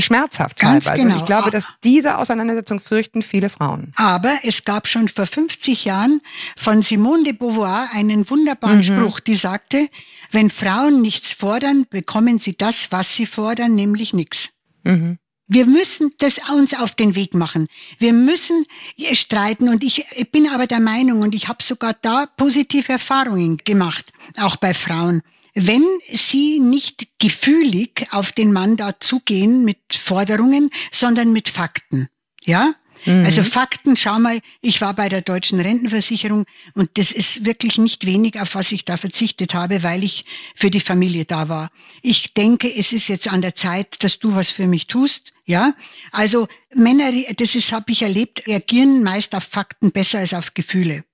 schmerzhaft 0.00 0.58
Ganz 0.58 0.84
teilweise. 0.84 1.02
Genau. 1.02 1.14
Und 1.14 1.20
ich 1.20 1.26
glaube, 1.26 1.50
dass 1.50 1.66
diese 1.84 2.18
Auseinandersetzung 2.18 2.80
fürchten 2.80 3.22
viele 3.22 3.48
Frauen. 3.48 3.92
Aber 3.96 4.38
es 4.42 4.64
gab 4.64 4.88
schon 4.88 5.08
vor 5.08 5.26
50 5.26 5.84
Jahren 5.84 6.20
von 6.56 6.82
Simone 6.82 7.24
de 7.24 7.32
Beauvoir 7.32 7.88
einen 7.92 8.28
wunderbaren 8.28 8.78
mhm. 8.78 8.82
Spruch, 8.84 9.20
die 9.20 9.36
sagte, 9.36 9.88
wenn 10.32 10.50
Frauen 10.50 11.02
nichts 11.02 11.32
fordern, 11.32 11.86
bekommen 11.88 12.38
sie 12.38 12.56
das, 12.56 12.92
was 12.92 13.14
sie 13.14 13.26
fordern, 13.26 13.74
nämlich 13.74 14.12
nichts. 14.12 14.50
Mhm. 14.84 15.18
Wir 15.48 15.66
müssen 15.66 16.12
das 16.18 16.40
uns 16.52 16.74
auf 16.74 16.96
den 16.96 17.14
Weg 17.14 17.32
machen. 17.32 17.68
Wir 17.98 18.12
müssen 18.12 18.64
streiten 19.12 19.68
und 19.68 19.84
ich 19.84 20.04
bin 20.32 20.48
aber 20.48 20.66
der 20.66 20.80
Meinung 20.80 21.20
und 21.20 21.36
ich 21.36 21.46
habe 21.46 21.62
sogar 21.62 21.94
da 22.02 22.26
positive 22.26 22.92
Erfahrungen 22.92 23.58
gemacht, 23.58 24.12
auch 24.38 24.56
bei 24.56 24.74
Frauen 24.74 25.22
wenn 25.56 25.84
sie 26.08 26.60
nicht 26.60 27.08
gefühlig 27.18 28.06
auf 28.10 28.30
den 28.30 28.52
Mann 28.52 28.76
da 28.76 29.00
zugehen 29.00 29.64
mit 29.64 29.78
Forderungen, 29.90 30.70
sondern 30.92 31.32
mit 31.32 31.48
Fakten. 31.48 32.08
Ja? 32.44 32.74
Mhm. 33.06 33.24
Also 33.24 33.42
Fakten, 33.42 33.96
schau 33.96 34.18
mal, 34.18 34.40
ich 34.60 34.82
war 34.82 34.92
bei 34.92 35.08
der 35.08 35.22
deutschen 35.22 35.58
Rentenversicherung 35.58 36.44
und 36.74 36.90
das 36.98 37.10
ist 37.10 37.46
wirklich 37.46 37.78
nicht 37.78 38.04
wenig, 38.04 38.38
auf 38.38 38.54
was 38.54 38.70
ich 38.70 38.84
da 38.84 38.98
verzichtet 38.98 39.54
habe, 39.54 39.82
weil 39.82 40.04
ich 40.04 40.24
für 40.54 40.70
die 40.70 40.80
Familie 40.80 41.24
da 41.24 41.48
war. 41.48 41.70
Ich 42.02 42.34
denke, 42.34 42.72
es 42.72 42.92
ist 42.92 43.08
jetzt 43.08 43.32
an 43.32 43.40
der 43.40 43.54
Zeit, 43.54 44.04
dass 44.04 44.18
du 44.18 44.34
was 44.34 44.50
für 44.50 44.66
mich 44.66 44.88
tust. 44.88 45.32
Ja, 45.46 45.74
also 46.12 46.48
Männer, 46.74 47.12
das 47.36 47.54
ist, 47.54 47.72
habe 47.72 47.92
ich 47.92 48.02
erlebt, 48.02 48.46
reagieren 48.46 49.02
meist 49.02 49.34
auf 49.34 49.44
Fakten 49.44 49.90
besser 49.90 50.18
als 50.18 50.34
auf 50.34 50.52
Gefühle. 50.52 51.04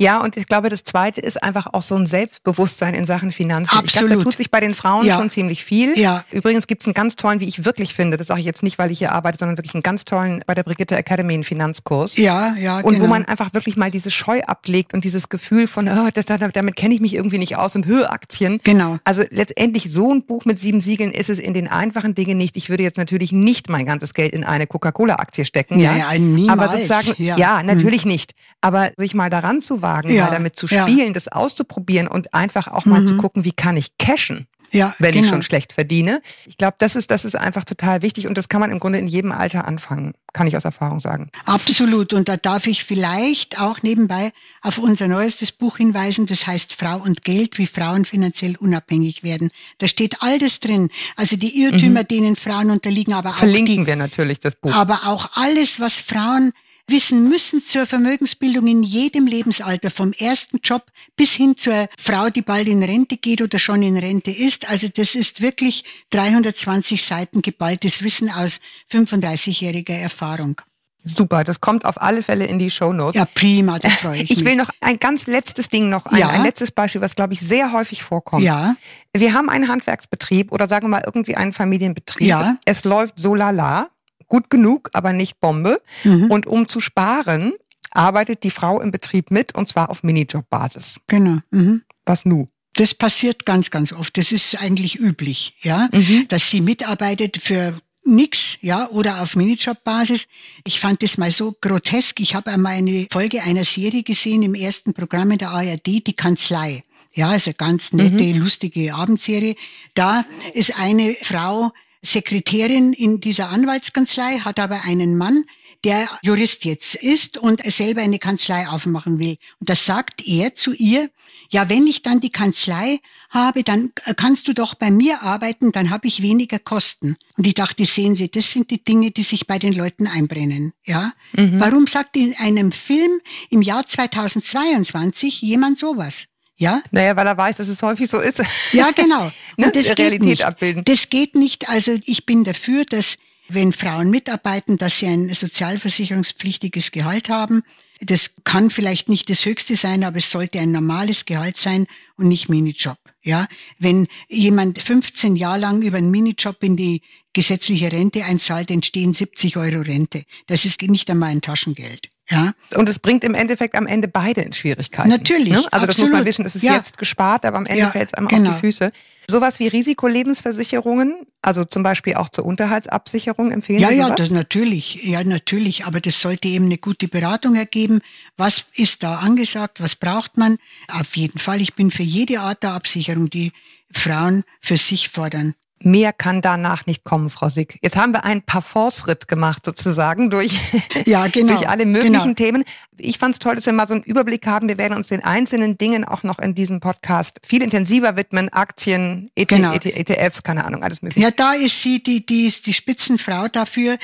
Ja, 0.00 0.20
und 0.20 0.36
ich 0.36 0.46
glaube, 0.46 0.68
das 0.70 0.82
Zweite 0.82 1.20
ist 1.20 1.42
einfach 1.42 1.68
auch 1.72 1.82
so 1.82 1.94
ein 1.94 2.06
Selbstbewusstsein 2.06 2.94
in 2.94 3.06
Sachen 3.06 3.30
Finanzen. 3.30 3.70
Absolut. 3.78 3.86
Ich 3.86 3.92
glaube, 3.94 4.16
da 4.16 4.22
tut 4.22 4.36
sich 4.36 4.50
bei 4.50 4.58
den 4.60 4.74
Frauen 4.74 5.06
Ja. 5.06 5.14
schon 5.16 5.30
ziemlich 5.30 5.64
viel. 5.64 5.96
Ja. 5.98 6.24
Übrigens 6.32 6.66
gibt 6.66 6.82
es 6.82 6.88
einen 6.88 6.94
ganz 6.94 7.14
tollen, 7.16 7.38
wie 7.40 7.46
ich 7.46 7.64
wirklich 7.64 7.94
finde, 7.94 8.16
das 8.16 8.26
sage 8.26 8.40
ich 8.40 8.46
jetzt 8.46 8.62
nicht, 8.64 8.78
weil 8.78 8.90
ich 8.90 8.98
hier 8.98 9.12
arbeite, 9.12 9.38
sondern 9.38 9.56
wirklich 9.56 9.74
einen 9.74 9.82
ganz 9.84 10.04
tollen 10.04 10.42
bei 10.46 10.54
der 10.54 10.64
Brigitte 10.64 10.96
Academy 10.96 11.34
einen 11.34 11.44
Finanzkurs. 11.44 12.16
Ja, 12.16 12.54
ja, 12.56 12.78
Und 12.80 12.94
genau. 12.94 13.04
wo 13.04 13.08
man 13.08 13.24
einfach 13.26 13.54
wirklich 13.54 13.76
mal 13.76 13.90
diese 13.90 14.10
Scheu 14.10 14.40
ablegt 14.42 14.94
und 14.94 15.04
dieses 15.04 15.28
Gefühl 15.28 15.66
von, 15.68 15.88
oh, 15.88 16.08
das, 16.12 16.24
damit 16.26 16.74
kenne 16.76 16.94
ich 16.94 17.00
mich 17.00 17.14
irgendwie 17.14 17.38
nicht 17.38 17.56
aus 17.56 17.76
und 17.76 17.86
Höhe 17.86 18.10
Aktien. 18.10 18.60
Genau. 18.64 18.98
Also 19.04 19.22
letztendlich 19.30 19.92
so 19.92 20.12
ein 20.12 20.24
Buch 20.24 20.44
mit 20.44 20.58
sieben 20.58 20.80
Siegeln 20.80 21.12
ist 21.12 21.30
es 21.30 21.38
in 21.38 21.54
den 21.54 21.68
einfachen 21.68 22.14
Dingen 22.16 22.36
nicht. 22.36 22.56
Ich 22.56 22.68
würde 22.68 22.82
jetzt 22.82 22.98
natürlich 22.98 23.30
nicht 23.32 23.68
mein 23.68 23.86
ganzes 23.86 24.12
Geld 24.12 24.32
in 24.32 24.42
eine 24.44 24.66
Coca-Cola-Aktie 24.66 25.44
stecken. 25.44 25.78
Ja, 25.78 25.96
Ja, 25.96 26.12
ja, 26.12 26.18
niemals. 26.18 26.58
Aber 26.58 26.70
sozusagen, 26.72 27.14
Ja. 27.22 27.36
ja, 27.36 27.62
natürlich 27.62 28.04
nicht. 28.04 28.32
Aber 28.60 28.90
sich 28.96 29.14
mal 29.14 29.30
daran 29.30 29.60
zu 29.60 29.82
wagen, 29.84 30.12
Ja, 30.12 30.24
mal 30.24 30.30
damit 30.32 30.56
zu 30.56 30.66
ja. 30.66 30.88
spielen, 30.88 31.14
das 31.14 31.28
auszuprobieren 31.28 32.08
und 32.08 32.34
einfach 32.34 32.66
auch 32.66 32.86
mal 32.86 33.04
zu 33.04 33.16
gucken, 33.16 33.44
wie 33.44 33.52
kann 33.52 33.76
ich 33.76 33.96
cashen 33.98 34.48
ja, 34.74 34.94
wenn 34.98 35.14
ich 35.14 35.22
genau. 35.22 35.34
schon 35.34 35.42
schlecht 35.42 35.72
verdiene. 35.72 36.20
Ich 36.46 36.58
glaube, 36.58 36.74
das 36.78 36.96
ist, 36.96 37.10
das 37.10 37.24
ist 37.24 37.36
einfach 37.36 37.64
total 37.64 38.02
wichtig 38.02 38.26
und 38.26 38.36
das 38.36 38.48
kann 38.48 38.60
man 38.60 38.70
im 38.70 38.80
Grunde 38.80 38.98
in 38.98 39.06
jedem 39.06 39.30
Alter 39.30 39.66
anfangen, 39.66 40.14
kann 40.32 40.48
ich 40.48 40.56
aus 40.56 40.64
Erfahrung 40.64 40.98
sagen. 40.98 41.30
Absolut. 41.44 42.12
Und 42.12 42.28
da 42.28 42.36
darf 42.36 42.66
ich 42.66 42.84
vielleicht 42.84 43.60
auch 43.60 43.82
nebenbei 43.82 44.32
auf 44.62 44.78
unser 44.78 45.06
neuestes 45.06 45.52
Buch 45.52 45.76
hinweisen. 45.76 46.26
Das 46.26 46.46
heißt 46.46 46.74
Frau 46.74 46.96
und 46.96 47.22
Geld, 47.22 47.58
wie 47.58 47.68
Frauen 47.68 48.04
finanziell 48.04 48.56
unabhängig 48.56 49.22
werden. 49.22 49.50
Da 49.78 49.86
steht 49.86 50.22
all 50.22 50.40
das 50.40 50.58
drin. 50.58 50.90
Also 51.14 51.36
die 51.36 51.62
Irrtümer, 51.62 52.02
denen 52.02 52.34
Frauen 52.34 52.70
unterliegen, 52.70 53.14
aber 53.14 53.30
auch 53.30 53.34
Verlinken 53.34 53.86
wir 53.86 53.96
natürlich 53.96 54.40
das 54.40 54.56
Buch. 54.56 54.74
aber 54.74 55.06
auch 55.06 55.30
alles, 55.34 55.78
was 55.78 56.00
Frauen 56.00 56.52
wissen 56.86 57.28
müssen 57.28 57.62
zur 57.62 57.86
Vermögensbildung 57.86 58.66
in 58.66 58.82
jedem 58.82 59.26
Lebensalter, 59.26 59.90
vom 59.90 60.12
ersten 60.12 60.58
Job 60.62 60.84
bis 61.16 61.32
hin 61.34 61.56
zur 61.56 61.88
Frau, 61.98 62.28
die 62.30 62.42
bald 62.42 62.68
in 62.68 62.82
Rente 62.82 63.16
geht 63.16 63.40
oder 63.40 63.58
schon 63.58 63.82
in 63.82 63.96
Rente 63.96 64.30
ist. 64.30 64.68
Also 64.70 64.88
das 64.88 65.14
ist 65.14 65.40
wirklich 65.40 65.84
320 66.10 67.02
Seiten 67.04 67.42
geballtes 67.42 68.02
Wissen 68.04 68.30
aus 68.30 68.60
35-jähriger 68.92 69.94
Erfahrung. 69.98 70.60
Super, 71.06 71.44
das 71.44 71.60
kommt 71.60 71.84
auf 71.84 72.00
alle 72.00 72.22
Fälle 72.22 72.46
in 72.46 72.58
die 72.58 72.70
Shownotes. 72.70 73.18
Ja, 73.18 73.26
prima, 73.26 73.78
da 73.78 73.90
freue 73.90 74.16
ich, 74.22 74.30
Ich 74.30 74.38
mich. 74.38 74.46
will 74.46 74.56
noch 74.56 74.70
ein 74.80 74.98
ganz 74.98 75.26
letztes 75.26 75.68
Ding 75.68 75.90
noch, 75.90 76.06
ein, 76.06 76.18
Ja. 76.18 76.28
ein 76.28 76.42
letztes 76.42 76.70
Beispiel, 76.70 77.02
was 77.02 77.14
glaube 77.14 77.34
ich 77.34 77.40
sehr 77.40 77.72
häufig 77.72 78.02
vorkommt. 78.02 78.42
Ja. 78.42 78.74
Wir 79.14 79.34
haben 79.34 79.50
einen 79.50 79.68
Handwerksbetrieb 79.68 80.50
oder 80.50 80.66
sagen 80.66 80.84
wir 80.86 80.88
mal 80.90 81.02
irgendwie 81.04 81.36
einen 81.36 81.52
Familienbetrieb. 81.52 82.26
Ja. 82.26 82.56
Es 82.64 82.84
läuft 82.84 83.18
so 83.18 83.34
lala, 83.34 83.88
gut 84.28 84.50
genug, 84.50 84.90
aber 84.92 85.12
nicht 85.12 85.40
Bombe. 85.40 85.80
Mhm. 86.04 86.30
Und 86.30 86.46
um 86.46 86.68
zu 86.68 86.80
sparen, 86.80 87.52
arbeitet 87.90 88.42
die 88.42 88.50
Frau 88.50 88.80
im 88.80 88.90
Betrieb 88.90 89.30
mit 89.30 89.54
und 89.54 89.68
zwar 89.68 89.90
auf 89.90 90.02
Minijobbasis. 90.02 91.00
Genau. 91.06 91.38
Mhm. 91.50 91.82
Was 92.04 92.24
nu? 92.24 92.46
Das 92.76 92.92
passiert 92.92 93.46
ganz, 93.46 93.70
ganz 93.70 93.92
oft. 93.92 94.16
Das 94.18 94.32
ist 94.32 94.60
eigentlich 94.60 94.98
üblich, 94.98 95.54
ja, 95.62 95.88
Mhm. 95.92 96.26
dass 96.28 96.50
sie 96.50 96.60
mitarbeitet 96.60 97.36
für 97.36 97.78
nix, 98.04 98.58
ja, 98.60 98.88
oder 98.90 99.22
auf 99.22 99.36
Minijob-Basis. 99.36 100.26
Ich 100.64 100.80
fand 100.80 101.02
das 101.02 101.16
mal 101.16 101.30
so 101.30 101.54
grotesk. 101.60 102.20
Ich 102.20 102.34
habe 102.34 102.50
einmal 102.50 102.74
eine 102.74 103.06
Folge 103.10 103.42
einer 103.42 103.64
Serie 103.64 104.02
gesehen 104.02 104.42
im 104.42 104.54
ersten 104.54 104.92
Programm 104.92 105.30
in 105.30 105.38
der 105.38 105.50
ARD, 105.50 106.00
die 106.06 106.12
Kanzlei. 106.14 106.82
Ja, 107.14 107.28
also 107.28 107.52
ganz 107.56 107.92
nette, 107.92 108.32
lustige 108.32 108.92
Abendserie. 108.92 109.54
Da 109.94 110.24
ist 110.52 110.76
eine 110.78 111.14
Frau 111.22 111.70
Sekretärin 112.04 112.92
in 112.92 113.20
dieser 113.20 113.48
Anwaltskanzlei, 113.48 114.38
hat 114.40 114.58
aber 114.60 114.84
einen 114.84 115.16
Mann, 115.16 115.44
der 115.84 116.08
Jurist 116.22 116.64
jetzt 116.64 116.94
ist 116.94 117.36
und 117.36 117.60
selber 117.70 118.00
eine 118.00 118.18
Kanzlei 118.18 118.68
aufmachen 118.68 119.18
will. 119.18 119.36
Und 119.60 119.68
das 119.68 119.84
sagt 119.84 120.26
er 120.26 120.54
zu 120.54 120.72
ihr, 120.72 121.10
ja, 121.50 121.68
wenn 121.68 121.86
ich 121.86 122.02
dann 122.02 122.20
die 122.20 122.30
Kanzlei 122.30 123.00
habe, 123.28 123.62
dann 123.64 123.92
kannst 124.16 124.48
du 124.48 124.54
doch 124.54 124.74
bei 124.74 124.90
mir 124.90 125.22
arbeiten, 125.22 125.72
dann 125.72 125.90
habe 125.90 126.06
ich 126.06 126.22
weniger 126.22 126.58
Kosten. 126.58 127.16
Und 127.36 127.46
ich 127.46 127.54
dachte, 127.54 127.84
sehen 127.84 128.16
Sie, 128.16 128.30
das 128.30 128.50
sind 128.50 128.70
die 128.70 128.82
Dinge, 128.82 129.10
die 129.10 129.22
sich 129.22 129.46
bei 129.46 129.58
den 129.58 129.74
Leuten 129.74 130.06
einbrennen. 130.06 130.72
Ja? 130.84 131.12
Warum 131.58 131.86
sagt 131.86 132.16
in 132.16 132.34
einem 132.38 132.72
Film 132.72 133.20
im 133.50 133.60
Jahr 133.60 133.86
2022 133.86 135.42
jemand 135.42 135.78
sowas? 135.78 136.28
Ja? 136.64 136.82
Naja, 136.92 137.14
weil 137.14 137.26
er 137.26 137.36
weiß, 137.36 137.58
dass 137.58 137.68
es 137.68 137.82
häufig 137.82 138.10
so 138.10 138.20
ist. 138.20 138.42
Ja, 138.72 138.90
genau. 138.90 139.30
Ne? 139.56 139.66
Und 139.66 139.76
das 139.76 139.86
geht 139.90 139.98
Realität 140.00 140.26
nicht. 140.26 140.44
abbilden. 140.44 140.82
Das 140.84 141.10
geht 141.10 141.36
nicht. 141.36 141.68
Also 141.68 141.96
ich 142.06 142.26
bin 142.26 142.42
dafür, 142.42 142.84
dass 142.84 143.18
wenn 143.48 143.72
Frauen 143.72 144.10
mitarbeiten, 144.10 144.78
dass 144.78 144.98
sie 144.98 145.06
ein 145.06 145.32
sozialversicherungspflichtiges 145.32 146.90
Gehalt 146.90 147.28
haben. 147.28 147.62
Das 148.00 148.34
kann 148.42 148.70
vielleicht 148.70 149.08
nicht 149.08 149.30
das 149.30 149.44
höchste 149.44 149.76
sein, 149.76 150.02
aber 150.02 150.16
es 150.16 150.32
sollte 150.32 150.58
ein 150.58 150.72
normales 150.72 151.24
Gehalt 151.24 151.56
sein 151.56 151.86
und 152.16 152.26
nicht 152.26 152.48
Minijob. 152.48 152.98
Ja, 153.22 153.46
wenn 153.78 154.08
jemand 154.28 154.82
15 154.82 155.36
Jahre 155.36 155.60
lang 155.60 155.82
über 155.82 155.98
einen 155.98 156.10
Minijob 156.10 156.60
in 156.64 156.76
die 156.76 157.02
gesetzliche 157.32 157.92
Rente 157.92 158.24
einzahlt, 158.24 158.72
entstehen 158.72 159.14
70 159.14 159.56
Euro 159.56 159.82
Rente. 159.82 160.24
Das 160.48 160.64
ist 160.64 160.82
nicht 160.82 161.08
einmal 161.10 161.30
ein 161.30 161.42
Taschengeld. 161.42 162.08
Ja, 162.30 162.52
Und 162.74 162.88
es 162.88 162.98
bringt 162.98 163.22
im 163.22 163.34
Endeffekt 163.34 163.74
am 163.74 163.86
Ende 163.86 164.08
beide 164.08 164.40
in 164.40 164.52
Schwierigkeiten. 164.54 165.10
Natürlich, 165.10 165.52
Ne? 165.52 165.62
Also 165.70 165.86
das 165.86 165.98
muss 165.98 166.08
man 166.10 166.20
absolut. 166.22 166.26
wissen, 166.26 166.46
es 166.46 166.54
ist 166.56 166.62
Ja. 166.62 166.74
jetzt 166.76 166.96
gespart, 166.96 167.44
aber 167.44 167.58
am 167.58 167.66
Ende 167.66 167.80
Ja, 167.80 167.90
fällt 167.90 168.08
es 168.08 168.14
einem 168.14 168.28
genau. 168.28 168.50
auf 168.50 168.56
die 168.56 168.60
Füße. 168.60 168.90
Sowas 169.28 169.58
wie 169.58 169.68
Risikolebensversicherungen, 169.68 171.26
also 171.42 171.64
zum 171.64 171.82
Beispiel 171.82 172.14
auch 172.14 172.28
zur 172.28 172.44
Unterhaltsabsicherung 172.46 173.50
empfehlen 173.52 173.80
Ja, 173.80 173.88
Sie 173.90 173.96
ja, 173.96 174.04
sowas? 174.04 174.16
das 174.18 174.30
natürlich, 174.30 175.02
ja, 175.04 175.22
natürlich, 175.24 175.84
aber 175.86 176.00
das 176.00 176.20
sollte 176.20 176.48
eben 176.48 176.66
eine 176.66 176.78
gute 176.78 177.08
Beratung 177.08 177.54
ergeben. 177.56 178.00
Was 178.36 178.66
ist 178.74 179.02
da 179.02 179.16
angesagt? 179.16 179.80
Was 179.82 179.94
braucht 179.96 180.36
man? 180.36 180.56
Auf 180.92 181.16
jeden 181.16 181.38
Fall, 181.38 181.60
ich 181.60 181.74
bin 181.74 181.90
für 181.90 182.02
jede 182.02 182.40
Art 182.40 182.62
der 182.62 182.72
Absicherung, 182.72 183.30
die 183.30 183.52
Frauen 183.92 184.44
für 184.60 184.76
sich 184.76 185.08
fordern. 185.08 185.54
Mehr 185.84 186.12
kann 186.12 186.40
danach 186.42 186.86
nicht 186.86 187.04
kommen, 187.04 187.30
Frau 187.30 187.48
Sick. 187.48 187.78
Jetzt 187.82 187.96
haben 187.96 188.12
wir 188.12 188.24
einen 188.24 188.42
Parforce-Ritt 188.42 189.28
gemacht 189.28 189.64
sozusagen 189.64 190.30
durch, 190.30 190.58
Ja, 191.06 191.26
genau, 191.28 191.54
durch 191.54 191.68
alle 191.68 191.86
möglichen 191.86 192.12
genau. 192.12 192.34
Themen. 192.34 192.64
Ich 192.96 193.18
fand 193.18 193.34
es 193.34 193.38
toll, 193.38 193.54
dass 193.56 193.66
wir 193.66 193.72
mal 193.72 193.86
so 193.88 193.94
einen 193.94 194.02
Überblick 194.04 194.46
haben. 194.46 194.68
Wir 194.68 194.78
werden 194.78 194.94
uns 194.96 195.08
den 195.08 195.22
einzelnen 195.24 195.76
Dingen 195.78 196.04
auch 196.04 196.22
noch 196.22 196.38
in 196.38 196.54
diesem 196.54 196.80
Podcast 196.80 197.40
viel 197.44 197.62
intensiver 197.62 198.16
widmen. 198.16 198.48
Aktien, 198.50 199.30
ET, 199.34 199.48
Genau. 199.48 199.72
ET, 199.74 199.84
ETFs, 199.86 200.42
keine 200.42 200.64
Ahnung, 200.64 200.82
alles 200.82 201.02
mögliche. 201.02 201.20
Ja, 201.26 201.30
da 201.30 201.52
ist 201.54 201.82
sie, 201.82 202.02
die, 202.02 202.24
die 202.24 202.46
ist 202.46 202.66
die 202.66 202.72
Spitzenfrau 202.74 203.48
dafür. 203.48 203.98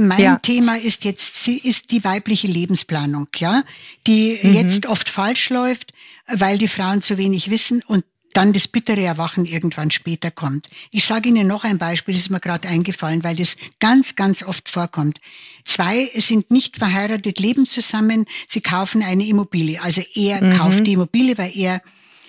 Mein 0.00 0.20
Ja. 0.20 0.36
Thema 0.36 0.76
ist 0.78 1.04
jetzt, 1.04 1.42
sie 1.42 1.58
ist 1.58 1.90
die 1.90 2.04
weibliche 2.04 2.46
Lebensplanung, 2.46 3.28
ja, 3.36 3.62
die 4.06 4.38
Mhm. 4.42 4.54
jetzt 4.54 4.86
oft 4.86 5.08
falsch 5.08 5.50
läuft, 5.50 5.92
weil 6.26 6.58
die 6.58 6.68
Frauen 6.68 7.02
zu 7.02 7.18
wenig 7.18 7.50
wissen 7.50 7.82
und 7.86 8.04
dann 8.32 8.52
das 8.52 8.68
bittere 8.68 9.02
Erwachen 9.02 9.44
irgendwann 9.44 9.90
später 9.90 10.30
kommt. 10.30 10.68
Ich 10.90 11.04
sage 11.04 11.28
Ihnen 11.28 11.46
noch 11.46 11.64
ein 11.64 11.78
Beispiel, 11.78 12.14
das 12.14 12.24
ist 12.24 12.30
mir 12.30 12.40
gerade 12.40 12.68
eingefallen, 12.68 13.24
weil 13.24 13.36
das 13.36 13.56
ganz, 13.80 14.16
ganz 14.16 14.42
oft 14.42 14.68
vorkommt. 14.68 15.20
Zwei 15.64 16.10
sind 16.14 16.50
nicht 16.50 16.76
verheiratet, 16.76 17.38
leben 17.38 17.66
zusammen, 17.66 18.26
sie 18.48 18.60
kaufen 18.60 19.02
eine 19.02 19.26
Immobilie. 19.26 19.80
Also 19.80 20.02
er 20.14 20.56
kauft 20.56 20.86
die 20.86 20.92
Immobilie, 20.92 21.38
weil 21.38 21.52
er 21.56 21.82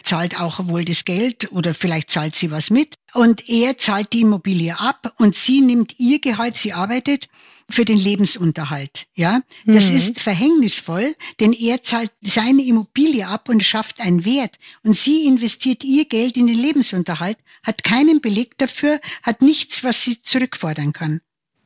zahlt 0.04 0.40
auch 0.40 0.68
wohl 0.68 0.86
das 0.86 1.06
Geld 1.06 1.52
oder 1.52 1.74
vielleicht 1.74 2.12
zahlt 2.12 2.36
sie 2.36 2.52
was 2.52 2.70
mit. 2.70 2.96
Und 3.14 3.48
er 3.50 3.78
zahlt 3.78 4.14
die 4.14 4.22
Immobilie 4.22 4.80
ab 4.80 5.14
und 5.18 5.36
sie 5.36 5.62
nimmt 5.62 6.00
ihr 6.00 6.20
Gehalt, 6.20 6.56
sie 6.56 6.74
arbeitet 6.74 7.28
für 7.70 7.86
den 7.86 7.98
Lebensunterhalt. 7.98 9.08
Ja, 9.16 9.42
das 9.66 9.90
ist 9.90 10.20
verhängnisvoll, 10.20 11.16
denn 11.40 11.54
er 11.54 11.84
zahlt 11.84 12.12
seine 12.22 12.64
Immobilie 12.64 13.28
ab 13.28 13.50
und 13.50 13.64
schafft 13.64 14.02
einen 14.02 14.26
Wert. 14.26 14.58
Und 14.84 14.98
sie 14.98 15.26
investiert 15.26 15.84
ihr 15.84 16.06
Geld 16.06 16.38
in 16.38 16.48
den 16.48 16.58
Lebensunterhalt, 16.58 17.38
hat 17.64 17.84
keinen 17.84 18.22
Beleg 18.22 18.58
dafür, 18.58 19.00
hat 19.22 19.42
nichts, 19.42 19.84
was 19.84 20.04
sie 20.04 20.22
zurückfordern 20.22 20.94
kann. 20.94 21.22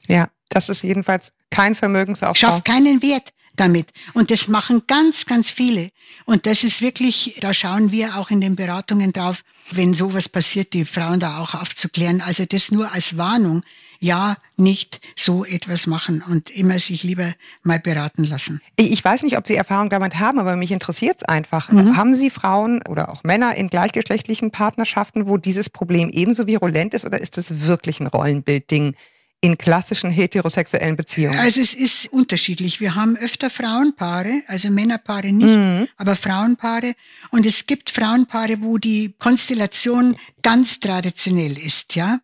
Ja, 0.07 0.29
das 0.49 0.69
ist 0.69 0.83
jedenfalls 0.83 1.33
kein 1.49 1.75
Vermögensaufbau. 1.75 2.35
schafft 2.35 2.65
keinen 2.65 3.01
Wert 3.01 3.33
damit. 3.59 3.87
Und 4.13 4.31
das 4.31 4.47
machen 4.47 4.83
ganz, 4.87 5.25
ganz 5.25 5.49
viele. 5.49 5.89
Und 6.25 6.45
das 6.45 6.63
ist 6.63 6.81
wirklich, 6.81 7.37
da 7.41 7.53
schauen 7.53 7.91
wir 7.91 8.17
auch 8.17 8.31
in 8.31 8.41
den 8.41 8.55
Beratungen 8.55 9.11
drauf, 9.11 9.43
wenn 9.71 9.93
sowas 9.93 10.29
passiert, 10.29 10.73
die 10.73 10.85
Frauen 10.85 11.19
da 11.19 11.39
auch 11.39 11.53
aufzuklären. 11.53 12.21
Also 12.21 12.45
das 12.45 12.71
nur 12.71 12.91
als 12.91 13.17
Warnung. 13.17 13.63
Ja, 13.99 14.37
nicht 14.57 15.01
so 15.15 15.43
etwas 15.43 15.87
machen 15.87 16.21
und 16.21 16.51
immer 16.51 16.77
sich 16.77 17.01
lieber 17.01 17.33
mal 17.63 17.79
beraten 17.79 18.25
lassen. 18.25 18.61
Ich 18.75 19.03
weiß 19.03 19.23
nicht, 19.23 19.37
ob 19.37 19.47
Sie 19.47 19.55
Erfahrung 19.55 19.89
damit 19.89 20.19
haben, 20.19 20.37
aber 20.37 20.55
mich 20.55 20.71
interessiert 20.71 21.17
es 21.17 21.23
einfach. 21.23 21.71
Mhm. 21.71 21.97
Haben 21.97 22.13
Sie 22.13 22.29
Frauen 22.29 22.83
oder 22.87 23.09
auch 23.09 23.23
Männer 23.23 23.55
in 23.55 23.69
gleichgeschlechtlichen 23.69 24.51
Partnerschaften, 24.51 25.27
wo 25.27 25.37
dieses 25.37 25.71
Problem 25.71 26.09
ebenso 26.09 26.45
virulent 26.45 26.93
ist 26.93 27.07
oder 27.07 27.19
ist 27.19 27.37
das 27.37 27.65
wirklich 27.65 27.99
ein 27.99 28.05
Rollenbildding 28.05 28.93
in 29.41 29.57
klassischen 29.57 30.09
heterosexuellen 30.09 30.95
Beziehungen? 30.95 31.37
Also 31.39 31.61
es 31.61 31.73
ist 31.73 32.11
unterschiedlich. 32.11 32.79
Wir 32.79 32.95
haben 32.95 33.15
öfter 33.17 33.49
Frauenpaare, 33.49 34.41
also 34.47 34.69
Männerpaare 34.69 35.31
nicht, 35.31 35.47
mhm. 35.47 35.87
aber 35.97 36.15
Frauenpaare. 36.15 36.93
Und 37.31 37.45
es 37.45 37.67
gibt 37.67 37.89
Frauenpaare, 37.89 38.61
wo 38.61 38.77
die 38.77 39.13
Konstellation 39.19 40.15
ganz 40.41 40.79
traditionell 40.79 41.57
ist, 41.57 41.95
ja. 41.95 42.19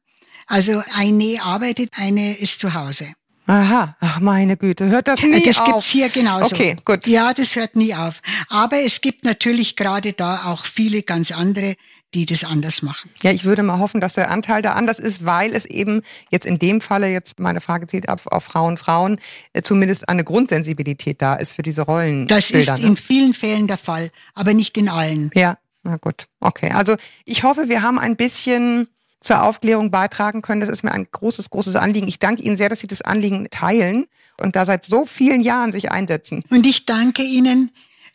Also 0.47 0.84
eine 0.95 1.41
arbeitet, 1.41 1.91
eine 1.95 2.38
ist 2.38 2.59
zu 2.59 2.74
Hause. 2.74 3.14
Aha, 3.45 3.97
ach 3.99 4.20
meine 4.22 4.55
Güte, 4.55 4.86
hört 4.86 5.07
das 5.07 5.22
nie 5.22 5.43
das 5.43 5.57
auf? 5.59 5.66
Das 5.66 5.74
gibt's 5.74 5.89
hier 5.89 6.09
genauso. 6.09 6.55
Okay, 6.55 6.78
gut. 6.86 7.07
Ja, 7.07 7.34
das 7.34 7.57
hört 7.57 7.76
nie 7.76 7.93
auf. 7.93 8.22
Aber 8.47 8.80
es 8.80 9.01
gibt 9.01 9.26
natürlich 9.26 9.76
gerade 9.76 10.14
da 10.14 10.45
auch 10.45 10.66
viele 10.66 11.03
ganz 11.03 11.32
andere, 11.32 11.76
die 12.14 12.26
das 12.26 12.43
anders 12.43 12.82
machen. 12.82 13.09
Ja, 13.22 13.32
ich 13.32 13.45
würde 13.45 13.64
mal 13.64 13.80
hoffen, 13.80 14.01
dass 14.01 14.14
der 14.14 14.30
Anteil 14.30 14.61
da 14.61 14.74
anders 14.74 14.99
ist, 14.99 15.26
weil 15.26 15.53
es 15.53 15.66
eben 15.66 16.01
jetzt 16.30 16.45
in 16.45 16.59
dem 16.59 16.82
Falle, 16.82 17.09
jetzt 17.09 17.39
meine 17.39 17.61
Frage 17.61 17.88
zielt 17.88 18.09
ab 18.09 18.22
auf 18.26 18.43
Frauen, 18.43 18.78
Frauen, 18.78 19.20
äh, 19.53 19.61
zumindest 19.61 20.09
eine 20.09 20.24
Grundsensibilität 20.24 21.22
da 21.22 21.36
ist 21.36 21.53
für 21.53 21.64
diese 21.64 21.84
Rollen. 21.84 22.28
Das 22.28 22.51
ist 22.51 22.70
ne? 22.70 22.80
in 22.80 22.97
vielen 22.97 23.34
Fällen 23.34 23.68
der 23.68 23.78
Fall, 23.78 24.11
aber 24.34 24.53
nicht 24.53 24.78
in 24.78 24.89
allen. 24.89 25.32
Ja, 25.34 25.57
na 25.84 25.97
gut. 25.97 26.28
Okay, 26.39 26.72
also 26.72 26.95
ich 27.26 27.43
hoffe, 27.43 27.70
wir 27.70 27.82
haben 27.82 27.99
ein 27.99 28.16
bisschen 28.16 28.88
zur 29.24 29.43
Aufklärung 29.43 29.89
beitragen 29.89 30.41
können. 30.41 30.61
Das 30.61 30.70
ist 30.70 30.84
mir 30.84 30.91
ein 30.91 31.07
großes, 31.09 31.49
großes 31.49 31.76
Anliegen. 31.76 32.07
Ich 32.07 32.20
danke 32.20 32.43
Ihnen 32.43 32.57
sehr, 32.57 32.70
dass 32.70 32.82
Sie 32.82 32.88
das 32.88 33.01
Anliegen 33.01 33.47
teilen 33.49 34.05
und 34.39 34.55
da 34.55 34.66
seit 34.66 34.84
so 34.84 35.05
vielen 35.05 35.41
Jahren 35.41 35.72
sich 35.72 35.91
einsetzen. 35.91 36.43
Und 36.49 36.66
ich 36.66 36.86
danke 36.86 37.24
Ihnen, 37.24 37.72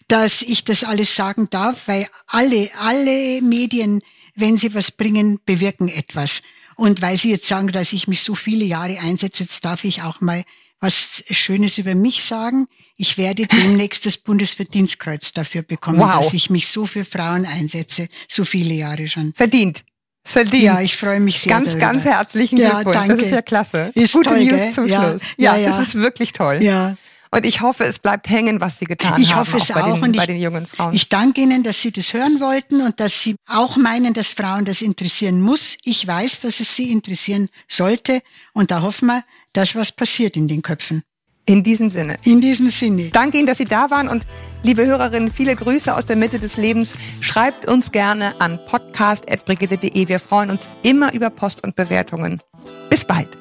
dass 0.09 0.43
ich 0.43 0.65
das 0.65 0.85
alles 0.85 1.15
sagen 1.15 1.49
darf, 1.51 1.87
weil 1.87 2.09
alle, 2.27 2.71
alle 2.79 3.43
Medien, 3.43 4.03
wenn 4.35 4.57
sie 4.57 4.75
was 4.75 4.91
bringen, 4.91 5.39
bewirken 5.45 5.89
etwas. 5.89 6.43
Und 6.77 7.03
weil 7.03 7.17
Sie 7.17 7.31
jetzt 7.31 7.49
sagen, 7.49 7.69
dass 7.69 7.93
ich 7.93 8.07
mich 8.07 8.23
so 8.23 8.37
viele 8.37 8.65
Jahre 8.65 8.99
einsetze, 9.01 9.43
jetzt 9.43 9.65
darf 9.65 9.83
ich 9.85 10.03
auch 10.03 10.21
mal 10.21 10.45
was 10.81 11.25
Schönes 11.29 11.77
über 11.77 11.97
mich 11.97 12.25
sagen. 12.25 12.69
Ich 12.97 13.19
werde 13.19 13.47
demnächst 13.65 14.07
das 14.07 14.17
Bundesverdienstkreuz 14.17 15.33
dafür 15.33 15.63
bekommen, 15.63 15.99
wow. 15.99 16.23
dass 16.23 16.35
ich 16.35 16.51
mich 16.51 16.69
so 16.69 16.87
für 16.87 17.05
Frauen 17.05 17.47
einsetze, 17.47 18.09
so 18.29 18.45
viele 18.45 18.75
Jahre 18.75 19.09
schon. 19.09 19.33
Verdient 19.35 19.85
verdient. 20.29 20.63
Ja, 20.63 20.81
ich 20.81 20.97
freue 20.97 21.21
mich 21.21 21.41
sehr. 21.41 21.51
Ganz, 21.51 21.71
darüber. 21.71 21.87
ganz 21.87 22.05
herzlichen 22.05 22.59
ja, 22.59 22.71
Glückwunsch. 22.71 22.97
Danke. 22.97 23.17
Das 23.17 23.23
ist 23.23 23.31
ja 23.31 23.43
klasse. 23.43 23.93
Ist 23.95 24.13
Gute 24.13 24.31
toll, 24.31 24.45
News 24.45 24.61
gell? 24.61 24.73
zum 24.73 24.87
ja, 24.87 25.09
Schluss. 25.09 25.23
Ja, 25.37 25.57
ja, 25.57 25.69
das 25.69 25.81
ist 25.81 25.95
wirklich 25.95 26.33
toll. 26.33 26.63
Ja. 26.63 26.97
Und 27.31 27.45
ich 27.45 27.61
hoffe, 27.61 27.85
es 27.85 27.99
bleibt 27.99 28.29
hängen, 28.29 28.61
was 28.61 28.79
Sie 28.79 28.87
getan 28.87 29.21
ich 29.21 29.33
haben. 29.35 29.41
Hoffe 29.41 29.59
es 29.59 29.71
auch, 29.71 29.77
auch. 29.77 29.95
Den, 29.95 30.03
und 30.03 30.15
ich, 30.15 30.19
bei 30.19 30.27
den 30.27 30.41
jungen 30.41 30.67
Frauen. 30.67 30.95
Ich 30.95 31.09
danke 31.09 31.43
Ihnen, 31.43 31.63
dass 31.63 31.83
Sie 31.83 31.93
das 31.93 32.13
hören 32.13 32.41
wollten 32.41 32.81
und 32.81 33.01
dass 33.01 33.23
Sie 33.23 33.37
auch 33.47 33.77
meinen, 33.77 34.15
dass 34.15 34.33
Frauen 34.33 34.65
das 34.65 34.83
interessieren 34.83 35.41
muss. 35.41 35.77
Ich 35.85 36.07
weiß, 36.07 36.41
dass 36.41 36.61
es 36.61 36.75
Sie 36.75 36.91
interessieren 36.91 37.49
sollte. 37.69 38.23
Und 38.53 38.71
da 38.71 38.83
hoffen 38.83 39.07
wir, 39.07 39.25
dass 39.53 39.75
was 39.77 39.93
passiert 39.93 40.37
in 40.37 40.49
den 40.49 40.63
Köpfen. 40.63 41.03
In 41.49 41.63
diesem 41.63 41.91
Sinne. 41.91 42.19
In 42.25 42.43
diesem 42.43 42.69
Sinne. 42.69 43.09
Danke 43.09 43.39
Ihnen, 43.39 43.47
dass 43.47 43.57
Sie 43.57 43.65
da 43.65 43.91
waren 43.91 44.09
und 44.09 44.27
liebe 44.65 44.85
Hörerinnen, 44.85 45.33
viele 45.33 45.57
Grüße 45.57 45.97
aus 45.97 46.05
der 46.05 46.17
Mitte 46.17 46.39
des 46.39 46.59
Lebens. 46.59 46.95
Schreibt 47.21 47.67
uns 47.67 47.91
gerne 47.91 48.39
an 48.39 48.61
podcast.brigitte.de. 48.67 50.09
Wir 50.09 50.19
freuen 50.19 50.51
uns 50.51 50.69
immer 50.83 51.15
über 51.15 51.31
Post 51.31 51.65
und 51.65 51.75
Bewertungen. 51.75 52.43
Bis 52.91 53.05
bald. 53.07 53.39